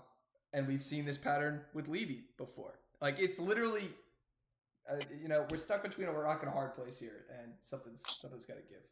and 0.51 0.67
we've 0.67 0.83
seen 0.83 1.05
this 1.05 1.17
pattern 1.17 1.61
with 1.73 1.87
Levy 1.87 2.25
before. 2.37 2.79
Like 3.01 3.19
it's 3.19 3.39
literally 3.39 3.89
uh, 4.89 4.95
you 5.21 5.27
know, 5.27 5.45
we're 5.49 5.57
stuck 5.57 5.83
between 5.83 6.07
a 6.07 6.11
rock 6.11 6.39
and 6.41 6.49
a 6.49 6.53
hard 6.53 6.73
place 6.75 6.99
here 6.99 7.25
and 7.41 7.51
something's 7.61 8.03
something's 8.07 8.45
gotta 8.45 8.61
give. 8.61 8.83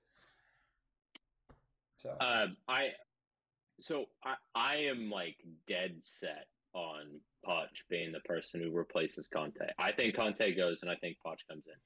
So 1.98 2.15
Um, 2.20 2.58
I 2.68 2.89
so 3.80 4.06
I 4.24 4.36
I 4.54 4.76
am 4.78 5.10
like 5.10 5.38
dead 5.68 5.98
set 6.02 6.48
on 6.74 7.20
Poch 7.46 7.68
being 7.89 8.12
the 8.12 8.20
person 8.22 8.62
who 8.62 8.72
replaces 8.72 9.28
Conte. 9.28 9.56
I 9.80 9.91
think 9.91 10.15
Conte 10.15 10.54
goes, 10.56 10.82
and 10.82 10.91
I 10.91 10.96
think 10.96 11.18
Poch 11.26 11.38
comes 11.50 11.65
in. 11.68 11.80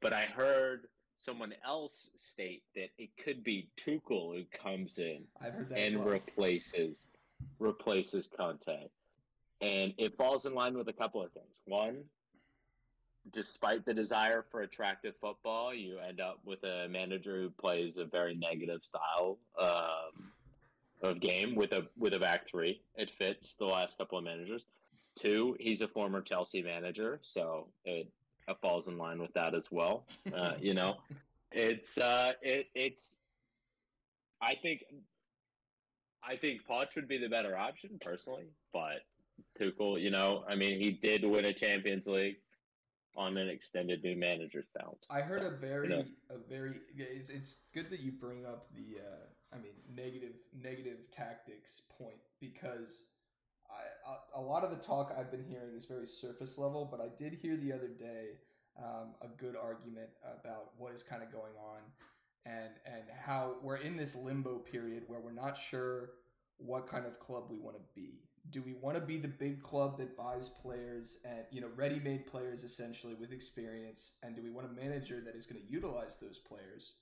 But 0.00 0.12
I 0.12 0.22
heard 0.22 0.86
someone 1.16 1.52
else 1.66 2.10
state 2.16 2.62
that 2.76 2.90
it 2.98 3.10
could 3.22 3.42
be 3.42 3.68
Tuchel 3.84 4.36
who 4.36 4.44
comes 4.62 4.98
in 4.98 5.24
I've 5.40 5.54
heard 5.54 5.68
that 5.70 5.78
and 5.78 5.98
well. 5.98 6.08
replaces 6.08 7.00
replaces 7.58 8.28
Conte, 8.28 8.88
and 9.60 9.94
it 9.98 10.16
falls 10.16 10.46
in 10.46 10.54
line 10.54 10.76
with 10.76 10.88
a 10.88 10.92
couple 10.92 11.22
of 11.22 11.32
things. 11.32 11.46
One, 11.64 12.04
despite 13.32 13.84
the 13.84 13.94
desire 13.94 14.44
for 14.50 14.62
attractive 14.62 15.14
football, 15.20 15.74
you 15.74 15.98
end 15.98 16.20
up 16.20 16.38
with 16.44 16.62
a 16.64 16.88
manager 16.88 17.42
who 17.42 17.50
plays 17.50 17.98
a 17.98 18.04
very 18.04 18.34
negative 18.34 18.84
style 18.84 19.38
um, 19.58 20.30
of 21.02 21.20
game 21.20 21.54
with 21.54 21.72
a 21.72 21.86
with 21.96 22.14
a 22.14 22.18
back 22.18 22.48
three. 22.48 22.80
It 22.96 23.10
fits 23.10 23.54
the 23.54 23.66
last 23.66 23.98
couple 23.98 24.18
of 24.18 24.24
managers. 24.24 24.64
Two, 25.16 25.56
he's 25.58 25.80
a 25.80 25.88
former 25.88 26.20
Chelsea 26.20 26.62
manager, 26.62 27.18
so 27.22 27.66
it, 27.84 28.08
it 28.46 28.56
falls 28.62 28.86
in 28.86 28.96
line 28.98 29.20
with 29.20 29.34
that 29.34 29.54
as 29.54 29.68
well. 29.70 30.04
Uh, 30.32 30.52
you 30.60 30.74
know, 30.74 30.96
it's 31.50 31.98
uh, 31.98 32.32
it 32.42 32.68
it's. 32.74 33.16
I 34.40 34.54
think, 34.54 34.84
I 36.22 36.36
think 36.36 36.60
Poch 36.64 36.94
would 36.94 37.08
be 37.08 37.18
the 37.18 37.28
better 37.28 37.56
option 37.56 37.98
personally, 38.00 38.44
but 38.72 39.00
Tuchel, 39.58 40.00
you 40.00 40.10
know, 40.10 40.44
I 40.48 40.54
mean, 40.54 40.80
he 40.80 40.92
did 40.92 41.24
win 41.24 41.44
a 41.44 41.52
Champions 41.52 42.06
League 42.06 42.36
on 43.16 43.36
an 43.36 43.48
extended 43.48 44.02
new 44.04 44.16
manager's 44.16 44.66
bounce. 44.78 45.06
I 45.10 45.20
heard 45.20 45.42
a 45.42 45.56
very, 45.56 45.88
know. 45.88 46.04
a 46.30 46.38
very. 46.48 46.80
It's, 46.96 47.30
it's 47.30 47.56
good 47.74 47.90
that 47.90 48.00
you 48.00 48.12
bring 48.12 48.46
up 48.46 48.68
the, 48.74 49.00
uh, 49.00 49.56
I 49.56 49.58
mean, 49.58 49.72
negative, 49.94 50.34
negative 50.62 50.98
tactics 51.10 51.82
point 51.98 52.20
because 52.40 53.04
I, 53.68 54.38
a, 54.38 54.40
a 54.40 54.42
lot 54.42 54.64
of 54.64 54.70
the 54.70 54.76
talk 54.76 55.14
I've 55.18 55.30
been 55.30 55.44
hearing 55.44 55.74
is 55.76 55.84
very 55.84 56.06
surface 56.06 56.58
level, 56.58 56.88
but 56.90 57.00
I 57.00 57.08
did 57.16 57.34
hear 57.34 57.56
the 57.56 57.72
other 57.72 57.88
day 57.88 58.38
um, 58.78 59.14
a 59.22 59.28
good 59.36 59.56
argument 59.56 60.10
about 60.22 60.70
what 60.76 60.94
is 60.94 61.02
kind 61.02 61.22
of 61.22 61.32
going 61.32 61.54
on 61.60 61.80
and 62.46 62.70
and 62.86 63.04
how 63.20 63.56
we're 63.62 63.76
in 63.76 63.96
this 63.96 64.14
limbo 64.14 64.58
period 64.58 65.02
where 65.06 65.20
we're 65.20 65.32
not 65.32 65.58
sure 65.58 66.10
what 66.58 66.86
kind 66.86 67.06
of 67.06 67.18
club 67.18 67.44
we 67.50 67.58
want 67.58 67.76
to 67.76 67.82
be. 67.94 68.20
Do 68.50 68.62
we 68.62 68.72
want 68.72 68.96
to 68.96 69.02
be 69.02 69.18
the 69.18 69.28
big 69.28 69.62
club 69.62 69.98
that 69.98 70.16
buys 70.16 70.48
players 70.48 71.18
and 71.24 71.44
you 71.50 71.60
know 71.60 71.68
ready-made 71.76 72.26
players 72.26 72.64
essentially 72.64 73.14
with 73.14 73.32
experience, 73.32 74.14
and 74.22 74.34
do 74.34 74.42
we 74.42 74.50
want 74.50 74.66
a 74.66 74.80
manager 74.80 75.20
that 75.20 75.34
is 75.34 75.46
going 75.46 75.60
to 75.60 75.70
utilize 75.70 76.18
those 76.18 76.38
players, 76.38 76.92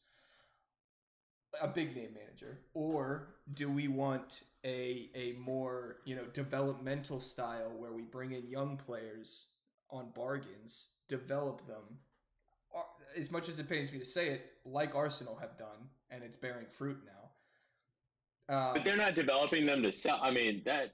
a 1.60 1.68
big 1.68 1.94
name 1.94 2.14
manager, 2.14 2.58
or 2.74 3.28
do 3.52 3.70
we 3.70 3.88
want 3.88 4.42
a 4.64 5.10
a 5.14 5.32
more 5.38 5.98
you 6.04 6.16
know 6.16 6.24
developmental 6.32 7.20
style 7.20 7.70
where 7.76 7.92
we 7.92 8.02
bring 8.02 8.32
in 8.32 8.48
young 8.48 8.76
players 8.76 9.46
on 9.90 10.10
bargains, 10.14 10.88
develop 11.08 11.66
them, 11.68 11.98
as 13.16 13.30
much 13.30 13.48
as 13.48 13.58
it 13.58 13.68
pains 13.68 13.92
me 13.92 13.98
to 13.98 14.04
say 14.04 14.28
it, 14.30 14.52
like 14.64 14.94
Arsenal 14.94 15.36
have 15.40 15.56
done, 15.56 15.90
and 16.10 16.22
it's 16.24 16.36
bearing 16.36 16.66
fruit 16.76 16.98
now. 17.06 18.54
Um, 18.54 18.74
But 18.74 18.84
they're 18.84 18.96
not 18.96 19.14
developing 19.14 19.66
them 19.66 19.82
to 19.82 19.92
sell. 19.92 20.18
I 20.22 20.30
mean, 20.30 20.62
that 20.64 20.92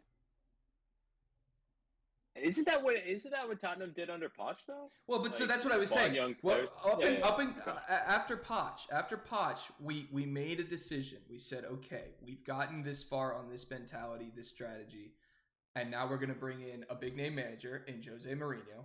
isn't 2.36 2.64
that 2.66 2.82
what 2.82 2.96
isn't 3.06 3.30
that 3.30 3.46
what 3.48 3.60
Tottenham 3.60 3.92
did 3.94 4.08
under 4.10 4.28
Poch 4.28 4.56
though? 4.66 4.90
Well, 5.06 5.20
but 5.22 5.34
so 5.34 5.46
that's 5.46 5.64
what 5.64 5.72
I 5.74 5.76
was 5.78 5.90
saying. 5.90 6.14
young 6.14 6.34
Well, 6.42 6.66
up 6.84 6.98
Yeah, 7.00 7.08
and 7.08 7.18
yeah. 7.18 7.26
up 7.26 7.38
and 7.38 7.54
uh, 7.66 7.74
after 7.88 8.36
Poch, 8.36 8.90
after 8.90 9.16
Poch, 9.16 9.60
we 9.80 10.06
we 10.10 10.24
made 10.26 10.60
a 10.60 10.64
decision. 10.64 11.18
We 11.28 11.38
said, 11.38 11.64
okay, 11.64 12.14
we've 12.24 12.44
gotten 12.44 12.82
this 12.82 13.02
far 13.02 13.34
on 13.34 13.48
this 13.50 13.68
mentality, 13.70 14.30
this 14.34 14.48
strategy. 14.48 15.12
and 15.74 15.90
now 15.90 16.06
we're 16.08 16.18
going 16.18 16.28
to 16.28 16.34
bring 16.34 16.60
in 16.60 16.84
a 16.90 16.94
big 16.94 17.16
name 17.16 17.34
manager 17.34 17.84
in 17.86 18.02
Jose 18.02 18.30
Mourinho, 18.30 18.84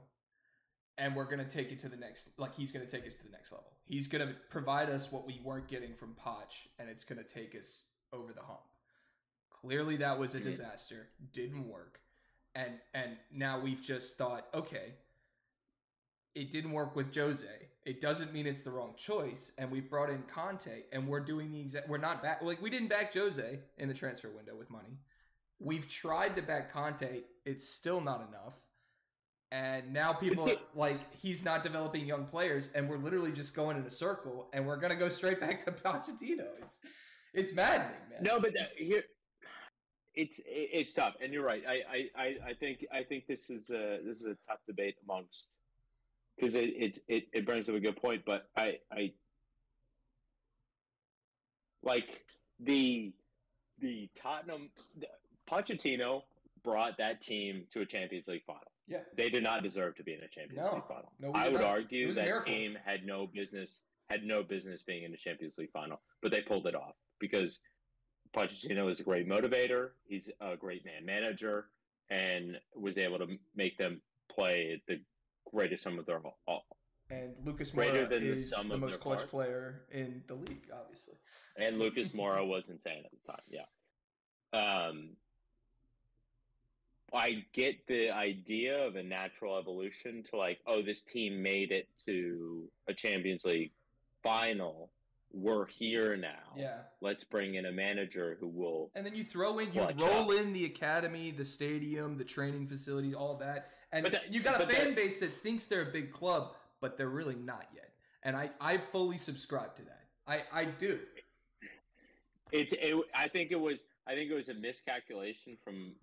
and 0.98 1.16
we're 1.16 1.26
going 1.26 1.40
to 1.40 1.50
take 1.50 1.72
it 1.72 1.80
to 1.82 1.90
the 1.90 1.98
next. 1.98 2.38
Like 2.40 2.56
he's 2.56 2.72
going 2.72 2.86
to 2.86 2.92
take 2.92 3.06
us 3.08 3.18
to 3.18 3.24
the 3.26 3.32
next 3.32 3.52
level. 3.52 3.72
He's 3.86 4.08
going 4.08 4.28
to 4.28 4.34
provide 4.50 4.90
us 4.90 5.12
what 5.12 5.26
we 5.26 5.40
weren't 5.44 5.68
getting 5.70 5.94
from 5.96 6.16
Poch, 6.16 6.68
and 6.80 6.90
it's 6.90 7.04
going 7.06 7.22
to 7.24 7.28
take 7.28 7.56
us 7.56 7.86
over 8.14 8.34
the 8.34 8.42
hump. 8.42 8.60
Clearly, 9.50 9.96
that 9.98 10.20
was 10.20 10.36
a 10.36 10.40
disaster. 10.40 11.08
Didn't 11.34 11.68
work, 11.68 12.00
and 12.58 12.74
and 12.94 13.12
now 13.32 13.60
we've 13.60 13.82
just 13.82 14.18
thought, 14.18 14.48
okay, 14.54 14.96
it 16.36 16.52
didn't 16.52 16.72
work 16.72 16.96
with 16.96 17.16
Jose. 17.16 17.48
It 17.86 18.02
doesn't 18.02 18.34
mean 18.34 18.48
it's 18.48 18.64
the 18.64 18.72
wrong 18.72 18.96
choice. 18.98 19.54
And 19.58 19.72
we've 19.72 19.90
brought 19.90 20.10
in 20.10 20.24
Conte, 20.24 20.84
and 20.92 21.08
we're 21.08 21.22
doing 21.22 21.52
the 21.52 21.62
exact. 21.62 21.88
We're 21.88 22.00
not 22.00 22.22
back. 22.24 22.42
Like 22.42 22.62
we 22.62 22.70
didn't 22.70 22.90
back 22.90 23.14
Jose 23.14 23.60
in 23.78 23.88
the 23.88 23.94
transfer 23.94 24.30
window 24.30 24.56
with 24.58 24.70
money. 24.70 24.98
We've 25.60 25.88
tried 25.88 26.36
to 26.36 26.42
back 26.42 26.74
Conte. 26.74 27.22
It's 27.46 27.68
still 27.68 28.02
not 28.02 28.28
enough. 28.28 28.56
And 29.50 29.94
now 29.94 30.12
people 30.12 30.50
are 30.50 30.56
like 30.76 31.14
he's 31.14 31.46
not 31.46 31.64
developing 31.64 32.06
young 32.06 32.26
players, 32.26 32.70
and 32.76 32.90
we're 32.90 32.98
literally 32.98 33.32
just 33.32 33.56
going 33.56 33.78
in 33.78 33.84
a 33.84 33.92
circle, 33.92 34.50
and 34.52 34.66
we're 34.66 34.78
gonna 34.78 34.96
go 34.96 35.10
straight 35.20 35.40
back 35.40 35.64
to 35.66 35.72
Pochettino. 35.72 36.48
It's 36.62 36.80
it's 37.34 37.54
maddening, 37.54 37.92
man. 38.10 38.24
No, 38.24 38.40
but 38.40 38.54
that, 38.54 38.72
here 38.76 39.04
it's 40.18 40.42
it's 40.46 40.94
tough, 40.94 41.14
and 41.22 41.32
you're 41.32 41.46
right. 41.46 41.64
I 41.68 42.10
I, 42.18 42.36
I 42.48 42.54
think 42.54 42.86
I 42.92 43.04
think 43.04 43.28
this 43.28 43.52
is 43.52 43.70
a 43.70 44.00
this 44.04 44.18
is 44.18 44.26
a 44.26 44.36
tough 44.50 44.60
debate 44.66 44.96
amongst 45.08 45.52
because 46.36 46.56
it, 46.56 46.74
it 46.76 47.00
it 47.08 47.28
it 47.34 47.46
brings 47.46 47.70
up 47.70 47.76
a 47.76 47.80
good 47.80 47.96
point. 47.96 48.24
But 48.26 48.50
I 48.58 48.80
I 48.92 49.14
like 51.84 52.26
the 52.60 53.14
the 53.80 54.10
Tottenham 54.20 54.70
the, 55.00 55.08
Pochettino 55.50 56.24
brought 56.64 56.98
that 56.98 57.22
team 57.22 57.66
to 57.72 57.82
a 57.82 57.86
Champions 57.86 58.28
League 58.28 58.44
final. 58.48 58.72
Yeah, 58.88 59.02
they 59.16 59.30
did 59.30 59.44
not 59.44 59.62
deserve 59.62 59.96
to 59.98 60.04
be 60.04 60.14
in 60.14 60.22
a 60.22 60.28
Champions 60.28 60.66
no, 60.66 60.76
League 60.76 60.88
final. 60.88 61.12
No, 61.20 61.32
I 61.36 61.50
would 61.50 61.62
not. 61.62 61.70
argue 61.70 62.12
that 62.14 62.46
team 62.46 62.76
had 62.84 63.06
no 63.06 63.28
business 63.28 63.84
had 64.10 64.24
no 64.24 64.42
business 64.42 64.82
being 64.82 65.04
in 65.04 65.12
the 65.12 65.18
Champions 65.18 65.60
League 65.60 65.72
final, 65.72 66.02
but 66.24 66.32
they 66.32 66.42
pulled 66.42 66.66
it 66.66 66.74
off 66.74 66.96
because 67.20 67.60
Pochettino 68.34 68.92
is 68.92 69.00
a 69.00 69.04
great 69.04 69.28
motivator. 69.28 69.90
He's 70.08 70.30
a 70.42 70.56
great 70.56 70.86
man 70.86 71.06
manager, 71.06 71.66
and 72.10 72.60
was 72.76 72.98
able 72.98 73.20
to 73.20 73.28
make 73.56 73.78
them 73.78 74.02
play 74.30 74.82
the 74.88 75.00
greatest 75.52 75.84
sum 75.84 76.00
of 76.00 76.06
their 76.06 76.22
all. 76.48 76.66
And 77.10 77.34
Lucas 77.44 77.72
Moura 77.72 78.12
is 78.12 78.50
the, 78.52 78.64
the 78.68 78.78
most 78.78 79.00
clutch 79.00 79.28
player 79.28 79.84
in 79.92 80.24
the 80.28 80.36
league, 80.36 80.70
obviously. 80.74 81.16
And 81.56 81.80
Lucas 81.80 82.10
Moura 82.14 82.46
was 82.46 82.68
insane 82.70 83.04
at 83.06 83.12
the 83.12 83.32
time. 83.32 83.42
Yeah. 83.48 83.64
Um, 84.54 85.10
I 87.14 87.46
get 87.54 87.88
the 87.88 88.10
idea 88.12 88.86
of 88.86 88.98
a 88.98 89.04
natural 89.04 89.58
evolution 89.58 90.24
to 90.30 90.38
like, 90.38 90.60
oh, 90.68 90.82
this 90.82 91.02
team 91.04 91.42
made 91.42 91.72
it 91.72 91.88
to 92.06 92.70
a 92.88 92.94
Champions 92.94 93.46
League 93.46 93.72
final. 94.24 94.90
We're 95.38 95.68
here 95.68 96.18
now. 96.18 96.30
Yeah. 96.56 96.78
Let's 97.00 97.24
bring 97.24 97.56
in 97.56 97.68
a 97.68 97.72
manager 97.72 98.38
who 98.40 98.48
will. 98.48 98.90
And 98.96 99.06
then 99.06 99.16
you 99.16 99.24
throw 99.24 99.60
in, 99.60 99.72
you 99.72 99.88
roll 99.98 100.32
up. 100.32 100.38
in 100.38 100.52
the 100.52 100.66
academy, 100.66 101.32
the 101.32 101.46
stadium, 101.46 102.18
the 102.18 102.24
training 102.24 102.68
facilities, 102.68 103.14
all 103.14 103.36
that, 103.36 103.70
and 103.92 104.06
that, 104.08 104.34
you 104.34 104.42
got 104.42 104.62
a 104.62 104.68
fan 104.68 104.88
that, 104.88 104.96
base 104.96 105.20
that 105.20 105.32
thinks 105.32 105.66
they're 105.66 105.84
a 105.84 105.92
big 105.92 106.12
club, 106.12 106.56
but 106.82 106.98
they're 106.98 107.10
really 107.10 107.36
not 107.36 107.68
yet. 107.74 107.92
And 108.24 108.36
I, 108.36 108.50
I 108.60 108.78
fully 108.78 109.18
subscribe 109.18 109.76
to 109.76 109.84
that. 109.84 110.06
I, 110.28 110.44
I 110.52 110.66
do. 110.66 111.00
It's. 112.52 112.74
It, 112.74 112.96
I 113.14 113.28
think 113.28 113.52
it 113.52 113.60
was. 113.60 113.86
I 114.08 114.16
think 114.16 114.32
it 114.32 114.34
was 114.34 114.50
a 114.50 114.54
miscalculation 114.54 115.58
from 115.64 115.94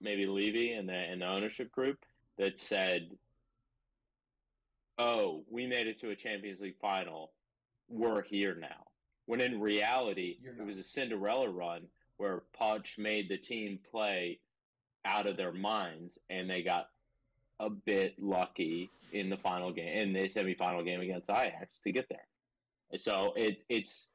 maybe 0.00 0.26
Levy 0.26 0.72
and 0.72 0.88
the 0.88 0.94
and 0.94 1.22
the 1.22 1.26
ownership 1.26 1.72
group 1.72 1.98
that 2.38 2.58
said, 2.58 3.10
"Oh, 4.98 5.44
we 5.50 5.66
made 5.66 5.86
it 5.86 5.98
to 6.00 6.10
a 6.10 6.16
Champions 6.16 6.60
League 6.60 6.78
final. 6.80 7.30
We're 7.88 8.22
here 8.22 8.54
now." 8.54 8.86
When 9.26 9.40
in 9.40 9.60
reality, 9.60 10.38
it 10.44 10.64
was 10.64 10.78
a 10.78 10.82
Cinderella 10.82 11.48
run 11.48 11.88
where 12.16 12.42
Poch 12.58 12.98
made 12.98 13.28
the 13.28 13.38
team 13.38 13.78
play 13.90 14.40
out 15.04 15.26
of 15.26 15.36
their 15.36 15.52
minds, 15.52 16.18
and 16.30 16.48
they 16.48 16.62
got 16.62 16.88
a 17.60 17.70
bit 17.70 18.14
lucky 18.20 18.90
in 19.12 19.30
the 19.30 19.36
final 19.36 19.72
game, 19.72 19.96
in 19.96 20.12
the 20.12 20.28
semifinal 20.28 20.84
game 20.84 21.00
against 21.00 21.30
Ajax 21.30 21.80
to 21.80 21.92
get 21.92 22.08
there. 22.08 22.26
So 22.98 23.32
it 23.36 23.58
it's. 23.68 24.08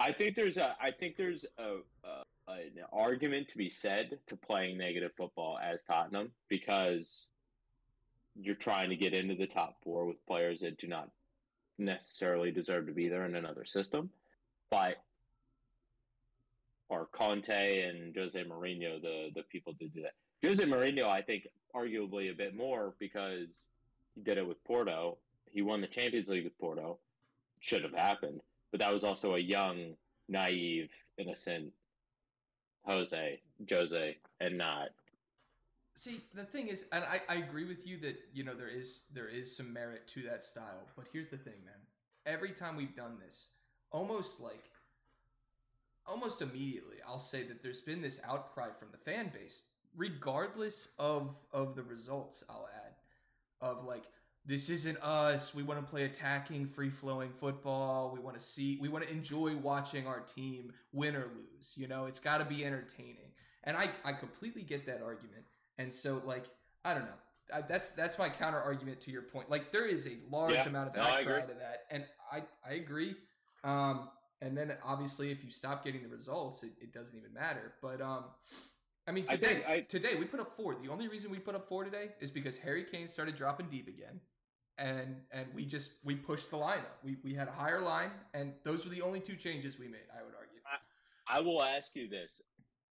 I 0.00 0.12
think 0.12 0.34
there's 0.34 0.56
a 0.56 0.76
I 0.80 0.90
think 0.90 1.16
there's 1.16 1.44
a, 1.58 1.76
a 2.04 2.24
an 2.48 2.84
argument 2.92 3.48
to 3.48 3.56
be 3.56 3.70
said 3.70 4.18
to 4.26 4.36
playing 4.36 4.76
negative 4.78 5.12
football 5.16 5.58
as 5.62 5.84
Tottenham 5.84 6.32
because 6.48 7.28
you're 8.34 8.54
trying 8.54 8.90
to 8.90 8.96
get 8.96 9.14
into 9.14 9.34
the 9.34 9.46
top 9.46 9.76
four 9.82 10.06
with 10.06 10.24
players 10.26 10.60
that 10.60 10.78
do 10.78 10.86
not 10.86 11.08
necessarily 11.78 12.50
deserve 12.50 12.86
to 12.86 12.92
be 12.92 13.08
there 13.08 13.24
in 13.24 13.34
another 13.34 13.64
system. 13.64 14.10
But 14.70 14.96
or 16.88 17.06
Conte 17.12 17.82
and 17.82 18.14
Jose 18.14 18.42
Mourinho, 18.44 19.00
the 19.00 19.30
the 19.34 19.42
people 19.44 19.74
to 19.74 19.88
do 19.88 20.02
that. 20.02 20.14
Jose 20.46 20.62
Mourinho, 20.64 21.08
I 21.08 21.22
think, 21.22 21.46
arguably 21.74 22.30
a 22.30 22.34
bit 22.34 22.54
more 22.54 22.94
because 22.98 23.48
he 24.14 24.20
did 24.22 24.38
it 24.38 24.46
with 24.46 24.62
Porto. 24.64 25.18
He 25.50 25.62
won 25.62 25.80
the 25.80 25.86
Champions 25.86 26.28
League 26.28 26.44
with 26.44 26.58
Porto. 26.58 26.98
Should 27.60 27.82
have 27.82 27.94
happened, 27.94 28.40
but 28.70 28.80
that 28.80 28.92
was 28.92 29.04
also 29.04 29.34
a 29.34 29.38
young, 29.38 29.94
naive, 30.28 30.90
innocent 31.16 31.72
Jose, 32.84 33.40
Jose, 33.70 34.16
and 34.40 34.58
not. 34.58 34.88
See, 35.94 36.20
the 36.34 36.44
thing 36.44 36.68
is, 36.68 36.86
and 36.90 37.04
I, 37.04 37.20
I 37.28 37.34
agree 37.36 37.64
with 37.64 37.86
you 37.86 37.98
that 37.98 38.16
you 38.32 38.44
know 38.44 38.54
there 38.54 38.68
is 38.68 39.02
there 39.12 39.28
is 39.28 39.54
some 39.54 39.72
merit 39.72 40.06
to 40.08 40.22
that 40.22 40.42
style, 40.42 40.88
but 40.96 41.06
here's 41.12 41.28
the 41.28 41.36
thing, 41.36 41.64
man. 41.64 41.74
Every 42.24 42.50
time 42.50 42.76
we've 42.76 42.96
done 42.96 43.18
this, 43.24 43.50
almost 43.90 44.40
like 44.40 44.64
almost 46.06 46.40
immediately, 46.40 46.96
I'll 47.06 47.18
say 47.18 47.42
that 47.44 47.62
there's 47.62 47.80
been 47.80 48.00
this 48.00 48.20
outcry 48.24 48.68
from 48.78 48.88
the 48.90 48.98
fan 48.98 49.30
base, 49.34 49.62
regardless 49.96 50.88
of 50.98 51.36
of 51.52 51.76
the 51.76 51.82
results. 51.82 52.42
I'll 52.48 52.68
add 52.74 52.94
of 53.60 53.84
like 53.84 54.04
this 54.44 54.68
isn't 54.70 54.98
us. 55.02 55.54
We 55.54 55.62
want 55.62 55.78
to 55.80 55.86
play 55.86 56.04
attacking, 56.04 56.66
free 56.66 56.90
flowing 56.90 57.30
football. 57.38 58.10
We 58.12 58.18
want 58.20 58.36
to 58.36 58.42
see, 58.42 58.76
we 58.80 58.88
want 58.88 59.04
to 59.04 59.10
enjoy 59.10 59.54
watching 59.56 60.06
our 60.06 60.20
team 60.20 60.72
win 60.92 61.14
or 61.14 61.26
lose. 61.26 61.74
You 61.76 61.86
know, 61.86 62.06
it's 62.06 62.18
got 62.18 62.38
to 62.38 62.44
be 62.44 62.64
entertaining. 62.64 63.30
And 63.64 63.76
I, 63.76 63.90
I 64.04 64.12
completely 64.12 64.62
get 64.62 64.86
that 64.86 65.00
argument. 65.00 65.44
And 65.78 65.94
so, 65.94 66.22
like, 66.24 66.44
I 66.84 66.94
don't 66.94 67.04
know. 67.04 67.54
I, 67.54 67.62
that's 67.62 67.92
that's 67.92 68.18
my 68.18 68.28
counter 68.28 68.60
argument 68.60 69.00
to 69.02 69.10
your 69.10 69.22
point. 69.22 69.50
Like, 69.50 69.72
there 69.72 69.86
is 69.86 70.06
a 70.06 70.16
large 70.30 70.52
yeah, 70.52 70.68
amount 70.68 70.90
of 70.90 70.96
no, 70.96 71.02
outcry 71.02 71.42
to 71.42 71.54
that, 71.54 71.84
and 71.90 72.04
I 72.30 72.42
I 72.68 72.74
agree. 72.74 73.14
Um, 73.64 74.08
and 74.40 74.56
then 74.56 74.72
obviously, 74.84 75.30
if 75.30 75.44
you 75.44 75.50
stop 75.50 75.84
getting 75.84 76.02
the 76.02 76.08
results, 76.08 76.62
it, 76.62 76.72
it 76.80 76.92
doesn't 76.92 77.16
even 77.16 77.32
matter. 77.32 77.72
But 77.80 78.00
um, 78.00 78.24
I 79.06 79.12
mean, 79.12 79.24
today 79.24 79.62
I 79.68 79.72
I, 79.72 79.80
today 79.80 80.14
we 80.18 80.24
put 80.24 80.40
up 80.40 80.56
four. 80.56 80.76
The 80.82 80.88
only 80.90 81.08
reason 81.08 81.30
we 81.30 81.38
put 81.38 81.54
up 81.54 81.68
four 81.68 81.84
today 81.84 82.10
is 82.20 82.30
because 82.30 82.56
Harry 82.58 82.84
Kane 82.84 83.08
started 83.08 83.34
dropping 83.34 83.68
deep 83.68 83.88
again 83.88 84.20
and 84.78 85.16
and 85.30 85.46
we 85.54 85.64
just 85.64 85.92
we 86.04 86.14
pushed 86.14 86.50
the 86.50 86.56
line 86.56 86.80
up. 86.80 86.98
We 87.04 87.16
we 87.22 87.34
had 87.34 87.48
a 87.48 87.52
higher 87.52 87.80
line, 87.80 88.10
and 88.34 88.52
those 88.64 88.84
were 88.84 88.90
the 88.90 89.02
only 89.02 89.20
two 89.20 89.36
changes 89.36 89.78
we 89.78 89.88
made. 89.88 90.08
I 90.12 90.22
would 90.22 90.34
argue. 90.34 90.60
I, 90.66 91.38
I 91.38 91.40
will 91.40 91.62
ask 91.62 91.90
you 91.94 92.08
this: 92.08 92.30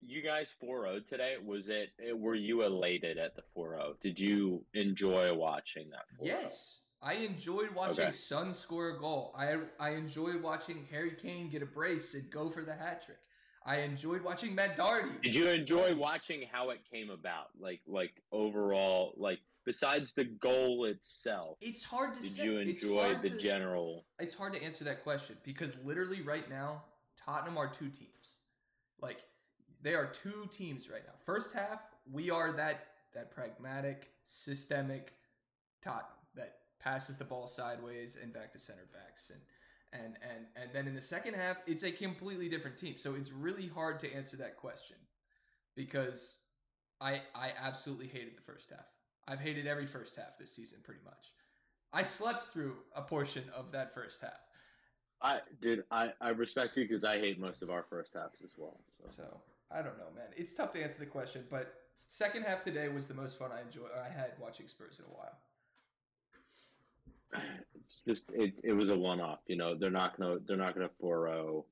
You 0.02 0.22
guys 0.22 0.48
4-0 0.64 1.08
today. 1.08 1.36
Was 1.44 1.70
it? 1.70 1.90
Were 2.18 2.36
you 2.36 2.64
elated 2.64 3.18
at 3.18 3.36
the 3.36 3.44
4-0? 3.56 4.00
Did 4.02 4.20
you 4.20 4.66
enjoy 4.74 5.34
watching 5.34 5.90
that? 5.92 6.06
4-0? 6.22 6.28
Yes. 6.28 6.82
I 7.04 7.14
enjoyed 7.14 7.74
watching 7.74 8.06
okay. 8.06 8.12
Son 8.14 8.54
score 8.54 8.90
a 8.90 9.00
goal. 9.00 9.34
I 9.36 9.58
I 9.80 9.92
enjoyed 9.92 10.42
watching 10.42 10.88
Harry 10.92 11.16
Kane 11.20 11.50
get 11.50 11.64
a 11.64 11.66
brace 11.66 12.14
and 12.14 12.30
go 12.30 12.50
for 12.50 12.62
the 12.62 12.74
hat 12.74 13.04
trick. 13.06 13.18
I 13.66 13.78
enjoyed 13.78 14.24
watching 14.24 14.54
Matt 14.56 14.76
Doherty. 14.76 15.10
Did 15.24 15.36
you 15.36 15.48
enjoy 15.48 15.96
watching 15.96 16.44
how 16.52 16.70
it 16.72 16.80
came 16.92 17.10
about? 17.10 17.48
Like 17.60 17.82
like 17.88 18.12
overall, 18.32 19.14
like 19.18 19.40
besides 19.66 20.14
the 20.14 20.26
goal 20.26 20.86
itself, 20.86 21.58
it's 21.60 21.84
hard 21.84 22.16
to. 22.16 22.22
Did 22.22 22.32
say. 22.32 22.44
you 22.44 22.58
enjoy 22.58 23.16
the 23.22 23.32
to, 23.32 23.38
general? 23.38 24.06
It's 24.20 24.36
hard 24.36 24.54
to 24.54 24.64
answer 24.64 24.84
that 24.84 25.04
question 25.04 25.38
because 25.44 25.76
literally 25.84 26.22
right 26.22 26.48
now, 26.50 26.84
Tottenham 27.18 27.58
are 27.58 27.68
two 27.68 27.90
teams. 27.90 28.38
Like 29.02 29.18
they 29.82 29.94
are 29.96 30.06
two 30.06 30.48
teams 30.52 30.90
right 30.90 31.04
now. 31.06 31.14
First 31.26 31.54
half, 31.54 31.80
we 32.12 32.30
are 32.30 32.52
that 32.54 32.88
that 33.14 33.32
pragmatic, 33.32 34.10
systemic 34.24 35.14
Tottenham 35.82 36.06
that 36.36 36.60
passes 36.80 37.18
the 37.18 37.26
ball 37.26 37.48
sideways 37.48 38.18
and 38.22 38.34
back 38.34 38.54
to 38.54 38.60
center 38.60 38.88
backs 38.94 39.30
and. 39.30 39.42
And, 39.94 40.16
and 40.24 40.46
and 40.56 40.70
then 40.72 40.88
in 40.88 40.96
the 40.96 41.02
second 41.02 41.34
half, 41.34 41.58
it's 41.68 41.84
a 41.84 41.92
completely 41.92 42.48
different 42.48 42.78
team. 42.78 42.98
So 42.98 43.16
it's 43.16 43.30
really 43.30 43.68
hard 43.68 44.00
to 44.00 44.16
answer 44.16 44.38
that 44.38 44.56
question 44.56 44.96
because 45.76 46.38
I 47.02 47.24
I 47.36 47.52
absolutely 47.62 48.08
hated 48.08 48.38
the 48.38 48.42
first 48.42 48.70
half. 48.70 48.86
I've 49.28 49.42
hated 49.42 49.68
every 49.68 49.86
first 49.86 50.16
half 50.16 50.38
this 50.40 50.56
season 50.56 50.80
pretty 50.84 51.02
much. 51.04 51.34
I 51.92 52.04
slept 52.04 52.48
through 52.48 52.78
a 52.96 53.02
portion 53.02 53.44
of 53.54 53.74
that 53.74 53.94
first 53.94 54.22
half. 54.22 54.40
I 55.22 55.40
dude, 55.62 55.84
I, 55.92 56.14
I 56.22 56.30
respect 56.30 56.78
you 56.78 56.88
because 56.88 57.04
I 57.04 57.20
hate 57.20 57.40
most 57.40 57.62
of 57.62 57.70
our 57.70 57.84
first 57.84 58.14
halves 58.14 58.42
as 58.44 58.52
well. 58.58 58.80
So, 59.10 59.24
so 59.24 59.42
I 59.74 59.82
don't 59.82 59.98
know, 59.98 60.12
man. 60.16 60.28
It's 60.36 60.54
tough 60.54 60.72
to 60.72 60.84
answer 60.84 61.00
the 61.00 61.06
question, 61.06 61.46
but 61.50 61.74
second 61.96 62.44
half 62.44 62.64
today 62.64 62.90
was 62.90 63.08
the 63.08 63.14
most 63.14 63.38
fun 63.38 63.52
I 63.52 63.62
enjoy 63.62 63.88
I 63.96 64.10
had 64.10 64.32
watching 64.40 64.68
Spurs 64.68 65.00
in 65.00 65.06
a 65.06 65.18
while. 65.18 65.38
It's 67.76 68.00
just 68.06 68.32
it. 68.34 68.60
It 68.64 68.74
was 68.74 68.90
a 68.90 68.98
one-off. 68.98 69.40
You 69.48 69.56
know, 69.56 69.76
they're 69.76 69.90
not 69.90 70.18
gonna 70.18 70.38
they're 70.46 70.58
not 70.58 70.74
gonna 70.74 70.90
4 71.00 71.64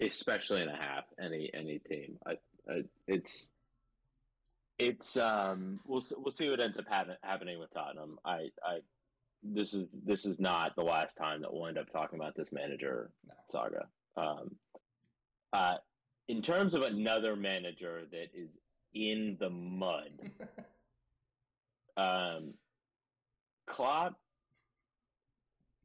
especially 0.00 0.62
in 0.62 0.68
a 0.68 0.76
half. 0.76 1.04
Any 1.20 1.50
any 1.52 1.78
team. 1.80 2.18
I, 2.26 2.32
I 2.70 2.82
it's 3.08 3.48
it's 4.78 5.16
um 5.16 5.80
we'll 5.86 6.04
we'll 6.18 6.32
see 6.32 6.48
what 6.48 6.60
ends 6.60 6.78
up 6.78 6.86
happen, 6.88 7.16
happening 7.22 7.58
with 7.58 7.72
Tottenham. 7.72 8.18
I 8.24 8.50
I 8.64 8.78
this 9.42 9.74
is 9.74 9.86
this 10.04 10.24
is 10.24 10.38
not 10.38 10.76
the 10.76 10.82
last 10.82 11.16
time 11.16 11.40
that 11.42 11.52
we'll 11.52 11.66
end 11.66 11.78
up 11.78 11.90
talking 11.90 12.18
about 12.18 12.36
this 12.36 12.52
manager 12.52 13.10
No. 13.26 13.34
saga. 13.50 13.86
Um, 14.16 14.54
uh, 15.52 15.76
in 16.28 16.42
terms 16.42 16.74
of 16.74 16.82
another 16.82 17.36
manager 17.36 18.02
that 18.10 18.28
is 18.34 18.58
in 18.94 19.36
the 19.38 19.50
mud, 19.50 20.10
um, 21.96 22.54
Klopp. 23.66 24.14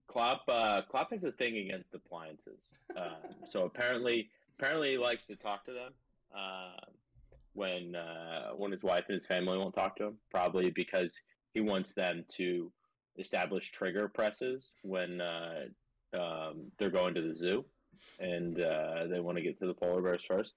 Klopp, 0.07 0.41
uh, 0.49 0.81
Klopp 0.89 1.11
has 1.11 1.23
a 1.23 1.31
thing 1.31 1.57
against 1.57 1.93
appliances. 1.93 2.75
Um, 2.97 3.47
so 3.47 3.63
apparently, 3.63 4.29
apparently 4.57 4.91
he 4.91 4.97
likes 4.97 5.25
to 5.27 5.35
talk 5.35 5.63
to 5.65 5.71
them 5.71 5.93
uh, 6.35 6.85
when 7.53 7.95
uh, 7.95 8.49
when 8.57 8.71
his 8.71 8.83
wife 8.83 9.05
and 9.07 9.15
his 9.15 9.25
family 9.25 9.57
won't 9.57 9.73
talk 9.73 9.95
to 9.97 10.07
him. 10.07 10.17
Probably 10.29 10.69
because 10.69 11.17
he 11.53 11.61
wants 11.61 11.93
them 11.93 12.25
to 12.35 12.71
establish 13.17 13.71
trigger 13.71 14.09
presses 14.09 14.73
when 14.83 15.21
uh, 15.21 15.65
um, 16.13 16.71
they're 16.77 16.89
going 16.89 17.13
to 17.13 17.21
the 17.21 17.33
zoo 17.33 17.63
and 18.19 18.59
uh, 18.59 19.07
they 19.07 19.19
want 19.19 19.37
to 19.37 19.43
get 19.43 19.59
to 19.59 19.67
the 19.67 19.73
polar 19.73 20.01
bears 20.01 20.23
first. 20.27 20.53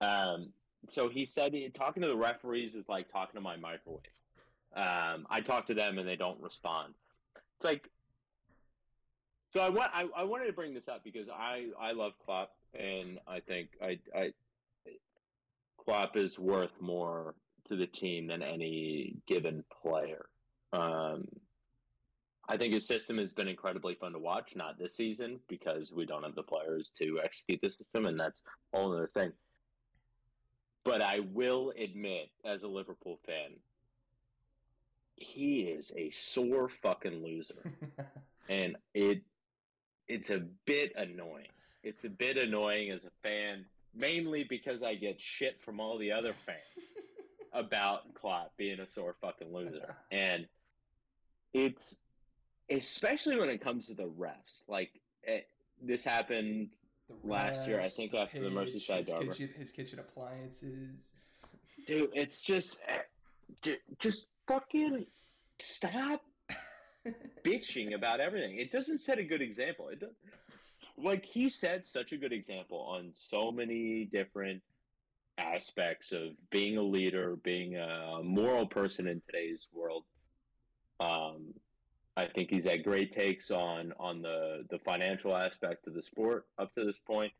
Um, 0.00 0.52
so 0.88 1.08
he 1.08 1.24
said 1.24 1.54
talking 1.74 2.02
to 2.02 2.08
the 2.08 2.16
referees 2.16 2.74
is 2.74 2.88
like 2.88 3.10
talking 3.10 3.34
to 3.34 3.40
my 3.40 3.56
microwave. 3.56 4.00
Um, 4.76 5.26
I 5.30 5.40
talk 5.40 5.66
to 5.66 5.74
them 5.74 5.98
and 5.98 6.08
they 6.08 6.16
don't 6.16 6.40
respond. 6.40 6.94
It's 7.56 7.64
like 7.64 7.88
so 9.54 9.60
I 9.60 9.68
want 9.68 9.90
I, 9.94 10.08
I 10.16 10.24
wanted 10.24 10.46
to 10.46 10.52
bring 10.52 10.74
this 10.74 10.88
up 10.88 11.04
because 11.04 11.28
I 11.32 11.66
I 11.80 11.92
love 11.92 12.12
Klopp 12.24 12.50
and 12.74 13.20
I 13.26 13.40
think 13.40 13.68
I 13.80 13.98
I 14.14 14.32
Klopp 15.78 16.16
is 16.16 16.38
worth 16.38 16.72
more 16.80 17.36
to 17.68 17.76
the 17.76 17.86
team 17.86 18.26
than 18.26 18.42
any 18.42 19.16
given 19.26 19.64
player. 19.82 20.26
Um, 20.72 21.28
I 22.48 22.56
think 22.56 22.74
his 22.74 22.86
system 22.86 23.18
has 23.18 23.32
been 23.32 23.48
incredibly 23.48 23.94
fun 23.94 24.12
to 24.12 24.18
watch. 24.18 24.54
Not 24.54 24.78
this 24.78 24.94
season 24.94 25.40
because 25.48 25.92
we 25.92 26.04
don't 26.04 26.24
have 26.24 26.34
the 26.34 26.42
players 26.42 26.90
to 27.00 27.20
execute 27.22 27.60
the 27.62 27.70
system, 27.70 28.06
and 28.06 28.18
that's 28.18 28.42
a 28.72 28.78
whole 28.78 28.92
other 28.92 29.10
thing. 29.14 29.32
But 30.84 31.00
I 31.00 31.20
will 31.20 31.72
admit, 31.78 32.28
as 32.44 32.62
a 32.62 32.68
Liverpool 32.68 33.18
fan, 33.26 33.52
he 35.16 35.60
is 35.60 35.92
a 35.96 36.10
sore 36.10 36.68
fucking 36.68 37.22
loser, 37.22 37.72
and 38.48 38.76
it 38.92 39.22
it's 40.06 40.28
a 40.28 40.42
bit 40.66 40.92
annoying. 40.96 41.48
It's 41.82 42.04
a 42.04 42.10
bit 42.10 42.36
annoying 42.36 42.90
as 42.90 43.04
a 43.04 43.10
fan, 43.22 43.64
mainly 43.94 44.44
because 44.44 44.82
I 44.82 44.94
get 44.94 45.18
shit 45.18 45.60
from 45.64 45.80
all 45.80 45.96
the 45.96 46.12
other 46.12 46.34
fans 46.44 46.88
about 47.54 48.12
Klopp 48.14 48.52
being 48.58 48.80
a 48.80 48.86
sore 48.86 49.16
fucking 49.22 49.52
loser, 49.52 49.96
and 50.10 50.46
it's 51.54 51.96
especially 52.70 53.36
when 53.38 53.48
it 53.48 53.60
comes 53.60 53.86
to 53.86 53.94
the 53.94 54.04
refs. 54.18 54.62
Like 54.68 54.90
eh, 55.26 55.40
this 55.82 56.04
happened 56.04 56.70
The 57.08 57.28
Last 57.28 57.66
year, 57.66 57.80
I 57.80 57.88
think 57.88 58.14
after 58.14 58.40
the 58.40 58.48
Merseyside 58.48 58.98
his 59.00 59.08
derby. 59.08 59.26
kitchen, 59.28 59.50
his 59.58 59.72
kitchen 59.72 59.98
appliances. 59.98 61.12
dude. 61.86 62.10
It's 62.14 62.40
just, 62.40 62.78
eh, 62.88 63.72
just 63.98 64.26
fucking 64.46 65.04
stop 65.58 66.22
bitching 67.44 67.94
about 67.94 68.20
everything. 68.20 68.58
It 68.58 68.72
doesn't 68.72 69.00
set 69.00 69.18
a 69.18 69.24
good 69.24 69.42
example. 69.42 69.88
It 69.88 70.00
does, 70.00 70.14
like 70.96 71.24
he 71.24 71.50
set 71.50 71.86
such 71.86 72.12
a 72.12 72.16
good 72.16 72.32
example 72.32 72.78
on 72.78 73.10
so 73.14 73.50
many 73.50 74.04
different 74.06 74.62
aspects 75.38 76.12
of 76.12 76.30
being 76.50 76.76
a 76.76 76.82
leader, 76.82 77.36
being 77.42 77.76
a 77.76 78.20
moral 78.22 78.66
person 78.66 79.08
in 79.08 79.20
today's 79.26 79.68
world. 79.72 80.04
Um, 81.00 81.52
I 82.16 82.26
think 82.26 82.50
he's 82.50 82.64
had 82.64 82.84
great 82.84 83.12
takes 83.12 83.50
on 83.50 83.92
on 83.98 84.22
the 84.22 84.64
the 84.70 84.78
financial 84.78 85.36
aspect 85.36 85.86
of 85.86 85.94
the 85.94 86.02
sport 86.02 86.46
up 86.58 86.72
to 86.74 86.84
this 86.84 86.98
point. 86.98 87.32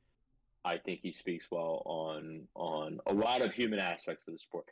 I 0.65 0.79
think 0.79 1.01
he 1.03 1.13
speaks 1.13 1.47
well 1.51 1.83
on 1.85 2.49
on 2.55 3.01
a 3.07 3.13
lot 3.13 3.43
of 3.43 3.53
human 3.53 3.79
aspects 3.79 4.27
of 4.27 4.35
the 4.35 4.39
sport. 4.39 4.67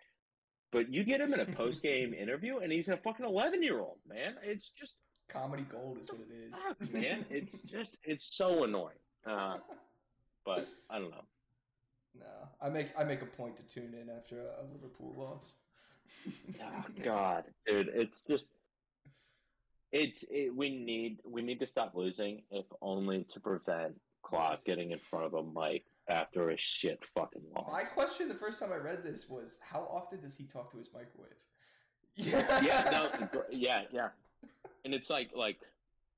But 0.73 0.93
you 0.93 1.05
get 1.05 1.21
him 1.21 1.35
in 1.35 1.41
a 1.41 1.47
post 1.57 1.83
game 1.83 2.15
interview, 2.15 2.59
and 2.59 2.73
he's 2.73 2.89
a 2.89 2.97
fucking 2.97 3.25
eleven 3.25 3.63
year 3.63 3.81
old 3.81 3.99
man. 4.09 4.37
It's 4.43 4.71
just 4.71 4.95
Comedy 5.29 5.65
gold 5.71 5.99
is 5.99 6.11
what 6.11 6.21
it 6.21 6.51
is. 6.51 6.55
fuck, 6.59 6.93
man. 6.93 7.25
It's 7.31 7.61
just 7.63 7.97
it's 8.03 8.37
so 8.37 8.65
annoying. 8.65 8.99
Uh, 9.27 9.59
but 10.45 10.67
I 10.91 10.99
don't 10.99 11.11
know. 11.11 11.25
no, 12.19 12.27
I 12.61 12.69
make 12.69 12.89
I 12.99 13.05
make 13.05 13.23
a 13.23 13.27
point 13.27 13.57
to 13.59 13.63
tune 13.63 13.95
in 13.95 14.11
after 14.11 14.41
a, 14.41 14.63
a 14.63 14.65
Liverpool 14.73 15.15
loss. 15.17 15.53
Oh 16.61 16.85
God, 17.03 17.45
dude, 17.67 17.89
it's 17.95 18.23
just 18.25 18.49
it's 19.93 20.25
it, 20.31 20.55
we 20.55 20.71
need 20.71 21.19
we 21.25 21.43
need 21.43 21.61
to 21.61 21.67
stop 21.67 21.95
losing, 21.95 22.43
if 22.51 22.65
only 22.81 23.25
to 23.33 23.41
prevent 23.41 23.95
Klopp 24.23 24.53
Yes. 24.53 24.65
getting 24.65 24.91
in 24.93 24.99
front 24.99 25.27
of 25.27 25.35
a 25.35 25.43
mic 25.43 25.85
after 26.09 26.51
a 26.51 26.57
shit 26.57 26.99
fucking 27.15 27.43
loss. 27.55 27.71
My 27.71 27.85
question 27.85 28.29
the 28.29 28.35
first 28.35 28.59
time 28.59 28.73
I 28.73 28.77
read 28.77 29.05
this 29.05 29.29
was, 29.29 29.59
how 29.63 29.81
often 29.81 30.21
does 30.21 30.35
he 30.35 30.45
talk 30.45 30.71
to 30.73 30.79
his 30.79 30.89
microwave? 30.93 31.33
Yeah, 32.17 32.61
yeah, 32.65 33.09
no, 33.33 33.43
yeah, 33.51 33.83
yeah. 33.93 34.09
And 34.85 34.95
it's 34.95 35.11
like, 35.11 35.31
like, 35.37 35.59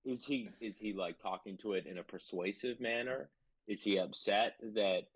is 0.05 0.25
he 0.25 0.49
is 0.61 0.79
he 0.79 0.93
like 0.93 1.20
talking 1.20 1.57
to 1.59 1.72
it 1.72 1.87
in 1.87 1.99
a 1.99 2.03
persuasive 2.03 2.81
manner? 2.81 3.29
Is 3.66 3.83
he 3.83 3.99
upset 3.99 4.55
that 4.75 5.09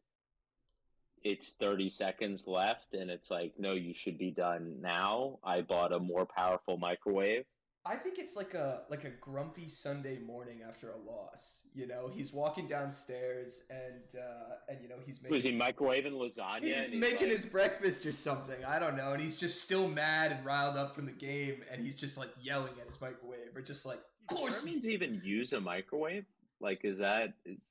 it's 1.23 1.53
thirty 1.53 1.91
seconds 1.91 2.47
left 2.47 2.95
and 2.95 3.11
it's 3.11 3.31
like, 3.31 3.55
no, 3.59 3.73
you 3.73 3.95
should 3.95 4.19
be 4.19 4.31
done 4.31 4.81
now? 4.81 5.39
I 5.45 5.61
bought 5.63 5.93
a 5.93 5.99
more 6.01 6.27
powerful 6.27 6.77
microwave. 6.77 7.45
I 7.87 7.97
think 7.97 8.19
it's 8.19 8.37
like 8.37 8.55
a 8.55 8.83
like 8.91 9.05
a 9.05 9.11
grumpy 9.11 9.69
Sunday 9.69 10.19
morning 10.19 10.61
after 10.67 10.91
a 10.91 10.97
loss. 10.97 11.63
You 11.75 11.87
know, 11.87 12.11
he's 12.13 12.33
walking 12.33 12.67
downstairs 12.67 13.65
and 13.71 14.21
uh, 14.21 14.55
and 14.69 14.83
you 14.83 14.89
know 14.89 14.97
he's 15.05 15.23
making 15.23 15.35
Was 15.35 15.45
he 15.45 15.53
microwaving 15.53 16.13
lasagna? 16.13 16.65
he's 16.65 16.91
and 16.91 17.01
making 17.01 17.29
like- 17.29 17.31
his 17.31 17.47
breakfast 17.47 18.05
or 18.05 18.13
something. 18.13 18.63
I 18.65 18.79
don't 18.79 18.97
know, 18.97 19.13
and 19.13 19.23
he's 19.23 19.37
just 19.37 19.63
still 19.63 19.89
mad 19.89 20.33
and 20.33 20.45
riled 20.45 20.77
up 20.77 20.95
from 20.95 21.07
the 21.07 21.13
game, 21.13 21.63
and 21.73 21.81
he's 21.81 21.95
just 21.97 22.19
like 22.19 22.31
yelling 22.43 22.73
at 22.81 22.87
his 22.87 23.01
microwave 23.01 23.57
or 23.57 23.63
just 23.63 23.87
like, 23.87 24.01
"Of 24.29 24.37
course." 24.37 24.63
you-" 24.65 24.71
Germans 24.71 24.89
even 24.89 25.23
use 25.25 25.53
a 25.53 25.61
microwave? 25.61 26.27
Like, 26.61 26.85
is 26.85 26.99
that 26.99 27.35
is 27.47 27.63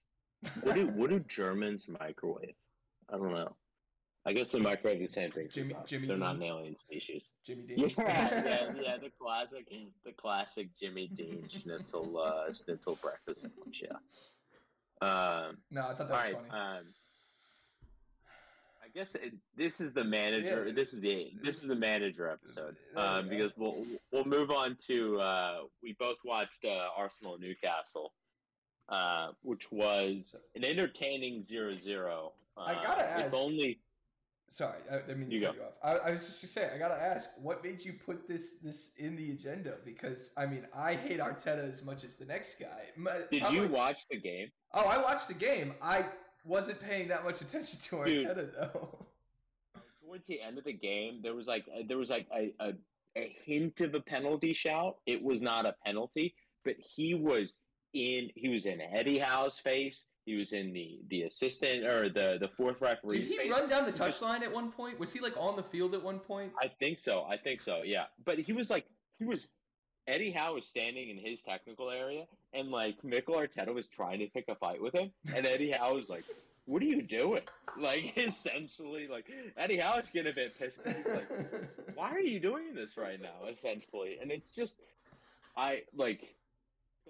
what 0.62 0.76
do 0.76 0.88
what 0.88 1.10
do 1.10 1.20
Germans 1.28 1.88
microwave? 2.00 2.56
I 3.12 3.18
don't 3.18 3.34
know. 3.34 3.56
I 4.28 4.34
guess 4.34 4.52
the 4.52 4.60
microwave 4.60 5.02
is 5.02 5.14
the 5.14 5.22
same 5.22 5.32
thing. 5.32 5.48
Jimmy- 5.50 5.76
Jimmy 5.86 6.08
They're 6.08 6.18
not 6.18 6.36
an 6.36 6.44
alien 6.44 6.76
species. 6.76 7.30
Jimmy 7.46 7.64
Dean. 7.64 7.80
Yeah, 7.80 7.94
yeah, 7.98 8.74
yeah. 8.82 8.98
The 8.98 9.10
classic, 9.20 9.70
the 10.04 10.12
classic 10.12 10.68
Jimmy 10.78 11.08
Dean 11.08 11.48
schnitzel, 11.50 12.20
uh, 12.20 12.52
schnitzel 12.52 13.00
breakfast 13.02 13.44
sandwich. 13.44 13.84
Yeah. 13.84 13.96
Um. 15.02 15.58
No, 15.72 15.82
I 15.84 15.94
thought 15.96 15.98
that 15.98 16.10
was 16.10 16.12
right. 16.12 16.34
funny. 16.36 16.50
Um. 16.50 16.84
I 18.84 18.90
guess 18.94 19.16
it, 19.16 19.34
this 19.56 19.80
is 19.80 19.94
the 19.94 20.04
manager. 20.04 20.66
Yeah. 20.68 20.74
This 20.74 20.94
is 20.94 21.00
the 21.00 21.32
this 21.42 21.62
is 21.62 21.70
the 21.70 21.76
manager 21.76 22.28
episode. 22.30 22.76
Um, 22.98 23.26
go. 23.26 23.30
because 23.30 23.52
we'll 23.56 23.86
we'll 24.12 24.26
move 24.26 24.52
on 24.52 24.76
to 24.88 25.22
uh, 25.22 25.58
we 25.82 25.96
both 26.00 26.18
watched 26.26 26.66
uh, 26.66 26.88
Arsenal 26.98 27.38
Newcastle, 27.40 28.12
uh, 28.90 29.30
which 29.42 29.72
was 29.72 30.36
an 30.56 30.66
entertaining 30.66 31.44
0-0. 31.44 32.32
Uh, 32.58 32.62
I 32.62 32.74
gotta 32.74 33.02
If 33.04 33.26
ask- 33.28 33.36
only 33.36 33.80
Sorry, 34.50 34.78
I, 34.90 35.12
I 35.12 35.14
mean 35.14 35.30
to 35.30 35.36
You 35.36 35.46
cut 35.48 35.56
you 35.56 35.62
off. 35.64 35.74
I, 35.84 36.08
I 36.08 36.12
was 36.12 36.26
just 36.26 36.54
saying, 36.54 36.70
I 36.74 36.78
gotta 36.78 37.02
ask, 37.02 37.30
what 37.42 37.64
made 37.64 37.84
you 37.84 37.94
put 37.94 38.28
this 38.28 38.56
this 38.64 38.92
in 38.98 39.16
the 39.18 39.32
agenda? 39.32 39.76
Because 39.84 40.32
I 40.38 40.46
mean, 40.46 40.66
I 40.76 40.94
hate 40.96 41.20
Arteta 41.20 41.70
as 41.70 41.84
much 41.84 42.04
as 42.06 42.16
the 42.16 42.26
next 42.26 42.58
guy. 42.60 42.84
My- 42.96 43.24
did 43.32 43.44
I'm 43.44 43.54
you 43.54 43.64
like- 43.64 43.72
watch 43.72 44.00
the 44.10 44.18
game? 44.18 44.50
oh, 44.74 44.86
I 44.86 45.02
watched 45.02 45.28
the 45.28 45.34
game. 45.34 45.74
I 45.82 46.06
wasn't 46.46 46.80
paying 46.80 47.10
that 47.10 47.26
much 47.26 47.42
attention 47.42 47.80
to 47.80 48.06
Dude. 48.06 48.26
Arteta 48.26 48.54
though. 48.54 49.06
towards 50.02 50.26
the 50.28 50.42
end 50.42 50.58
of 50.58 50.64
the 50.64 50.74
game, 50.74 51.20
there 51.22 51.36
was 51.36 51.46
like 51.48 51.66
uh, 51.76 51.82
there 51.88 51.98
was 51.98 52.10
like 52.10 52.28
a, 52.34 52.54
a 52.62 52.74
a 53.18 53.36
hint 53.46 53.82
of 53.82 53.96
a 53.96 54.00
penalty 54.00 54.54
shout. 54.54 54.98
It 55.06 55.22
was 55.22 55.42
not 55.42 55.66
a 55.66 55.76
penalty, 55.86 56.36
but 56.64 56.76
he 56.80 57.14
was 57.16 57.54
in 57.94 58.30
he 58.36 58.48
was 58.48 58.66
in 58.66 58.80
Eddie 58.80 59.18
Howe's 59.20 59.60
face. 59.60 60.06
He 60.28 60.36
was 60.36 60.52
in 60.52 60.74
the 60.74 61.00
the 61.10 61.24
assistant 61.24 61.86
or 61.86 62.10
the 62.10 62.38
the 62.38 62.50
fourth 62.50 62.82
referee. 62.82 63.20
Did 63.20 63.28
he 63.30 63.38
face. 63.38 63.50
run 63.50 63.70
down 63.70 63.86
the 63.86 63.94
touchline 63.94 64.42
at 64.42 64.54
one 64.54 64.74
point? 64.74 65.00
Was 65.00 65.14
he 65.14 65.22
like 65.22 65.38
on 65.38 65.56
the 65.56 65.64
field 65.64 65.96
at 65.96 66.04
one 66.04 66.20
point? 66.20 66.52
I 66.62 66.68
think 66.68 67.00
so. 67.00 67.26
I 67.30 67.38
think 67.38 67.62
so. 67.62 67.82
Yeah, 67.86 68.08
but 68.26 68.38
he 68.38 68.52
was 68.52 68.70
like 68.70 68.86
he 69.20 69.26
was. 69.26 69.48
Eddie 70.06 70.32
Howe 70.32 70.56
was 70.56 70.66
standing 70.66 71.10
in 71.10 71.18
his 71.18 71.42
technical 71.42 71.90
area, 71.90 72.26
and 72.54 72.72
like 72.72 73.02
Mikel 73.06 73.36
Arteta 73.36 73.74
was 73.74 73.88
trying 73.88 74.20
to 74.20 74.28
pick 74.28 74.46
a 74.50 74.56
fight 74.56 74.82
with 74.82 74.94
him, 74.94 75.12
and 75.34 75.46
Eddie 75.46 75.72
Howe 75.72 75.94
was 75.94 76.10
like, 76.10 76.26
what 76.66 76.82
are 76.82 76.86
you 76.86 77.02
doing? 77.02 77.42
Like 77.80 78.18
essentially, 78.18 79.08
like 79.08 79.30
Eddie 79.56 79.78
Howe's 79.78 80.10
getting 80.12 80.32
a 80.32 80.36
bit 80.36 80.58
pissed. 80.58 80.80
He's 80.84 81.06
like, 81.06 81.30
why 81.94 82.10
are 82.10 82.20
you 82.20 82.40
doing 82.40 82.74
this 82.74 82.98
right 82.98 83.22
now? 83.22 83.48
Essentially, 83.48 84.18
and 84.20 84.32
it's 84.32 84.50
just, 84.50 84.78
I 85.56 85.84
like. 85.96 86.22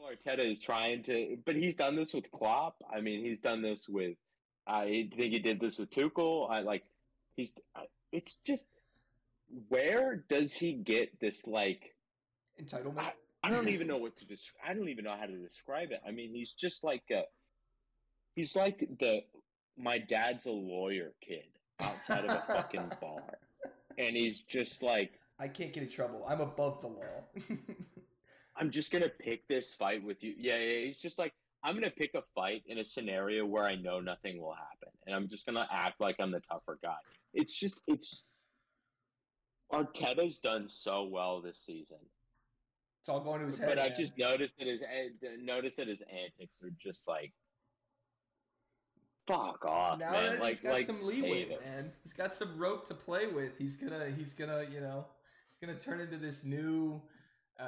Arteta 0.01 0.51
is 0.51 0.59
trying 0.59 1.03
to, 1.03 1.37
but 1.45 1.55
he's 1.55 1.75
done 1.75 1.95
this 1.95 2.13
with 2.13 2.29
Klopp. 2.31 2.75
I 2.93 3.01
mean, 3.01 3.23
he's 3.23 3.39
done 3.39 3.61
this 3.61 3.87
with. 3.87 4.15
I 4.67 5.09
think 5.15 5.33
he 5.33 5.39
did 5.39 5.59
this 5.59 5.77
with 5.77 5.89
Tuchel. 5.91 6.49
I 6.49 6.61
like. 6.61 6.83
He's. 7.35 7.53
It's 8.11 8.39
just. 8.45 8.65
Where 9.69 10.25
does 10.29 10.53
he 10.53 10.73
get 10.73 11.19
this 11.21 11.47
like 11.47 11.95
entitlement? 12.61 12.99
I, 12.99 13.13
I 13.43 13.49
don't 13.49 13.69
even 13.69 13.87
know 13.87 13.97
what 14.05 14.17
to 14.17 14.25
describe. 14.25 14.69
I 14.69 14.73
don't 14.73 14.89
even 14.89 15.05
know 15.05 15.15
how 15.17 15.25
to 15.25 15.37
describe 15.37 15.91
it. 15.91 16.01
I 16.05 16.11
mean, 16.11 16.33
he's 16.33 16.53
just 16.53 16.83
like 16.83 17.03
a, 17.11 17.23
he's 18.35 18.55
like 18.55 18.87
the 18.99 19.23
my 19.77 19.97
dad's 19.97 20.45
a 20.45 20.51
lawyer 20.51 21.13
kid 21.21 21.45
outside 21.79 22.25
of 22.25 22.31
a 22.31 22.43
fucking 22.47 22.91
bar, 23.01 23.37
and 23.97 24.15
he's 24.15 24.41
just 24.41 24.83
like 24.83 25.19
I 25.39 25.47
can't 25.47 25.71
get 25.71 25.83
in 25.83 25.89
trouble. 25.89 26.25
I'm 26.27 26.41
above 26.41 26.81
the 26.81 26.87
law. 26.87 27.23
I'm 28.59 28.71
just 28.71 28.91
gonna 28.91 29.09
pick 29.09 29.47
this 29.47 29.73
fight 29.73 30.03
with 30.03 30.23
you. 30.23 30.33
Yeah, 30.37 30.57
yeah. 30.57 30.85
He's 30.85 30.97
just 30.97 31.19
like 31.19 31.33
I'm 31.63 31.75
gonna 31.75 31.89
pick 31.91 32.13
a 32.15 32.23
fight 32.35 32.63
in 32.67 32.79
a 32.79 32.85
scenario 32.85 33.45
where 33.45 33.63
I 33.63 33.75
know 33.75 33.99
nothing 33.99 34.41
will 34.41 34.53
happen, 34.53 34.89
and 35.05 35.15
I'm 35.15 35.27
just 35.27 35.45
gonna 35.45 35.67
act 35.71 35.99
like 35.99 36.15
I'm 36.19 36.31
the 36.31 36.41
tougher 36.41 36.79
guy. 36.81 36.95
It's 37.33 37.57
just 37.57 37.81
it's 37.87 38.25
Arteta's 39.71 40.37
done 40.37 40.67
so 40.69 41.03
well 41.03 41.41
this 41.41 41.59
season. 41.65 41.97
It's 43.01 43.09
all 43.09 43.19
going 43.19 43.39
to 43.41 43.45
his 43.45 43.57
head. 43.57 43.69
But 43.69 43.79
I 43.79 43.89
just 43.89 44.17
noticed 44.17 44.57
that 44.57 44.67
his 44.67 44.81
eh, 44.81 45.35
noticed 45.41 45.77
that 45.77 45.87
his 45.87 46.01
antics 46.11 46.61
are 46.63 46.71
just 46.81 47.07
like 47.07 47.33
fuck 49.27 49.65
off, 49.65 49.99
now 49.99 50.11
man. 50.11 50.31
He's 50.31 50.39
like, 50.39 50.63
got 50.63 50.73
like, 50.73 50.85
some 50.85 51.05
leeway, 51.05 51.57
man. 51.63 51.91
He's 52.03 52.13
got 52.13 52.33
some 52.33 52.57
rope 52.57 52.87
to 52.87 52.93
play 52.93 53.27
with. 53.27 53.57
He's 53.57 53.75
gonna, 53.75 54.07
he's 54.17 54.33
gonna, 54.33 54.65
you 54.71 54.79
know, 54.79 55.05
he's 55.49 55.67
gonna 55.67 55.79
turn 55.79 55.99
into 55.99 56.17
this 56.17 56.43
new, 56.43 57.01
uh, 57.59 57.63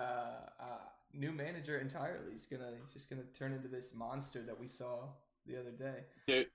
uh, 0.60 0.68
new 1.14 1.32
manager 1.32 1.78
entirely. 1.80 2.32
He's 2.32 2.46
gonna, 2.46 2.72
he's 2.82 2.94
just 2.94 3.10
gonna 3.10 3.24
turn 3.38 3.54
into 3.54 3.68
this 3.68 3.96
monster 3.96 4.42
that 4.44 4.60
we 4.60 4.68
saw 4.68 5.08
the 5.46 5.60
other 5.60 5.72
day. 5.72 6.04
Dude, 6.28 6.48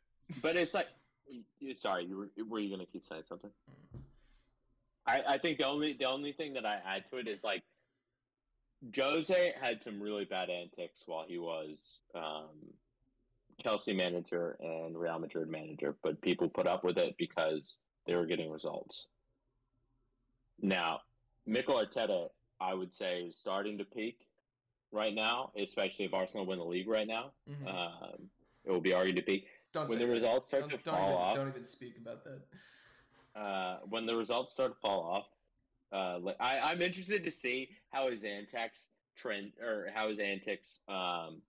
but 0.43 0.57
it's 0.57 0.75
like, 0.75 0.89
sorry, 1.79 2.05
you 2.05 2.17
were, 2.17 2.45
were 2.49 2.61
you 2.61 2.71
gonna 2.71 2.87
keep 2.87 3.07
saying 3.07 3.25
something? 3.29 3.51
Mm. 3.71 4.01
I, 5.07 5.35
I 5.35 5.39
think 5.39 5.59
the 5.59 5.67
only, 5.67 5.93
the 5.93 6.07
only 6.07 6.33
thing 6.33 6.55
that 6.55 6.65
I 6.65 6.81
add 6.87 7.05
to 7.11 7.19
it 7.19 7.29
is 7.29 7.45
like, 7.45 7.63
Jose 8.95 9.55
had 9.61 9.83
some 9.83 10.01
really 10.01 10.25
bad 10.27 10.51
antics 10.51 11.03
while 11.07 11.25
he 11.27 11.39
was 11.39 11.79
um, 12.15 12.51
Chelsea 13.63 13.95
manager 13.95 14.59
and 14.61 14.99
Real 14.99 15.19
Madrid 15.19 15.49
manager, 15.49 15.97
but 16.03 16.21
people 16.21 16.49
put 16.49 16.67
up 16.67 16.85
with 16.85 16.99
it 16.99 17.15
because 17.19 17.79
they 18.07 18.15
were 18.15 18.27
getting 18.27 18.51
results. 18.51 19.07
Now, 20.61 21.01
Mikel 21.47 21.83
Arteta, 21.83 22.29
I 22.61 22.75
would 22.75 22.93
say, 22.93 23.23
is 23.23 23.37
starting 23.37 23.79
to 23.79 23.85
peak 23.85 24.27
right 24.93 25.15
now, 25.15 25.51
especially 25.57 26.05
if 26.07 26.15
Arsenal 26.15 26.47
win 26.47 26.59
the 26.59 26.65
league 26.65 26.89
right 26.89 27.07
now. 27.07 27.33
Mm-hmm. 27.51 27.69
Um, 27.69 28.31
it 28.65 28.71
will 28.71 28.81
be 28.81 28.93
argued 28.93 29.17
to 29.17 29.23
peak. 29.23 29.47
Don't 29.73 29.89
when 29.89 29.99
the 29.99 30.07
that. 30.07 30.13
results 30.13 30.49
start 30.49 30.69
don't, 30.69 30.79
to 30.79 30.85
don't 30.85 30.97
fall 30.97 31.09
even, 31.09 31.21
off. 31.21 31.37
Don't 31.37 31.49
even 31.49 31.65
speak 31.65 31.95
about 32.01 32.25
that. 32.25 33.41
Uh, 33.41 33.79
when 33.89 34.07
the 34.07 34.15
results 34.15 34.53
start 34.53 34.75
to 34.75 34.81
fall 34.81 35.03
off, 35.03 35.27
uh, 35.93 36.19
like, 36.19 36.37
I, 36.41 36.59
I'm 36.61 36.81
interested 36.81 37.25
to 37.25 37.31
see 37.31 37.69
how 37.91 38.11
his 38.11 38.25
antics 38.25 38.81
trend 39.17 39.53
or 39.61 39.89
how 39.95 40.09
his 40.09 40.19
antics 40.19 40.79
um, 40.89 41.43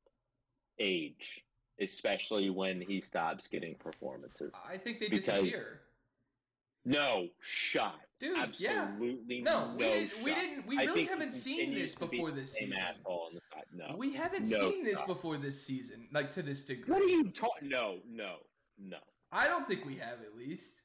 age 0.80 1.46
especially 1.80 2.50
when 2.50 2.82
he 2.82 3.02
stops 3.02 3.48
getting 3.48 3.76
performances. 3.76 4.54
I 4.68 4.78
think 4.78 5.00
they 5.00 5.10
because 5.10 5.26
disappear. 5.26 5.82
No 6.86 7.28
shot, 7.42 8.00
dude. 8.20 8.38
Absolutely 8.38 9.38
yeah. 9.38 9.44
No, 9.44 9.74
no 9.74 9.78
we 9.78 9.84
didn't. 9.84 10.24
We 10.24 10.36
didn't. 10.36 10.68
We 10.68 10.78
really 10.78 11.06
haven't 11.06 11.34
seen 11.34 11.74
this 11.74 11.96
before 11.96 12.32
this 12.32 12.54
season. 12.54 12.78
No, 13.74 13.96
we 13.98 14.14
haven't 14.14 14.50
no 14.50 14.72
seen 14.72 14.84
this 14.84 15.02
before 15.02 15.38
this 15.38 15.62
season, 15.62 16.08
like 16.14 16.32
to 16.34 16.42
this 16.42 16.64
degree. 16.64 16.94
What 16.94 17.04
are 17.04 17.08
you 17.08 17.30
talking? 17.30 17.70
No, 17.70 17.98
no, 18.10 18.36
no. 18.80 18.98
I 19.32 19.48
don't 19.48 19.68
think 19.68 19.86
we 19.86 19.96
have 19.96 20.22
at 20.22 20.38
least. 20.38 20.82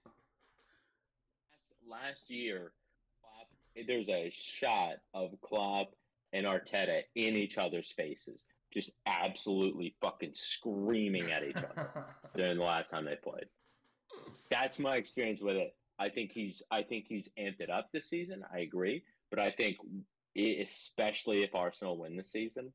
Last 1.88 2.30
year, 2.30 2.72
there's 3.86 4.08
a 4.08 4.30
shot 4.32 4.96
of 5.14 5.30
Klopp 5.40 5.92
and 6.32 6.46
Arteta 6.46 7.02
in 7.14 7.34
each 7.36 7.58
other's 7.58 7.90
faces 7.90 8.44
just 8.72 8.90
absolutely 9.06 9.94
fucking 10.00 10.32
screaming 10.34 11.30
at 11.30 11.44
each 11.44 11.56
other 11.56 12.06
during 12.36 12.58
the 12.58 12.64
last 12.64 12.90
time 12.90 13.04
they 13.04 13.16
played. 13.16 13.46
That's 14.50 14.78
my 14.78 14.96
experience 14.96 15.40
with 15.40 15.56
it. 15.56 15.74
I 16.00 16.08
think 16.08 16.32
he's 16.32 16.62
I 16.70 16.82
think 16.82 17.04
he's 17.06 17.28
amped 17.38 17.60
it 17.60 17.70
up 17.70 17.90
this 17.92 18.08
season. 18.08 18.42
I 18.52 18.60
agree, 18.60 19.04
but 19.28 19.38
I 19.38 19.50
think 19.50 19.76
especially 20.36 21.42
if 21.42 21.54
Arsenal 21.54 21.98
win 21.98 22.16
the 22.16 22.24
season, 22.24 22.72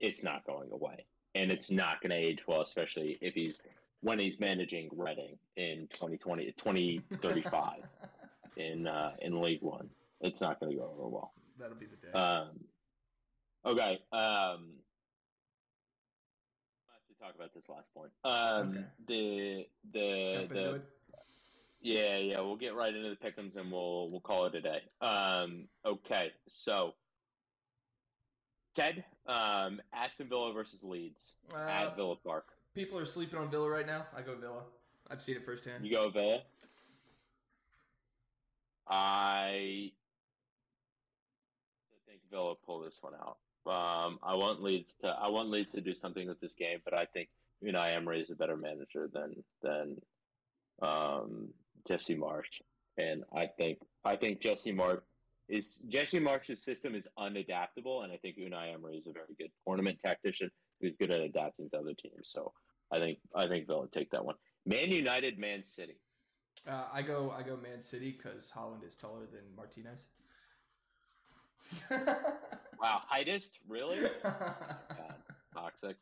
it's 0.00 0.24
not 0.24 0.44
going 0.44 0.70
away, 0.72 1.06
and 1.36 1.52
it's 1.52 1.70
not 1.70 2.02
going 2.02 2.10
to 2.10 2.16
age 2.16 2.46
well, 2.48 2.60
especially 2.60 3.16
if 3.20 3.34
he's 3.34 3.60
when 4.00 4.18
he's 4.18 4.40
managing 4.40 4.90
Reading 4.96 5.38
in 5.56 5.86
2020 5.92 6.46
2035 6.58 7.74
in 8.56 8.88
uh, 8.88 9.12
in 9.22 9.40
League 9.40 9.62
One. 9.62 9.88
It's 10.20 10.40
not 10.40 10.58
going 10.58 10.72
to 10.72 10.78
go 10.78 10.92
over 10.98 11.08
well. 11.08 11.32
That'll 11.60 11.76
be 11.76 11.86
the 11.86 12.08
day. 12.08 12.12
Um, 12.12 12.48
okay. 13.64 14.00
Um, 14.12 14.74
I 16.82 16.94
have 16.94 17.06
to 17.06 17.14
talk 17.22 17.36
about 17.36 17.54
this 17.54 17.68
last 17.68 17.86
point. 17.94 18.10
Um, 18.24 18.70
okay. 18.70 18.84
The 19.06 19.66
the 19.92 20.32
Jump 20.32 20.48
the 20.48 20.82
yeah 21.80 22.16
yeah 22.16 22.40
we'll 22.40 22.56
get 22.56 22.74
right 22.74 22.94
into 22.94 23.08
the 23.08 23.16
pickums 23.16 23.56
and 23.56 23.70
we'll 23.70 24.10
we'll 24.10 24.20
call 24.20 24.46
it 24.46 24.54
a 24.54 24.60
day. 24.60 24.80
Um, 25.00 25.64
okay, 25.84 26.32
so 26.48 26.94
Ted, 28.74 29.04
um, 29.26 29.80
Aston 29.92 30.28
Villa 30.28 30.52
versus 30.52 30.82
Leeds 30.82 31.34
uh, 31.54 31.68
at 31.68 31.96
Villa 31.96 32.16
Park. 32.16 32.46
People 32.74 32.98
are 32.98 33.06
sleeping 33.06 33.38
on 33.38 33.50
Villa 33.50 33.68
right 33.68 33.86
now. 33.86 34.06
I 34.16 34.22
go 34.22 34.36
Villa. 34.36 34.62
I've 35.10 35.22
seen 35.22 35.36
it 35.36 35.44
firsthand. 35.44 35.84
You 35.84 35.92
go 35.92 36.10
Villa. 36.10 36.42
I 38.86 39.92
think 42.06 42.20
Villa 42.30 42.54
pull 42.64 42.80
this 42.80 42.94
one 43.00 43.14
out. 43.14 43.38
Um, 43.66 44.18
I 44.22 44.34
want 44.34 44.62
Leeds 44.62 44.96
to 45.02 45.08
I 45.08 45.28
want 45.28 45.50
Leeds 45.50 45.72
to 45.72 45.80
do 45.80 45.92
something 45.92 46.26
with 46.26 46.40
this 46.40 46.54
game, 46.54 46.78
but 46.84 46.94
I 46.94 47.04
think 47.04 47.28
Unai 47.64 47.94
Emery 47.94 48.20
is 48.20 48.30
a 48.30 48.34
better 48.34 48.56
manager 48.56 49.10
than 49.12 49.42
than 49.62 50.00
um, 50.80 51.48
Jesse 51.86 52.16
Marsch, 52.16 52.62
and 52.96 53.22
I 53.34 53.46
think 53.58 53.78
I 54.04 54.16
think 54.16 54.40
Jesse 54.40 54.72
Marsch 54.72 55.00
is 55.48 55.80
Jesse 55.88 56.20
Marsch's 56.20 56.62
system 56.62 56.94
is 56.94 57.08
unadaptable, 57.18 58.04
and 58.04 58.12
I 58.12 58.16
think 58.16 58.36
Unai 58.36 58.74
Emery 58.74 58.96
is 58.96 59.06
a 59.06 59.12
very 59.12 59.34
good 59.38 59.50
tournament 59.66 59.98
tactician 60.04 60.50
who's 60.80 60.96
good 60.96 61.10
at 61.10 61.20
adapting 61.20 61.70
to 61.70 61.78
other 61.78 61.94
teams. 61.94 62.30
So 62.30 62.52
I 62.92 62.98
think 62.98 63.18
I 63.34 63.46
think 63.46 63.66
they'll 63.66 63.88
take 63.88 64.10
that 64.10 64.24
one. 64.24 64.36
Man 64.66 64.90
United, 64.90 65.38
Man 65.38 65.64
City. 65.64 65.96
Uh, 66.68 66.84
I 66.92 67.02
go 67.02 67.34
I 67.36 67.42
go 67.42 67.56
Man 67.56 67.80
City 67.80 68.16
because 68.16 68.52
Haaland 68.54 68.86
is 68.86 68.96
taller 68.96 69.26
than 69.30 69.42
Martinez. 69.56 70.08
wow, 72.80 73.02
heightest, 73.06 73.58
really? 73.68 73.98
God, 74.22 75.14
toxic. 75.54 75.96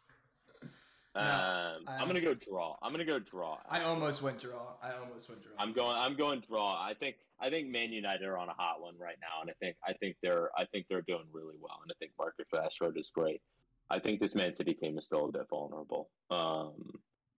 No, 1.16 1.22
um, 1.22 1.88
I'm 1.88 2.06
gonna 2.06 2.20
go 2.20 2.34
draw. 2.34 2.76
I'm 2.82 2.92
gonna 2.92 3.04
go 3.04 3.18
draw. 3.18 3.56
I 3.70 3.82
almost 3.84 4.20
went 4.20 4.38
draw. 4.38 4.74
I 4.82 4.92
almost 4.92 5.30
went 5.30 5.42
draw. 5.42 5.52
I'm 5.58 5.72
going. 5.72 5.96
I'm 5.96 6.14
going 6.14 6.40
draw. 6.40 6.72
I 6.72 6.92
think. 6.94 7.16
I 7.40 7.48
think 7.48 7.68
Man 7.68 7.90
United 7.92 8.26
are 8.26 8.36
on 8.36 8.48
a 8.48 8.52
hot 8.52 8.82
one 8.82 8.94
right 8.98 9.16
now, 9.20 9.40
and 9.40 9.50
I 9.50 9.54
think. 9.58 9.76
I 9.86 9.94
think 9.94 10.16
they're. 10.22 10.50
I 10.56 10.66
think 10.66 10.86
they're 10.90 11.02
doing 11.02 11.24
really 11.32 11.54
well, 11.58 11.78
and 11.82 11.90
I 11.90 11.94
think 11.98 12.12
Marcus 12.18 12.46
Rashford 12.54 12.98
is 12.98 13.10
great. 13.14 13.40
I 13.88 13.98
think 13.98 14.20
this 14.20 14.34
Man 14.34 14.54
City 14.54 14.74
team 14.74 14.98
is 14.98 15.06
still 15.06 15.26
a 15.26 15.32
bit 15.32 15.48
vulnerable, 15.48 16.10
um, 16.30 16.74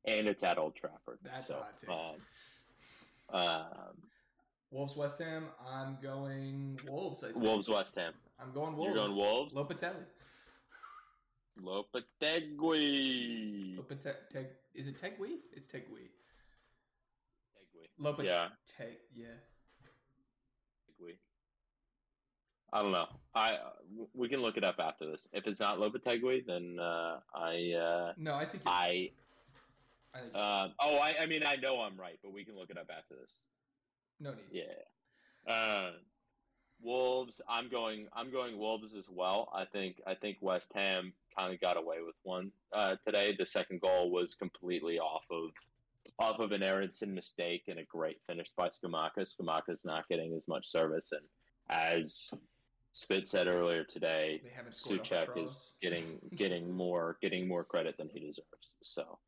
and 0.07 0.27
it's 0.27 0.43
at 0.43 0.59
Old 0.59 0.75
Trafford. 0.75 1.19
That's 1.23 1.49
so, 1.49 1.57
a 1.57 1.59
hot 1.59 1.79
take. 1.79 1.91
Um, 3.33 3.41
um, 3.41 3.97
Wolves 4.73 4.97
West 4.97 5.21
Ham. 5.21 5.45
I'm 5.65 5.99
going 6.03 6.81
Wolves. 6.85 7.25
Wolves 7.37 7.69
West 7.69 7.95
Ham. 7.97 8.13
I'm 8.41 8.53
going 8.53 8.77
Wolves. 8.77 8.95
You're 8.95 9.07
going 9.07 9.17
Wolves. 9.17 9.55
Lopatelli. 9.55 10.05
Lopetegui. 11.63 13.77
Lopeteg. 13.77 14.47
Is 14.75 14.89
it 14.89 14.97
Tegui? 14.97 15.41
It's 15.53 15.67
Tegui. 15.67 16.09
Tegui. 17.57 17.87
Lopeteg. 18.01 18.25
Yeah. 18.25 18.49
Teg. 18.67 18.97
Yeah. 19.15 19.27
Tegui. 20.89 21.19
I 22.73 22.83
don't 22.83 22.93
know. 22.93 23.07
I 23.35 23.55
uh, 23.55 23.71
we 24.15 24.29
can 24.29 24.43
look 24.43 24.57
it 24.57 24.65
up 24.65 24.77
after 24.79 25.07
this. 25.07 25.27
If 25.33 25.47
it's 25.47 25.61
not 25.61 25.79
Lopetegui, 25.79 26.47
then 26.47 26.79
uh, 26.79 27.21
I. 27.35 27.73
Uh, 27.73 28.13
no, 28.17 28.35
I 28.35 28.45
think. 28.45 28.63
I. 28.67 29.11
I 30.15 30.21
think 30.21 30.33
uh, 30.35 30.69
oh, 30.81 30.97
I, 30.97 31.17
I 31.23 31.27
mean, 31.27 31.43
I 31.45 31.57
know 31.57 31.81
I'm 31.81 31.97
right, 31.97 32.19
but 32.23 32.33
we 32.33 32.45
can 32.45 32.57
look 32.57 32.71
it 32.71 32.79
up 32.79 32.91
after 32.91 33.15
this. 33.15 33.31
No 34.21 34.31
need. 34.31 34.41
Yeah. 34.53 35.53
Uh, 35.53 35.93
Wolves. 36.81 37.41
I'm 37.49 37.69
going. 37.69 38.07
I'm 38.13 38.31
going 38.31 38.59
Wolves 38.59 38.95
as 38.97 39.05
well. 39.11 39.51
I 39.55 39.65
think. 39.65 40.01
I 40.07 40.15
think 40.15 40.39
West 40.41 40.71
Ham 40.75 41.13
kind 41.39 41.55
of 41.55 41.61
got 41.61 41.77
away 41.77 41.97
with 42.05 42.17
one 42.23 42.51
uh, 42.73 42.97
today. 43.05 43.35
The 43.39 43.47
second 43.47 43.81
goal 43.81 44.11
was 44.11 44.35
completely 44.35 44.99
off 44.99 45.25
of 45.31 45.51
off 46.19 46.41
of 46.41 46.53
an 46.53 46.63
Aaronson 46.63 47.15
mistake 47.15 47.65
and 47.69 47.79
a 47.79 47.85
great 47.85 48.19
finish 48.27 48.49
by 48.57 48.69
Scamacca. 48.69 49.19
Scamacca's 49.19 49.85
not 49.85 50.09
getting 50.09 50.35
as 50.35 50.49
much 50.49 50.67
service, 50.71 51.13
and 51.13 51.23
as 51.71 52.31
Spit 52.93 53.29
said 53.29 53.47
earlier 53.47 53.85
today, 53.85 54.41
They 54.43 54.51
haven't 54.51 54.75
scored 54.75 55.01
off 55.01 55.09
the 55.09 55.15
Souček 55.15 55.47
is 55.47 55.73
getting 55.81 56.19
getting 56.35 56.73
more 56.73 57.19
getting 57.23 57.47
more 57.47 57.65
credit 57.65 57.97
than 57.97 58.09
he 58.09 58.21
deserves. 58.21 58.73
So, 58.83 59.19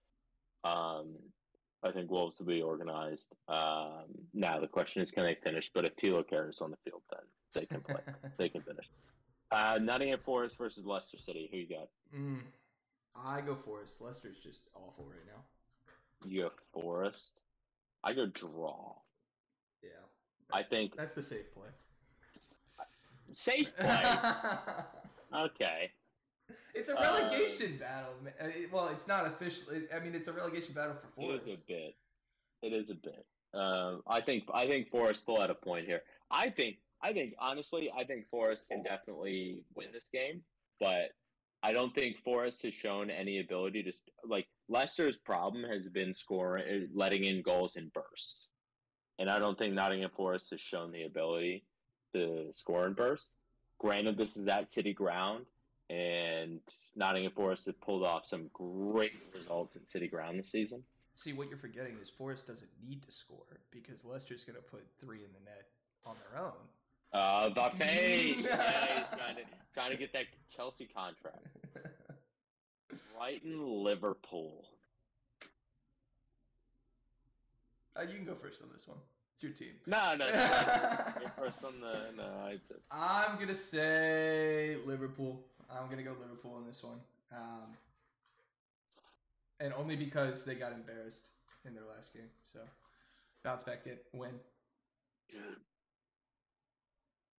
um, 0.64 1.14
I 1.82 1.92
think 1.92 2.10
Wolves 2.10 2.38
will 2.38 2.46
be 2.46 2.62
organized. 2.62 3.28
Um, 3.48 4.06
now 4.34 4.58
the 4.58 4.66
question 4.66 5.02
is, 5.02 5.10
can 5.10 5.24
they 5.24 5.36
finish? 5.42 5.70
But 5.72 5.84
if 5.84 5.96
Thilo 5.96 6.24
Kehrer's 6.24 6.60
on 6.60 6.70
the 6.70 6.76
field, 6.84 7.02
then 7.10 7.20
they 7.54 7.66
can 7.66 7.80
play. 7.80 8.00
they 8.38 8.48
can 8.48 8.62
finish. 8.62 8.88
Uh, 9.52 9.78
Nottingham 9.82 10.20
Forest 10.20 10.56
versus 10.58 10.84
Leicester 10.84 11.18
City. 11.18 11.48
Who 11.50 11.58
you 11.58 11.68
got? 11.68 11.88
Mm. 12.16 12.40
I 13.16 13.40
go 13.40 13.54
Forest. 13.54 14.00
Leicester's 14.00 14.38
just 14.38 14.62
awful 14.74 15.04
right 15.04 15.26
now. 15.26 15.42
You 16.28 16.42
go 16.42 16.50
Forest. 16.72 17.32
I 18.04 18.12
go 18.12 18.26
draw. 18.26 18.94
Yeah. 19.82 19.90
I 20.52 20.62
think 20.62 20.96
That's 20.96 21.14
the 21.14 21.22
safe 21.22 21.52
play. 21.54 21.68
safe 23.32 23.74
play. 23.78 24.02
okay. 25.34 25.90
it's 26.74 26.88
a 26.88 26.94
relegation 26.94 27.76
battle. 27.78 28.14
ma- 28.22 28.30
uh, 28.44 28.48
it- 28.48 28.72
Well, 28.72 28.88
it's 28.88 29.06
not 29.06 29.26
official. 29.26 29.64
I 29.94 30.00
mean, 30.00 30.14
it's 30.14 30.28
a 30.28 30.32
relegation 30.32 30.74
battle 30.74 30.94
for 30.96 31.06
It 31.22 31.26
Forest. 31.26 31.46
is 31.48 31.54
a 31.54 31.58
bit. 31.66 31.94
It 32.62 32.72
is 32.72 32.90
a 32.90 32.94
bit. 32.94 33.24
Um, 33.54 34.02
I 34.06 34.20
think 34.20 34.44
I 34.54 34.66
think 34.66 34.90
Forest 34.90 35.24
pull 35.26 35.40
out 35.40 35.50
a 35.50 35.54
point 35.54 35.86
here. 35.86 36.02
I 36.30 36.50
think 36.50 36.76
I 37.02 37.12
think 37.12 37.34
honestly, 37.38 37.90
I 37.96 38.04
think 38.04 38.28
Forest 38.30 38.66
can 38.68 38.82
definitely 38.82 39.64
win 39.74 39.88
this 39.92 40.08
game, 40.12 40.42
but 40.78 41.10
I 41.62 41.72
don't 41.72 41.94
think 41.94 42.16
Forest 42.24 42.62
has 42.62 42.74
shown 42.74 43.10
any 43.10 43.40
ability 43.40 43.82
to 43.82 43.92
like 44.26 44.46
Leicester's 44.68 45.16
problem 45.16 45.64
has 45.64 45.88
been 45.88 46.14
scoring, 46.14 46.64
uh, 46.68 46.86
letting 46.94 47.24
in 47.24 47.42
goals 47.42 47.76
in 47.76 47.90
bursts, 47.92 48.48
and 49.18 49.28
I 49.28 49.38
don't 49.38 49.58
think 49.58 49.74
Nottingham 49.74 50.10
Forest 50.16 50.50
has 50.52 50.60
shown 50.60 50.90
the 50.90 51.04
ability 51.04 51.64
to 52.14 52.48
score 52.52 52.86
in 52.86 52.94
bursts. 52.94 53.26
Granted, 53.78 54.16
this 54.16 54.36
is 54.36 54.46
at 54.48 54.70
City 54.70 54.92
ground, 54.92 55.44
and 55.90 56.60
Nottingham 56.96 57.32
Forest 57.32 57.66
have 57.66 57.80
pulled 57.80 58.04
off 58.04 58.24
some 58.26 58.48
great 58.52 59.12
results 59.34 59.76
at 59.76 59.86
City 59.86 60.08
ground 60.08 60.38
this 60.38 60.50
season. 60.50 60.82
See, 61.14 61.32
what 61.32 61.48
you're 61.48 61.58
forgetting 61.58 61.98
is 62.00 62.08
Forest 62.08 62.46
doesn't 62.46 62.70
need 62.82 63.02
to 63.02 63.10
score 63.10 63.60
because 63.70 64.04
Leicester's 64.04 64.44
going 64.44 64.56
to 64.56 64.62
put 64.62 64.86
three 64.98 65.18
in 65.18 65.32
the 65.32 65.44
net 65.44 65.66
on 66.06 66.16
their 66.30 66.40
own. 66.42 66.52
Uh, 67.12 67.48
Buffet. 67.50 68.36
yeah, 68.38 68.38
he's 68.38 69.18
trying 69.18 69.36
to 69.36 69.42
trying 69.74 69.90
to 69.90 69.96
get 69.96 70.12
that 70.12 70.26
Chelsea 70.54 70.86
contract. 70.86 71.46
Brighton, 73.16 73.84
Liverpool. 73.84 74.64
Uh, 77.96 78.02
you 78.02 78.14
can 78.14 78.24
go 78.24 78.34
first 78.34 78.62
on 78.62 78.68
this 78.72 78.86
one. 78.86 78.98
It's 79.34 79.42
your 79.42 79.52
team. 79.52 79.74
No, 79.86 80.14
no, 80.16 80.30
no. 80.30 80.32
First 81.36 81.64
on 81.64 81.80
the 81.80 82.12
no. 82.16 82.50
Say. 82.62 82.74
I'm 82.90 83.38
gonna 83.38 83.54
say 83.54 84.76
Liverpool. 84.84 85.40
I'm 85.70 85.88
gonna 85.88 86.02
go 86.02 86.14
Liverpool 86.20 86.54
on 86.56 86.66
this 86.66 86.82
one, 86.82 86.98
um, 87.32 87.76
and 89.58 89.72
only 89.74 89.96
because 89.96 90.44
they 90.44 90.54
got 90.54 90.72
embarrassed 90.72 91.28
in 91.64 91.74
their 91.74 91.84
last 91.94 92.12
game. 92.12 92.28
So 92.44 92.60
bounce 93.42 93.62
back, 93.62 93.84
get 93.84 94.04
win. 94.12 94.32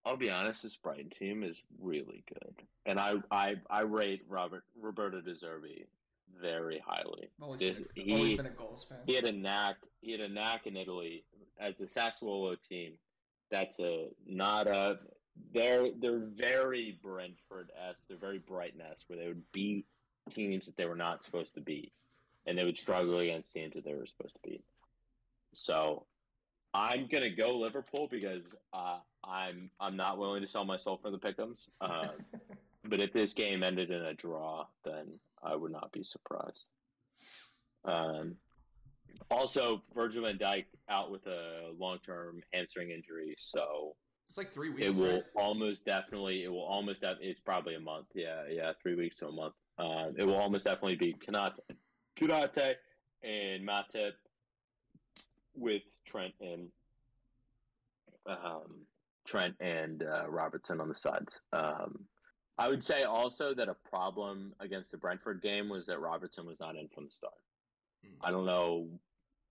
I'll 0.06 0.18
be 0.18 0.30
honest. 0.30 0.64
This 0.64 0.76
Brighton 0.76 1.10
team 1.18 1.44
is 1.44 1.62
really 1.80 2.24
good, 2.34 2.56
and 2.86 3.00
I 3.00 3.16
I 3.30 3.56
I 3.70 3.82
rate 3.82 4.24
Robert 4.28 4.64
Roberto 4.80 5.22
De 5.22 5.34
Zerbi 5.36 5.86
very 6.40 6.82
highly. 6.86 7.30
Always, 7.42 7.60
This- 7.60 7.78
been, 7.78 7.88
a, 7.98 8.02
he- 8.04 8.14
always 8.14 8.34
been 8.36 8.46
a 8.48 8.50
goals 8.50 8.84
fan. 8.84 8.98
He 9.06 9.14
had 9.14 9.26
a 9.26 9.32
knack. 9.32 9.78
He 10.02 10.12
had 10.12 10.22
a 10.22 10.30
knack 10.30 10.66
in 10.66 10.76
Italy 10.76 11.24
as 11.60 11.80
a 11.82 11.86
Sassuolo 11.86 12.56
team. 12.68 12.94
That's 13.52 13.80
a 13.80 14.08
not 14.26 14.68
a. 14.68 15.00
They're 15.54 15.92
they're 16.00 16.20
very 16.36 16.98
Brentford 17.04 17.72
esque. 17.88 18.08
They're 18.08 18.18
very 18.18 18.40
Brighton 18.40 18.82
esque, 18.82 19.04
where 19.08 19.20
they 19.20 19.28
would 19.28 19.44
beat 19.52 19.86
teams 20.34 20.66
that 20.66 20.78
they 20.78 20.86
were 20.86 20.96
not 20.96 21.24
supposed 21.24 21.54
to 21.56 21.62
beat, 21.62 21.92
and 22.46 22.58
they 22.58 22.64
would 22.66 22.78
struggle 22.78 23.20
against 23.20 23.54
teams 23.54 23.74
that 23.76 23.84
they 23.86 23.94
were 23.94 24.06
supposed 24.06 24.34
to 24.36 24.50
beat. 24.50 24.64
So, 25.54 26.06
I'm 26.74 27.08
gonna 27.08 27.30
go 27.30 27.58
Liverpool 27.58 28.08
because 28.10 28.44
uh, 28.74 29.00
I'm 29.24 29.70
I'm 29.80 29.96
not 29.96 30.18
willing 30.18 30.42
to 30.42 30.48
sell 30.48 30.66
my 30.66 30.78
soul 30.78 31.00
for 31.02 31.12
the 31.12 31.18
pickums. 31.18 31.68
Um, 31.82 32.12
but 32.86 33.00
if 33.00 33.12
this 33.12 33.34
game 33.34 33.64
ended 33.64 33.92
in 33.92 34.02
a 34.02 34.14
draw, 34.14 34.66
then 34.86 35.20
I 35.44 35.56
would 35.56 35.72
not 35.72 35.92
be 35.92 36.04
surprised. 36.04 36.68
Um, 37.84 38.36
also, 39.30 39.84
Virgil 39.94 40.24
van 40.24 40.38
Dijk 40.38 40.66
out 40.90 41.12
with 41.12 41.26
a 41.28 41.72
long-term 41.78 42.42
hamstring 42.54 42.92
injury, 42.92 43.36
so 43.38 43.96
it's 44.30 44.38
like 44.38 44.54
three 44.54 44.70
weeks. 44.70 44.86
it 44.86 44.96
will 44.96 45.16
right? 45.16 45.24
almost 45.36 45.86
definitely. 45.86 46.44
It 46.44 46.50
will 46.50 46.64
almost. 46.64 47.02
Def- 47.02 47.18
it's 47.22 47.42
probably 47.42 47.76
a 47.76 47.80
month. 47.80 48.08
Yeah, 48.16 48.44
yeah, 48.50 48.72
three 48.82 48.96
weeks 48.96 49.18
to 49.18 49.28
a 49.28 49.32
month. 49.32 49.56
Um, 49.78 50.16
it 50.18 50.26
will 50.26 50.38
almost 50.38 50.66
definitely 50.66 50.96
be 50.96 51.14
Kanate, 51.14 51.60
Kunate 52.18 52.76
and 53.24 53.68
Matip 53.68 54.14
with 55.56 55.82
Trent 56.06 56.34
and 56.42 56.68
um, 58.26 58.86
Trent 59.26 59.56
and 59.60 60.04
uh, 60.04 60.30
Robertson 60.30 60.80
on 60.82 60.88
the 60.88 60.96
sides. 60.96 61.42
Um, 61.54 62.00
I 62.58 62.68
would 62.70 62.84
say 62.84 63.04
also 63.04 63.54
that 63.56 63.70
a 63.70 63.76
problem 63.90 64.54
against 64.60 64.92
the 64.92 64.98
Brentford 64.98 65.42
game 65.42 65.70
was 65.70 65.86
that 65.88 66.00
Robertson 66.00 66.46
was 66.46 66.60
not 66.60 66.76
in 66.76 66.88
from 66.90 67.06
the 67.06 67.12
start. 67.12 67.34
Mm. 68.06 68.10
I 68.22 68.32
don't 68.32 68.46
know 68.46 68.88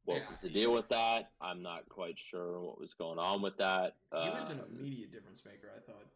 what 0.05 0.19
Yeah, 0.19 0.29
was 0.31 0.39
the 0.41 0.49
he- 0.49 0.55
deal 0.55 0.73
with 0.73 0.89
that. 0.91 1.31
I'm 1.41 1.63
not 1.63 1.89
quite 1.89 2.19
sure 2.19 2.61
what 2.61 2.81
was 2.81 2.95
going 2.95 3.19
on 3.19 3.43
with 3.43 3.57
that. 3.59 3.97
He 4.13 4.29
was 4.29 4.51
an 4.51 4.61
Um, 4.61 4.67
immediate 4.79 5.13
difference 5.13 5.45
maker, 5.45 5.71
I 5.77 5.81
thought, 5.81 6.07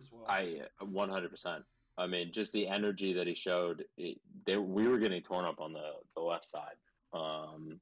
as 0.00 0.10
well. 0.12 0.24
I 0.28 0.62
100%. 0.82 1.64
I 1.96 2.06
mean, 2.06 2.30
just 2.30 2.52
the 2.52 2.68
energy 2.68 3.12
that 3.14 3.26
he 3.26 3.34
showed. 3.34 3.84
It, 3.96 4.20
they, 4.46 4.56
we 4.56 4.86
were 4.86 4.98
getting 4.98 5.20
torn 5.22 5.44
up 5.44 5.60
on 5.60 5.72
the, 5.72 5.92
the 6.14 6.20
left 6.20 6.46
side 6.46 6.76
um, 7.12 7.80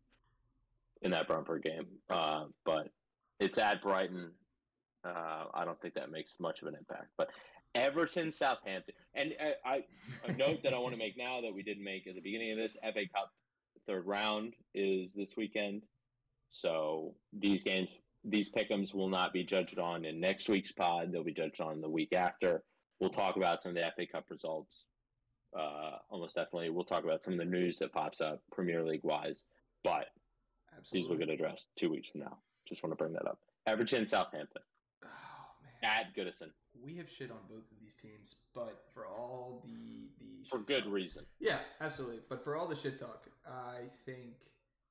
in 1.02 1.10
that 1.12 1.28
Brentford 1.28 1.62
game. 1.62 1.86
Uh, 2.10 2.44
but 2.64 2.88
it's 3.40 3.58
at 3.58 3.82
Brighton. 3.82 4.30
Uh, 5.04 5.44
I 5.54 5.64
don't 5.64 5.80
think 5.80 5.94
that 5.94 6.10
makes 6.10 6.36
much 6.40 6.62
of 6.62 6.68
an 6.68 6.74
impact. 6.74 7.08
But 7.16 7.30
Everton, 7.74 8.32
Southampton. 8.32 8.94
And 9.14 9.34
uh, 9.40 9.68
I, 9.68 9.84
a 10.26 10.32
note 10.32 10.62
that 10.62 10.74
I 10.74 10.78
want 10.78 10.94
to 10.94 10.98
make 10.98 11.16
now 11.16 11.40
that 11.42 11.54
we 11.54 11.62
didn't 11.62 11.84
make 11.84 12.06
at 12.06 12.14
the 12.14 12.20
beginning 12.20 12.52
of 12.52 12.58
this 12.58 12.76
FA 12.82 13.02
Cup 13.14 13.30
third 13.86 14.06
round 14.06 14.54
is 14.74 15.12
this 15.14 15.36
weekend. 15.36 15.82
So 16.50 17.14
these 17.32 17.62
games, 17.62 17.88
these 18.24 18.50
pickums 18.50 18.94
will 18.94 19.08
not 19.08 19.32
be 19.32 19.44
judged 19.44 19.78
on 19.78 20.04
in 20.04 20.20
next 20.20 20.48
week's 20.48 20.72
pod. 20.72 21.12
They'll 21.12 21.24
be 21.24 21.32
judged 21.32 21.60
on 21.60 21.80
the 21.80 21.88
week 21.88 22.12
after. 22.12 22.62
We'll 23.00 23.10
talk 23.10 23.36
about 23.36 23.62
some 23.62 23.70
of 23.70 23.76
the 23.76 23.92
FA 23.94 24.10
Cup 24.10 24.24
results. 24.30 24.84
Uh, 25.56 25.98
almost 26.10 26.34
definitely, 26.34 26.70
we'll 26.70 26.84
talk 26.84 27.04
about 27.04 27.22
some 27.22 27.34
of 27.34 27.38
the 27.38 27.44
news 27.44 27.78
that 27.78 27.92
pops 27.92 28.20
up 28.20 28.42
Premier 28.52 28.84
League 28.84 29.04
wise. 29.04 29.42
But 29.84 30.06
these 30.90 31.08
will 31.08 31.16
get 31.16 31.28
addressed 31.28 31.68
two 31.78 31.90
weeks 31.90 32.08
from 32.08 32.20
now. 32.20 32.38
Just 32.68 32.82
want 32.82 32.92
to 32.92 32.96
bring 32.96 33.12
that 33.14 33.26
up. 33.26 33.38
Everton, 33.66 34.06
Southampton 34.06 34.62
Oh 35.04 35.08
man, 35.62 35.90
at 35.90 36.14
Goodison 36.16 36.50
we 36.82 36.96
have 36.96 37.10
shit 37.10 37.30
on 37.30 37.38
both 37.48 37.70
of 37.70 37.78
these 37.80 37.94
teams, 37.94 38.36
but 38.54 38.84
for 38.92 39.06
all 39.06 39.62
the 39.64 40.08
the 40.20 40.48
for 40.48 40.58
good 40.58 40.84
talk- 40.84 40.92
reason. 40.92 41.24
Yeah, 41.40 41.58
absolutely. 41.80 42.20
But 42.28 42.44
for 42.44 42.56
all 42.56 42.66
the 42.66 42.76
shit 42.76 42.98
talk, 42.98 43.26
I 43.46 43.88
think 44.04 44.34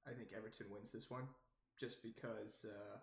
I 0.08 0.12
think 0.12 0.30
Everton 0.36 0.68
wins 0.72 0.92
this 0.92 1.10
one, 1.10 1.24
just 1.80 2.02
because. 2.04 2.66
Uh, 2.68 2.98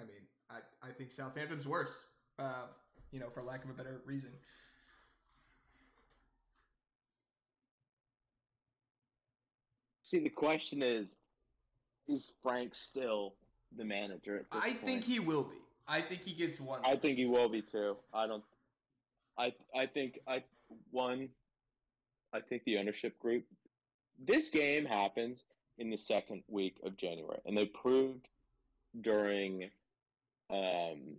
I 0.00 0.02
mean, 0.02 0.22
I 0.50 0.56
I 0.86 0.90
think 0.92 1.10
Southampton's 1.10 1.66
worse. 1.66 2.02
Uh, 2.38 2.66
you 3.12 3.20
know, 3.20 3.30
for 3.30 3.42
lack 3.42 3.64
of 3.64 3.70
a 3.70 3.74
better 3.74 4.00
reason. 4.04 4.30
See, 10.02 10.18
the 10.18 10.30
question 10.30 10.82
is, 10.82 11.16
is 12.08 12.32
Frank 12.42 12.74
still 12.74 13.34
the 13.76 13.84
manager? 13.84 14.36
At 14.38 14.50
this 14.50 14.60
I 14.62 14.68
point? 14.68 14.86
think 14.86 15.04
he 15.04 15.20
will 15.20 15.44
be. 15.44 15.56
I 15.86 16.00
think 16.00 16.22
he 16.22 16.32
gets 16.32 16.60
one. 16.60 16.80
I 16.84 16.96
think 16.96 17.18
he 17.18 17.26
will 17.26 17.48
be 17.48 17.62
too. 17.62 17.96
I 18.12 18.26
don't. 18.26 18.44
I 19.38 19.52
I 19.74 19.86
think 19.86 20.20
I 20.26 20.42
one. 20.90 21.28
I 22.32 22.40
think 22.40 22.64
the 22.64 22.78
ownership 22.78 23.18
group. 23.18 23.44
This 24.24 24.48
game 24.48 24.84
happens 24.84 25.44
in 25.78 25.90
the 25.90 25.96
second 25.96 26.42
week 26.48 26.76
of 26.84 26.96
January, 26.96 27.40
and 27.46 27.56
they 27.56 27.66
proved 27.66 28.28
during 29.00 29.70
um, 30.50 31.16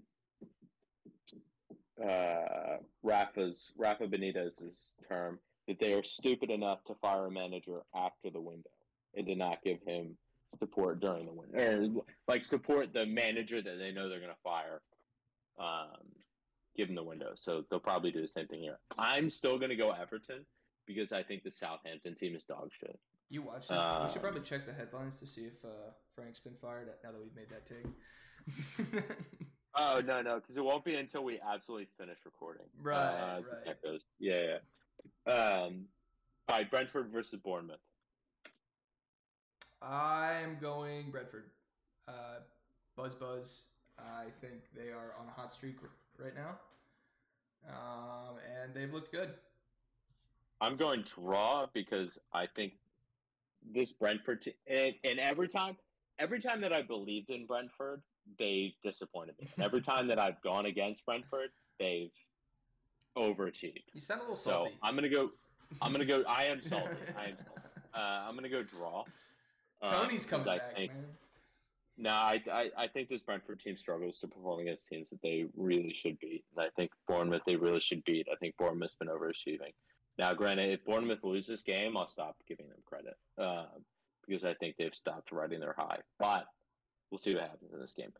uh, 2.04 2.78
Rafa's 3.04 3.72
Rafa 3.78 4.08
Benitez's 4.08 4.92
term 5.08 5.40
that 5.68 5.80
they 5.80 5.94
are 5.94 6.04
stupid 6.04 6.50
enough 6.50 6.84
to 6.86 6.96
fire 6.96 7.26
a 7.26 7.32
manager 7.32 7.82
after 7.96 8.30
the 8.30 8.40
window 8.40 8.70
and 9.16 9.26
did 9.26 9.38
not 9.38 9.64
give 9.64 9.82
him 9.86 10.18
support 10.58 11.00
during 11.00 11.26
the 11.26 11.34
window, 11.34 12.00
or 12.00 12.04
like 12.28 12.46
support 12.46 12.94
the 12.94 13.06
manager 13.06 13.62
that 13.62 13.78
they 13.78 13.92
know 13.92 14.10
they're 14.10 14.20
going 14.20 14.32
to 14.32 14.42
fire. 14.44 14.82
Um, 15.60 16.06
give 16.76 16.90
him 16.90 16.96
the 16.96 17.04
window, 17.04 17.32
so 17.36 17.64
they'll 17.70 17.80
probably 17.80 18.12
do 18.12 18.22
the 18.22 18.28
same 18.28 18.48
thing 18.48 18.62
here. 18.62 18.78
I'm 18.98 19.30
still 19.30 19.58
going 19.58 19.70
to 19.70 19.76
go 19.76 19.92
Everton 19.92 20.46
because 20.86 21.12
I 21.12 21.24
think 21.24 21.44
the 21.44 21.52
Southampton 21.52 22.16
team 22.16 22.36
is 22.36 22.44
dog 22.44 22.70
shit. 22.80 23.00
You 23.30 23.42
watch 23.42 23.68
this. 23.68 23.80
we 24.04 24.12
should 24.12 24.22
probably 24.22 24.42
check 24.42 24.66
the 24.66 24.74
headlines 24.74 25.18
to 25.20 25.28
see 25.28 25.42
if 25.42 25.54
uh, 25.64 25.92
Frank's 26.16 26.40
been 26.40 26.56
fired. 26.62 26.90
Now 27.04 27.12
that 27.12 27.20
we've 27.20 27.36
made 27.36 27.50
that 27.50 27.66
take. 27.66 29.04
oh 29.76 30.02
no, 30.06 30.22
no, 30.22 30.36
because 30.36 30.58
it 30.58 30.64
won't 30.64 30.86
be 30.86 30.96
until 30.96 31.24
we 31.24 31.40
absolutely 31.40 31.88
finish 31.98 32.18
recording. 32.24 32.68
Right, 32.82 32.98
uh, 32.98 33.42
right. 33.66 34.02
Yeah, 34.20 34.58
yeah. 35.26 35.32
Um, 35.32 35.86
all 36.48 36.58
right, 36.58 36.70
Brentford 36.70 37.10
versus 37.12 37.40
Bournemouth. 37.44 37.80
I'm 39.82 40.58
going 40.60 41.12
Brentford. 41.12 41.46
Uh, 42.08 42.40
buzz, 42.96 43.16
buzz. 43.16 43.64
I 43.98 44.26
think 44.42 44.56
they 44.76 44.90
are 44.90 45.14
on 45.20 45.28
a 45.28 45.32
hot 45.32 45.54
streak 45.54 45.78
right 46.18 46.34
now, 46.36 46.58
um, 47.70 48.36
and 48.62 48.74
they've 48.74 48.94
looked 48.94 49.12
good. 49.12 49.30
I'm 50.62 50.76
going 50.76 51.04
draw 51.04 51.68
because 51.74 52.20
I 52.34 52.48
think 52.56 52.74
this 53.74 53.92
Brentford 53.92 54.42
team, 54.42 54.54
and, 54.68 54.94
and 55.04 55.20
every 55.20 55.48
time, 55.48 55.78
every 56.20 56.42
time 56.42 56.62
that 56.62 56.74
I 56.74 56.82
believed 56.82 57.30
in 57.30 57.46
Brentford, 57.46 58.02
they've 58.38 58.74
disappointed 58.84 59.36
me. 59.40 59.48
every 59.60 59.82
time 59.92 60.08
that 60.08 60.20
I've 60.20 60.42
gone 60.42 60.66
against 60.66 61.06
Brentford, 61.06 61.50
they've 61.80 62.12
overachieved. 63.18 63.84
You 63.94 64.02
sound 64.02 64.22
a 64.22 64.24
little 64.24 64.38
salty. 64.38 64.72
So 64.72 64.76
I'm 64.84 64.96
gonna 64.96 65.10
go. 65.10 65.32
I'm 65.82 65.92
gonna 65.92 66.06
go. 66.06 66.24
I 66.28 66.46
am 66.46 66.62
salty. 66.70 66.98
I 67.18 67.26
am 67.28 67.38
salty. 67.38 67.62
Uh, 67.94 67.98
I'm 68.28 68.36
gonna 68.36 68.50
go 68.50 68.64
draw. 68.64 69.04
Toney's 69.90 70.26
coming 70.26 70.48
I 70.48 70.58
back, 70.58 70.76
think, 70.76 70.94
man. 70.94 71.06
No, 71.98 72.12
I, 72.12 72.42
I 72.52 72.70
I 72.78 72.88
think 72.88 73.10
this 73.10 73.22
Brentford 73.22 73.60
team 73.60 73.78
struggles 73.78 74.20
to 74.20 74.28
perform 74.28 74.60
against 74.60 74.88
teams 74.88 75.10
that 75.12 75.22
they 75.22 75.46
really 75.56 75.94
should 75.94 76.20
beat, 76.20 76.44
and 76.56 76.66
I 76.66 76.70
think 76.76 76.92
Bournemouth 77.08 77.44
they 77.46 77.56
really 77.56 77.80
should 77.80 78.04
beat. 78.04 78.28
I 78.32 78.36
think 78.36 78.58
Bournemouth's 78.58 78.96
been 78.96 79.08
overachieving. 79.08 79.74
Now, 80.18 80.34
granted, 80.34 80.70
if 80.72 80.86
Bournemouth 80.86 81.24
loses 81.24 81.48
this 81.48 81.62
game, 81.62 81.98
I'll 81.98 82.10
stop 82.10 82.36
giving 82.48 82.68
them 82.70 82.80
credit 82.86 83.16
uh, 83.38 83.66
because 84.26 84.46
I 84.46 84.54
think 84.56 84.76
they've 84.78 84.96
stopped 84.96 85.32
riding 85.32 85.60
their 85.60 85.76
high. 85.78 86.00
But 86.20 86.46
we'll 87.12 87.20
see 87.20 87.34
what 87.34 87.44
happens 87.44 87.74
in 87.74 87.80
this 87.80 87.94
game. 87.94 88.12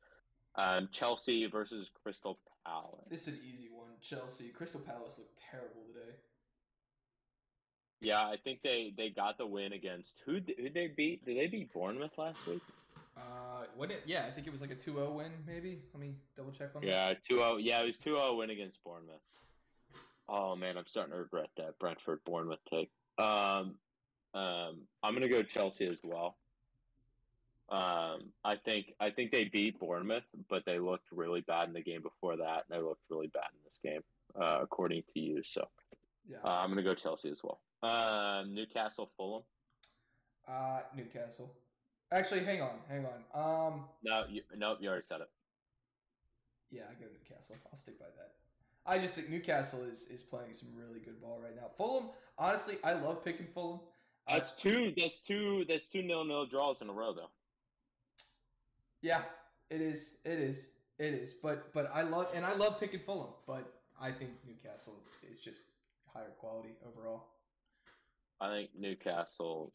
Um, 0.56 0.90
Chelsea 0.92 1.46
versus 1.48 1.90
Crystal 2.02 2.40
Palace. 2.66 3.06
This 3.10 3.28
is 3.28 3.36
an 3.36 3.40
easy 3.46 3.70
one. 3.70 3.90
Chelsea. 4.02 4.50
Crystal 4.50 4.80
Palace 4.80 5.18
looked 5.18 5.40
terrible 5.52 5.84
today. 5.94 6.16
Yeah, 8.06 8.22
I 8.22 8.38
think 8.44 8.60
they, 8.62 8.94
they 8.96 9.10
got 9.10 9.40
the 9.40 9.48
win 9.48 9.74
against 9.74 10.14
who? 10.28 10.34
Who 10.34 10.70
they 10.70 10.92
beat? 10.96 11.26
Did 11.26 11.38
they 11.38 11.48
beat 11.48 11.74
Bournemouth 11.74 12.16
last 12.20 12.46
week? 12.46 12.62
Uh, 13.18 13.66
what? 13.76 13.90
It, 13.90 14.04
yeah, 14.06 14.26
I 14.28 14.30
think 14.30 14.46
it 14.46 14.52
was 14.52 14.62
like 14.62 14.70
a 14.70 14.76
2-0 14.76 15.12
win. 15.16 15.32
Maybe. 15.48 15.80
Let 15.92 16.02
me 16.02 16.14
double 16.38 16.52
check 16.52 16.70
on 16.76 16.84
that. 16.84 16.88
Yeah, 16.88 17.36
2-0. 17.36 17.58
Yeah, 17.62 17.82
it 17.82 17.88
was 17.88 17.98
2-0 17.98 18.38
win 18.38 18.52
against 18.52 18.84
Bournemouth. 18.84 19.22
Oh 20.30 20.56
man, 20.56 20.78
I'm 20.78 20.86
starting 20.86 21.14
to 21.14 21.20
regret 21.20 21.50
that 21.58 21.80
Brentford 21.80 22.20
Bournemouth 22.26 22.60
take. 22.72 22.92
Um, 23.18 23.76
um, 24.36 24.82
I'm 25.02 25.14
gonna 25.14 25.28
go 25.28 25.42
Chelsea 25.42 25.88
as 25.88 25.98
well. 26.04 26.36
Um, 27.70 28.32
I 28.44 28.56
think 28.64 28.94
I 29.00 29.10
think 29.10 29.32
they 29.32 29.46
beat 29.46 29.80
Bournemouth, 29.80 30.24
but 30.48 30.64
they 30.66 30.78
looked 30.78 31.12
really 31.12 31.42
bad 31.42 31.68
in 31.68 31.74
the 31.74 31.82
game 31.82 32.02
before 32.04 32.38
that, 32.38 32.66
and 32.70 32.78
they 32.78 32.82
looked 32.82 33.02
really 33.10 33.28
bad 33.28 33.48
in 33.54 33.60
this 33.66 33.80
game, 33.84 34.02
uh, 34.40 34.60
according 34.62 35.04
to 35.14 35.20
you. 35.20 35.42
So 35.44 35.68
Yeah. 36.28 36.38
uh, 36.44 36.62
I'm 36.64 36.70
gonna 36.70 36.84
go 36.84 36.94
Chelsea 36.96 37.30
as 37.30 37.42
well. 37.44 37.60
Um, 37.84 38.54
Newcastle 38.54 39.10
Fulham. 39.18 39.44
Uh, 40.48 40.82
Newcastle. 40.96 41.52
Actually, 42.12 42.44
hang 42.46 42.62
on, 42.62 42.76
hang 42.88 43.06
on. 43.06 43.68
Um, 43.74 43.86
No, 44.04 44.26
you, 44.30 44.42
nope, 44.56 44.78
you 44.82 44.90
already 44.90 45.06
said 45.08 45.22
it. 45.22 45.30
yeah, 46.72 46.84
I 46.90 46.94
go 46.94 47.08
Newcastle. 47.12 47.56
I'll 47.72 47.78
stick 47.78 48.00
by 48.00 48.06
that. 48.18 48.32
I 48.86 49.00
just 49.00 49.16
think 49.16 49.30
Newcastle 49.30 49.84
is 49.84 50.08
is 50.08 50.22
playing 50.24 50.54
some 50.54 50.70
really 50.76 51.00
good 51.00 51.20
ball 51.22 51.40
right 51.44 51.56
now. 51.56 51.70
Fulham, 51.78 52.10
honestly, 52.38 52.78
I 52.84 52.94
love 52.94 53.24
picking 53.26 53.48
Fulham. 53.48 53.80
Uh, 54.28 54.34
That's 54.38 54.54
two. 54.54 54.94
That's 54.98 55.20
two. 55.20 55.66
That's 55.68 55.88
two 55.88 56.02
nil 56.04 56.24
nil 56.26 56.46
draws 56.46 56.82
in 56.82 56.90
a 56.90 56.94
row, 56.94 57.14
though. 57.14 57.30
yeah, 59.02 59.22
it 59.70 59.82
is. 59.82 60.12
It 60.24 60.40
is. 60.40 60.70
It 61.00 61.14
is. 61.14 61.34
But 61.34 61.74
but 61.74 61.90
I 61.94 62.02
love 62.04 62.28
and 62.36 62.46
I 62.46 62.54
love 62.56 62.80
picking 62.80 63.00
Fulham. 63.00 63.30
But 63.48 63.72
I 64.00 64.12
think 64.12 64.32
Newcastle 64.48 64.96
is 65.30 65.40
just 65.40 65.64
higher 66.16 66.32
quality 66.40 66.70
overall. 66.88 67.26
I 68.42 68.50
think 68.50 68.70
Newcastle. 68.78 69.72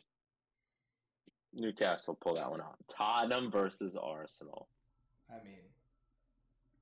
Newcastle 1.53 2.14
pull 2.14 2.34
that 2.34 2.51
one 2.51 2.61
out. 2.61 2.76
Tottenham 2.97 3.51
versus 3.51 3.97
Arsenal. 4.01 4.68
I 5.28 5.43
mean, 5.45 5.59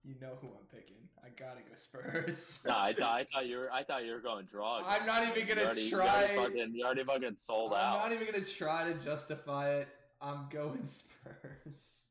you 0.04 0.14
know 0.20 0.34
who 0.40 0.48
I'm 0.48 0.66
picking. 0.70 0.96
I 1.24 1.28
gotta 1.30 1.60
go 1.60 1.74
Spurs. 1.74 2.60
No, 2.66 2.74
I 2.76 2.92
thought 2.92 3.14
I 3.20 3.26
thought 3.32 3.46
you 3.46 3.56
were 3.58 3.72
I 3.72 3.82
thought 3.82 4.04
you 4.04 4.12
were 4.12 4.20
going 4.20 4.44
draw. 4.46 4.82
I'm 4.86 5.06
not 5.06 5.22
even 5.24 5.46
gonna 5.48 5.62
already- 5.66 5.90
try. 5.90 6.32
You 6.32 6.38
already 6.38 6.56
fucking, 6.58 6.74
you 6.74 6.84
already 6.84 7.04
fucking 7.04 7.36
sold 7.36 7.72
I'm 7.72 7.78
out. 7.78 7.98
not 8.10 8.12
even 8.12 8.32
gonna 8.32 8.44
try 8.44 8.84
to 8.92 8.94
justify 9.02 9.70
it. 9.76 9.88
I'm 10.20 10.48
going 10.50 10.86
Spurs. 10.86 12.10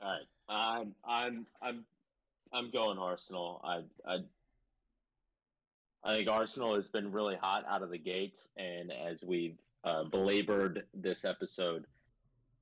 All 0.00 0.10
right, 0.10 0.26
I'm 0.48 0.94
I'm 1.04 1.46
I'm 1.62 1.84
I'm 2.52 2.70
going 2.70 2.98
Arsenal. 2.98 3.60
I 3.62 3.82
I 4.10 4.18
I 6.04 6.16
think 6.16 6.28
Arsenal 6.28 6.74
has 6.74 6.88
been 6.88 7.12
really 7.12 7.36
hot 7.36 7.64
out 7.68 7.82
of 7.82 7.90
the 7.90 7.98
gates, 7.98 8.48
and 8.56 8.90
as 8.92 9.22
we've 9.22 9.56
uh, 9.84 10.04
belabored 10.04 10.84
this 10.94 11.24
episode, 11.24 11.86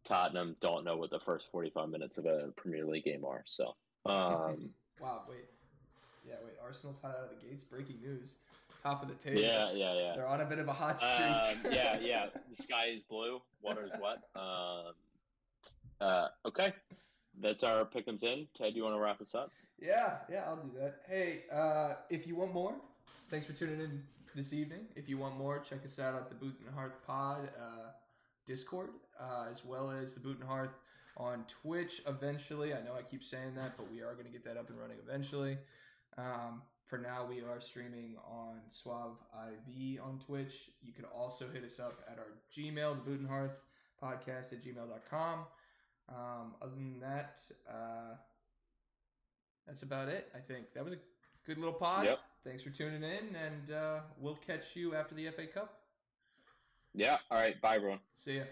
Tottenham 0.05 0.57
don't 0.61 0.85
know 0.85 0.97
what 0.97 1.11
the 1.11 1.21
first 1.21 1.47
45 1.51 1.89
minutes 1.89 2.19
of 2.19 2.27
a 2.27 2.53
Premier 2.57 2.85
League 2.85 3.05
game 3.05 3.25
are. 3.25 3.43
So, 3.47 3.75
um, 4.07 4.71
Wow, 5.01 5.23
wait. 5.29 5.39
Yeah, 6.29 6.35
wait. 6.45 6.53
Arsenal's 6.63 7.01
hot 7.01 7.17
out 7.17 7.31
of 7.33 7.41
the 7.41 7.47
gates. 7.49 7.65
Breaking 7.65 7.97
news. 8.03 8.37
Top 8.83 9.03
of 9.03 9.09
the 9.09 9.15
table. 9.15 9.41
yeah, 9.41 9.73
yeah, 9.73 9.95
yeah. 9.95 10.13
They're 10.17 10.27
on 10.27 10.41
a 10.43 10.45
bit 10.47 10.59
of 10.59 10.69
a 10.69 10.73
hot 10.73 11.03
Um, 11.03 11.59
streak. 11.63 11.75
yeah, 11.75 11.99
yeah. 12.03 12.27
The 12.55 12.63
sky 12.63 12.87
is 12.95 13.03
blue, 13.09 13.41
water 13.63 13.85
is 13.85 13.91
wet. 14.01 14.19
Um, 14.37 14.93
uh, 16.01 16.29
okay, 16.47 16.73
that's 17.41 17.63
our 17.65 17.85
pick'ems 17.87 18.23
in. 18.23 18.47
Ted, 18.57 18.75
you 18.77 18.83
want 18.85 18.95
to 18.97 19.01
wrap 19.01 19.21
us 19.23 19.35
up? 19.35 19.51
Yeah, 19.81 20.19
yeah, 20.31 20.45
I'll 20.47 20.57
do 20.57 20.71
that. 20.79 21.01
Hey, 21.09 21.45
uh, 21.53 21.95
if 22.11 22.27
you 22.27 22.37
want 22.37 22.53
more, 22.55 22.75
thanks 23.31 23.47
for 23.47 23.53
tuning 23.53 23.81
in 23.81 24.03
this 24.35 24.53
evening. 24.53 24.81
If 24.97 25.09
you 25.09 25.17
want 25.17 25.39
more, 25.39 25.61
check 25.61 25.85
us 25.85 26.01
out 26.01 26.17
at 26.17 26.29
the 26.29 26.35
Boot 26.35 26.57
and 26.65 26.75
Hearth 26.75 26.97
Pod 27.07 27.49
uh, 27.57 27.91
Discord, 28.45 28.91
uh, 29.21 29.47
as 29.49 29.65
well 29.65 29.91
as 29.91 30.15
the 30.15 30.21
Boot 30.21 30.41
and 30.41 30.49
Hearth 30.49 30.75
on 31.17 31.45
Twitch 31.47 32.03
eventually. 32.09 32.75
I 32.75 32.81
know 32.83 32.95
I 32.99 33.03
keep 33.03 33.23
saying 33.23 33.55
that, 33.55 33.77
but 33.77 33.91
we 33.91 34.01
are 34.03 34.15
going 34.15 34.27
to 34.27 34.33
get 34.33 34.45
that 34.47 34.57
up 34.57 34.69
and 34.69 34.79
running 34.81 34.97
eventually. 35.07 35.59
Um, 36.19 36.63
for 36.87 36.99
now, 36.99 37.25
we 37.29 37.41
are 37.41 37.61
streaming 37.61 38.17
on 38.29 38.57
Suave 38.69 39.17
IV 39.47 40.01
on 40.03 40.19
Twitch. 40.19 40.71
You 40.83 40.93
can 40.93 41.05
also 41.05 41.47
hit 41.53 41.63
us 41.63 41.79
up 41.79 42.01
at 42.11 42.19
our 42.19 42.27
Gmail, 42.53 42.97
the 42.97 43.11
Boot 43.11 43.21
and 43.21 43.29
Hearth 43.29 43.53
podcast 44.03 44.53
at 44.53 44.65
gmail.com. 44.65 45.39
Um, 46.09 46.55
other 46.61 46.75
than 46.75 46.99
that, 46.99 47.39
uh, 47.69 48.17
that's 49.69 49.83
about 49.83 50.09
it. 50.09 50.29
I 50.35 50.41
think 50.41 50.73
that 50.75 50.85
was 50.85 50.95
a 50.95 50.99
good 51.47 51.59
little 51.59 51.75
pod. 51.75 52.07
Yep. 52.07 52.19
Thanks 52.45 52.63
for 52.63 52.71
tuning 52.71 53.03
in, 53.03 53.37
and 53.37 53.71
uh, 53.71 54.01
we'll 54.19 54.39
catch 54.47 54.75
you 54.75 54.95
after 54.95 55.15
the 55.15 55.29
FA 55.31 55.47
Cup. 55.47 55.81
Yeah. 56.95 57.19
All 57.31 57.39
right. 57.39 57.61
Bye, 57.61 57.77
everyone. 57.77 58.01
See 58.15 58.39
ya. 58.39 58.45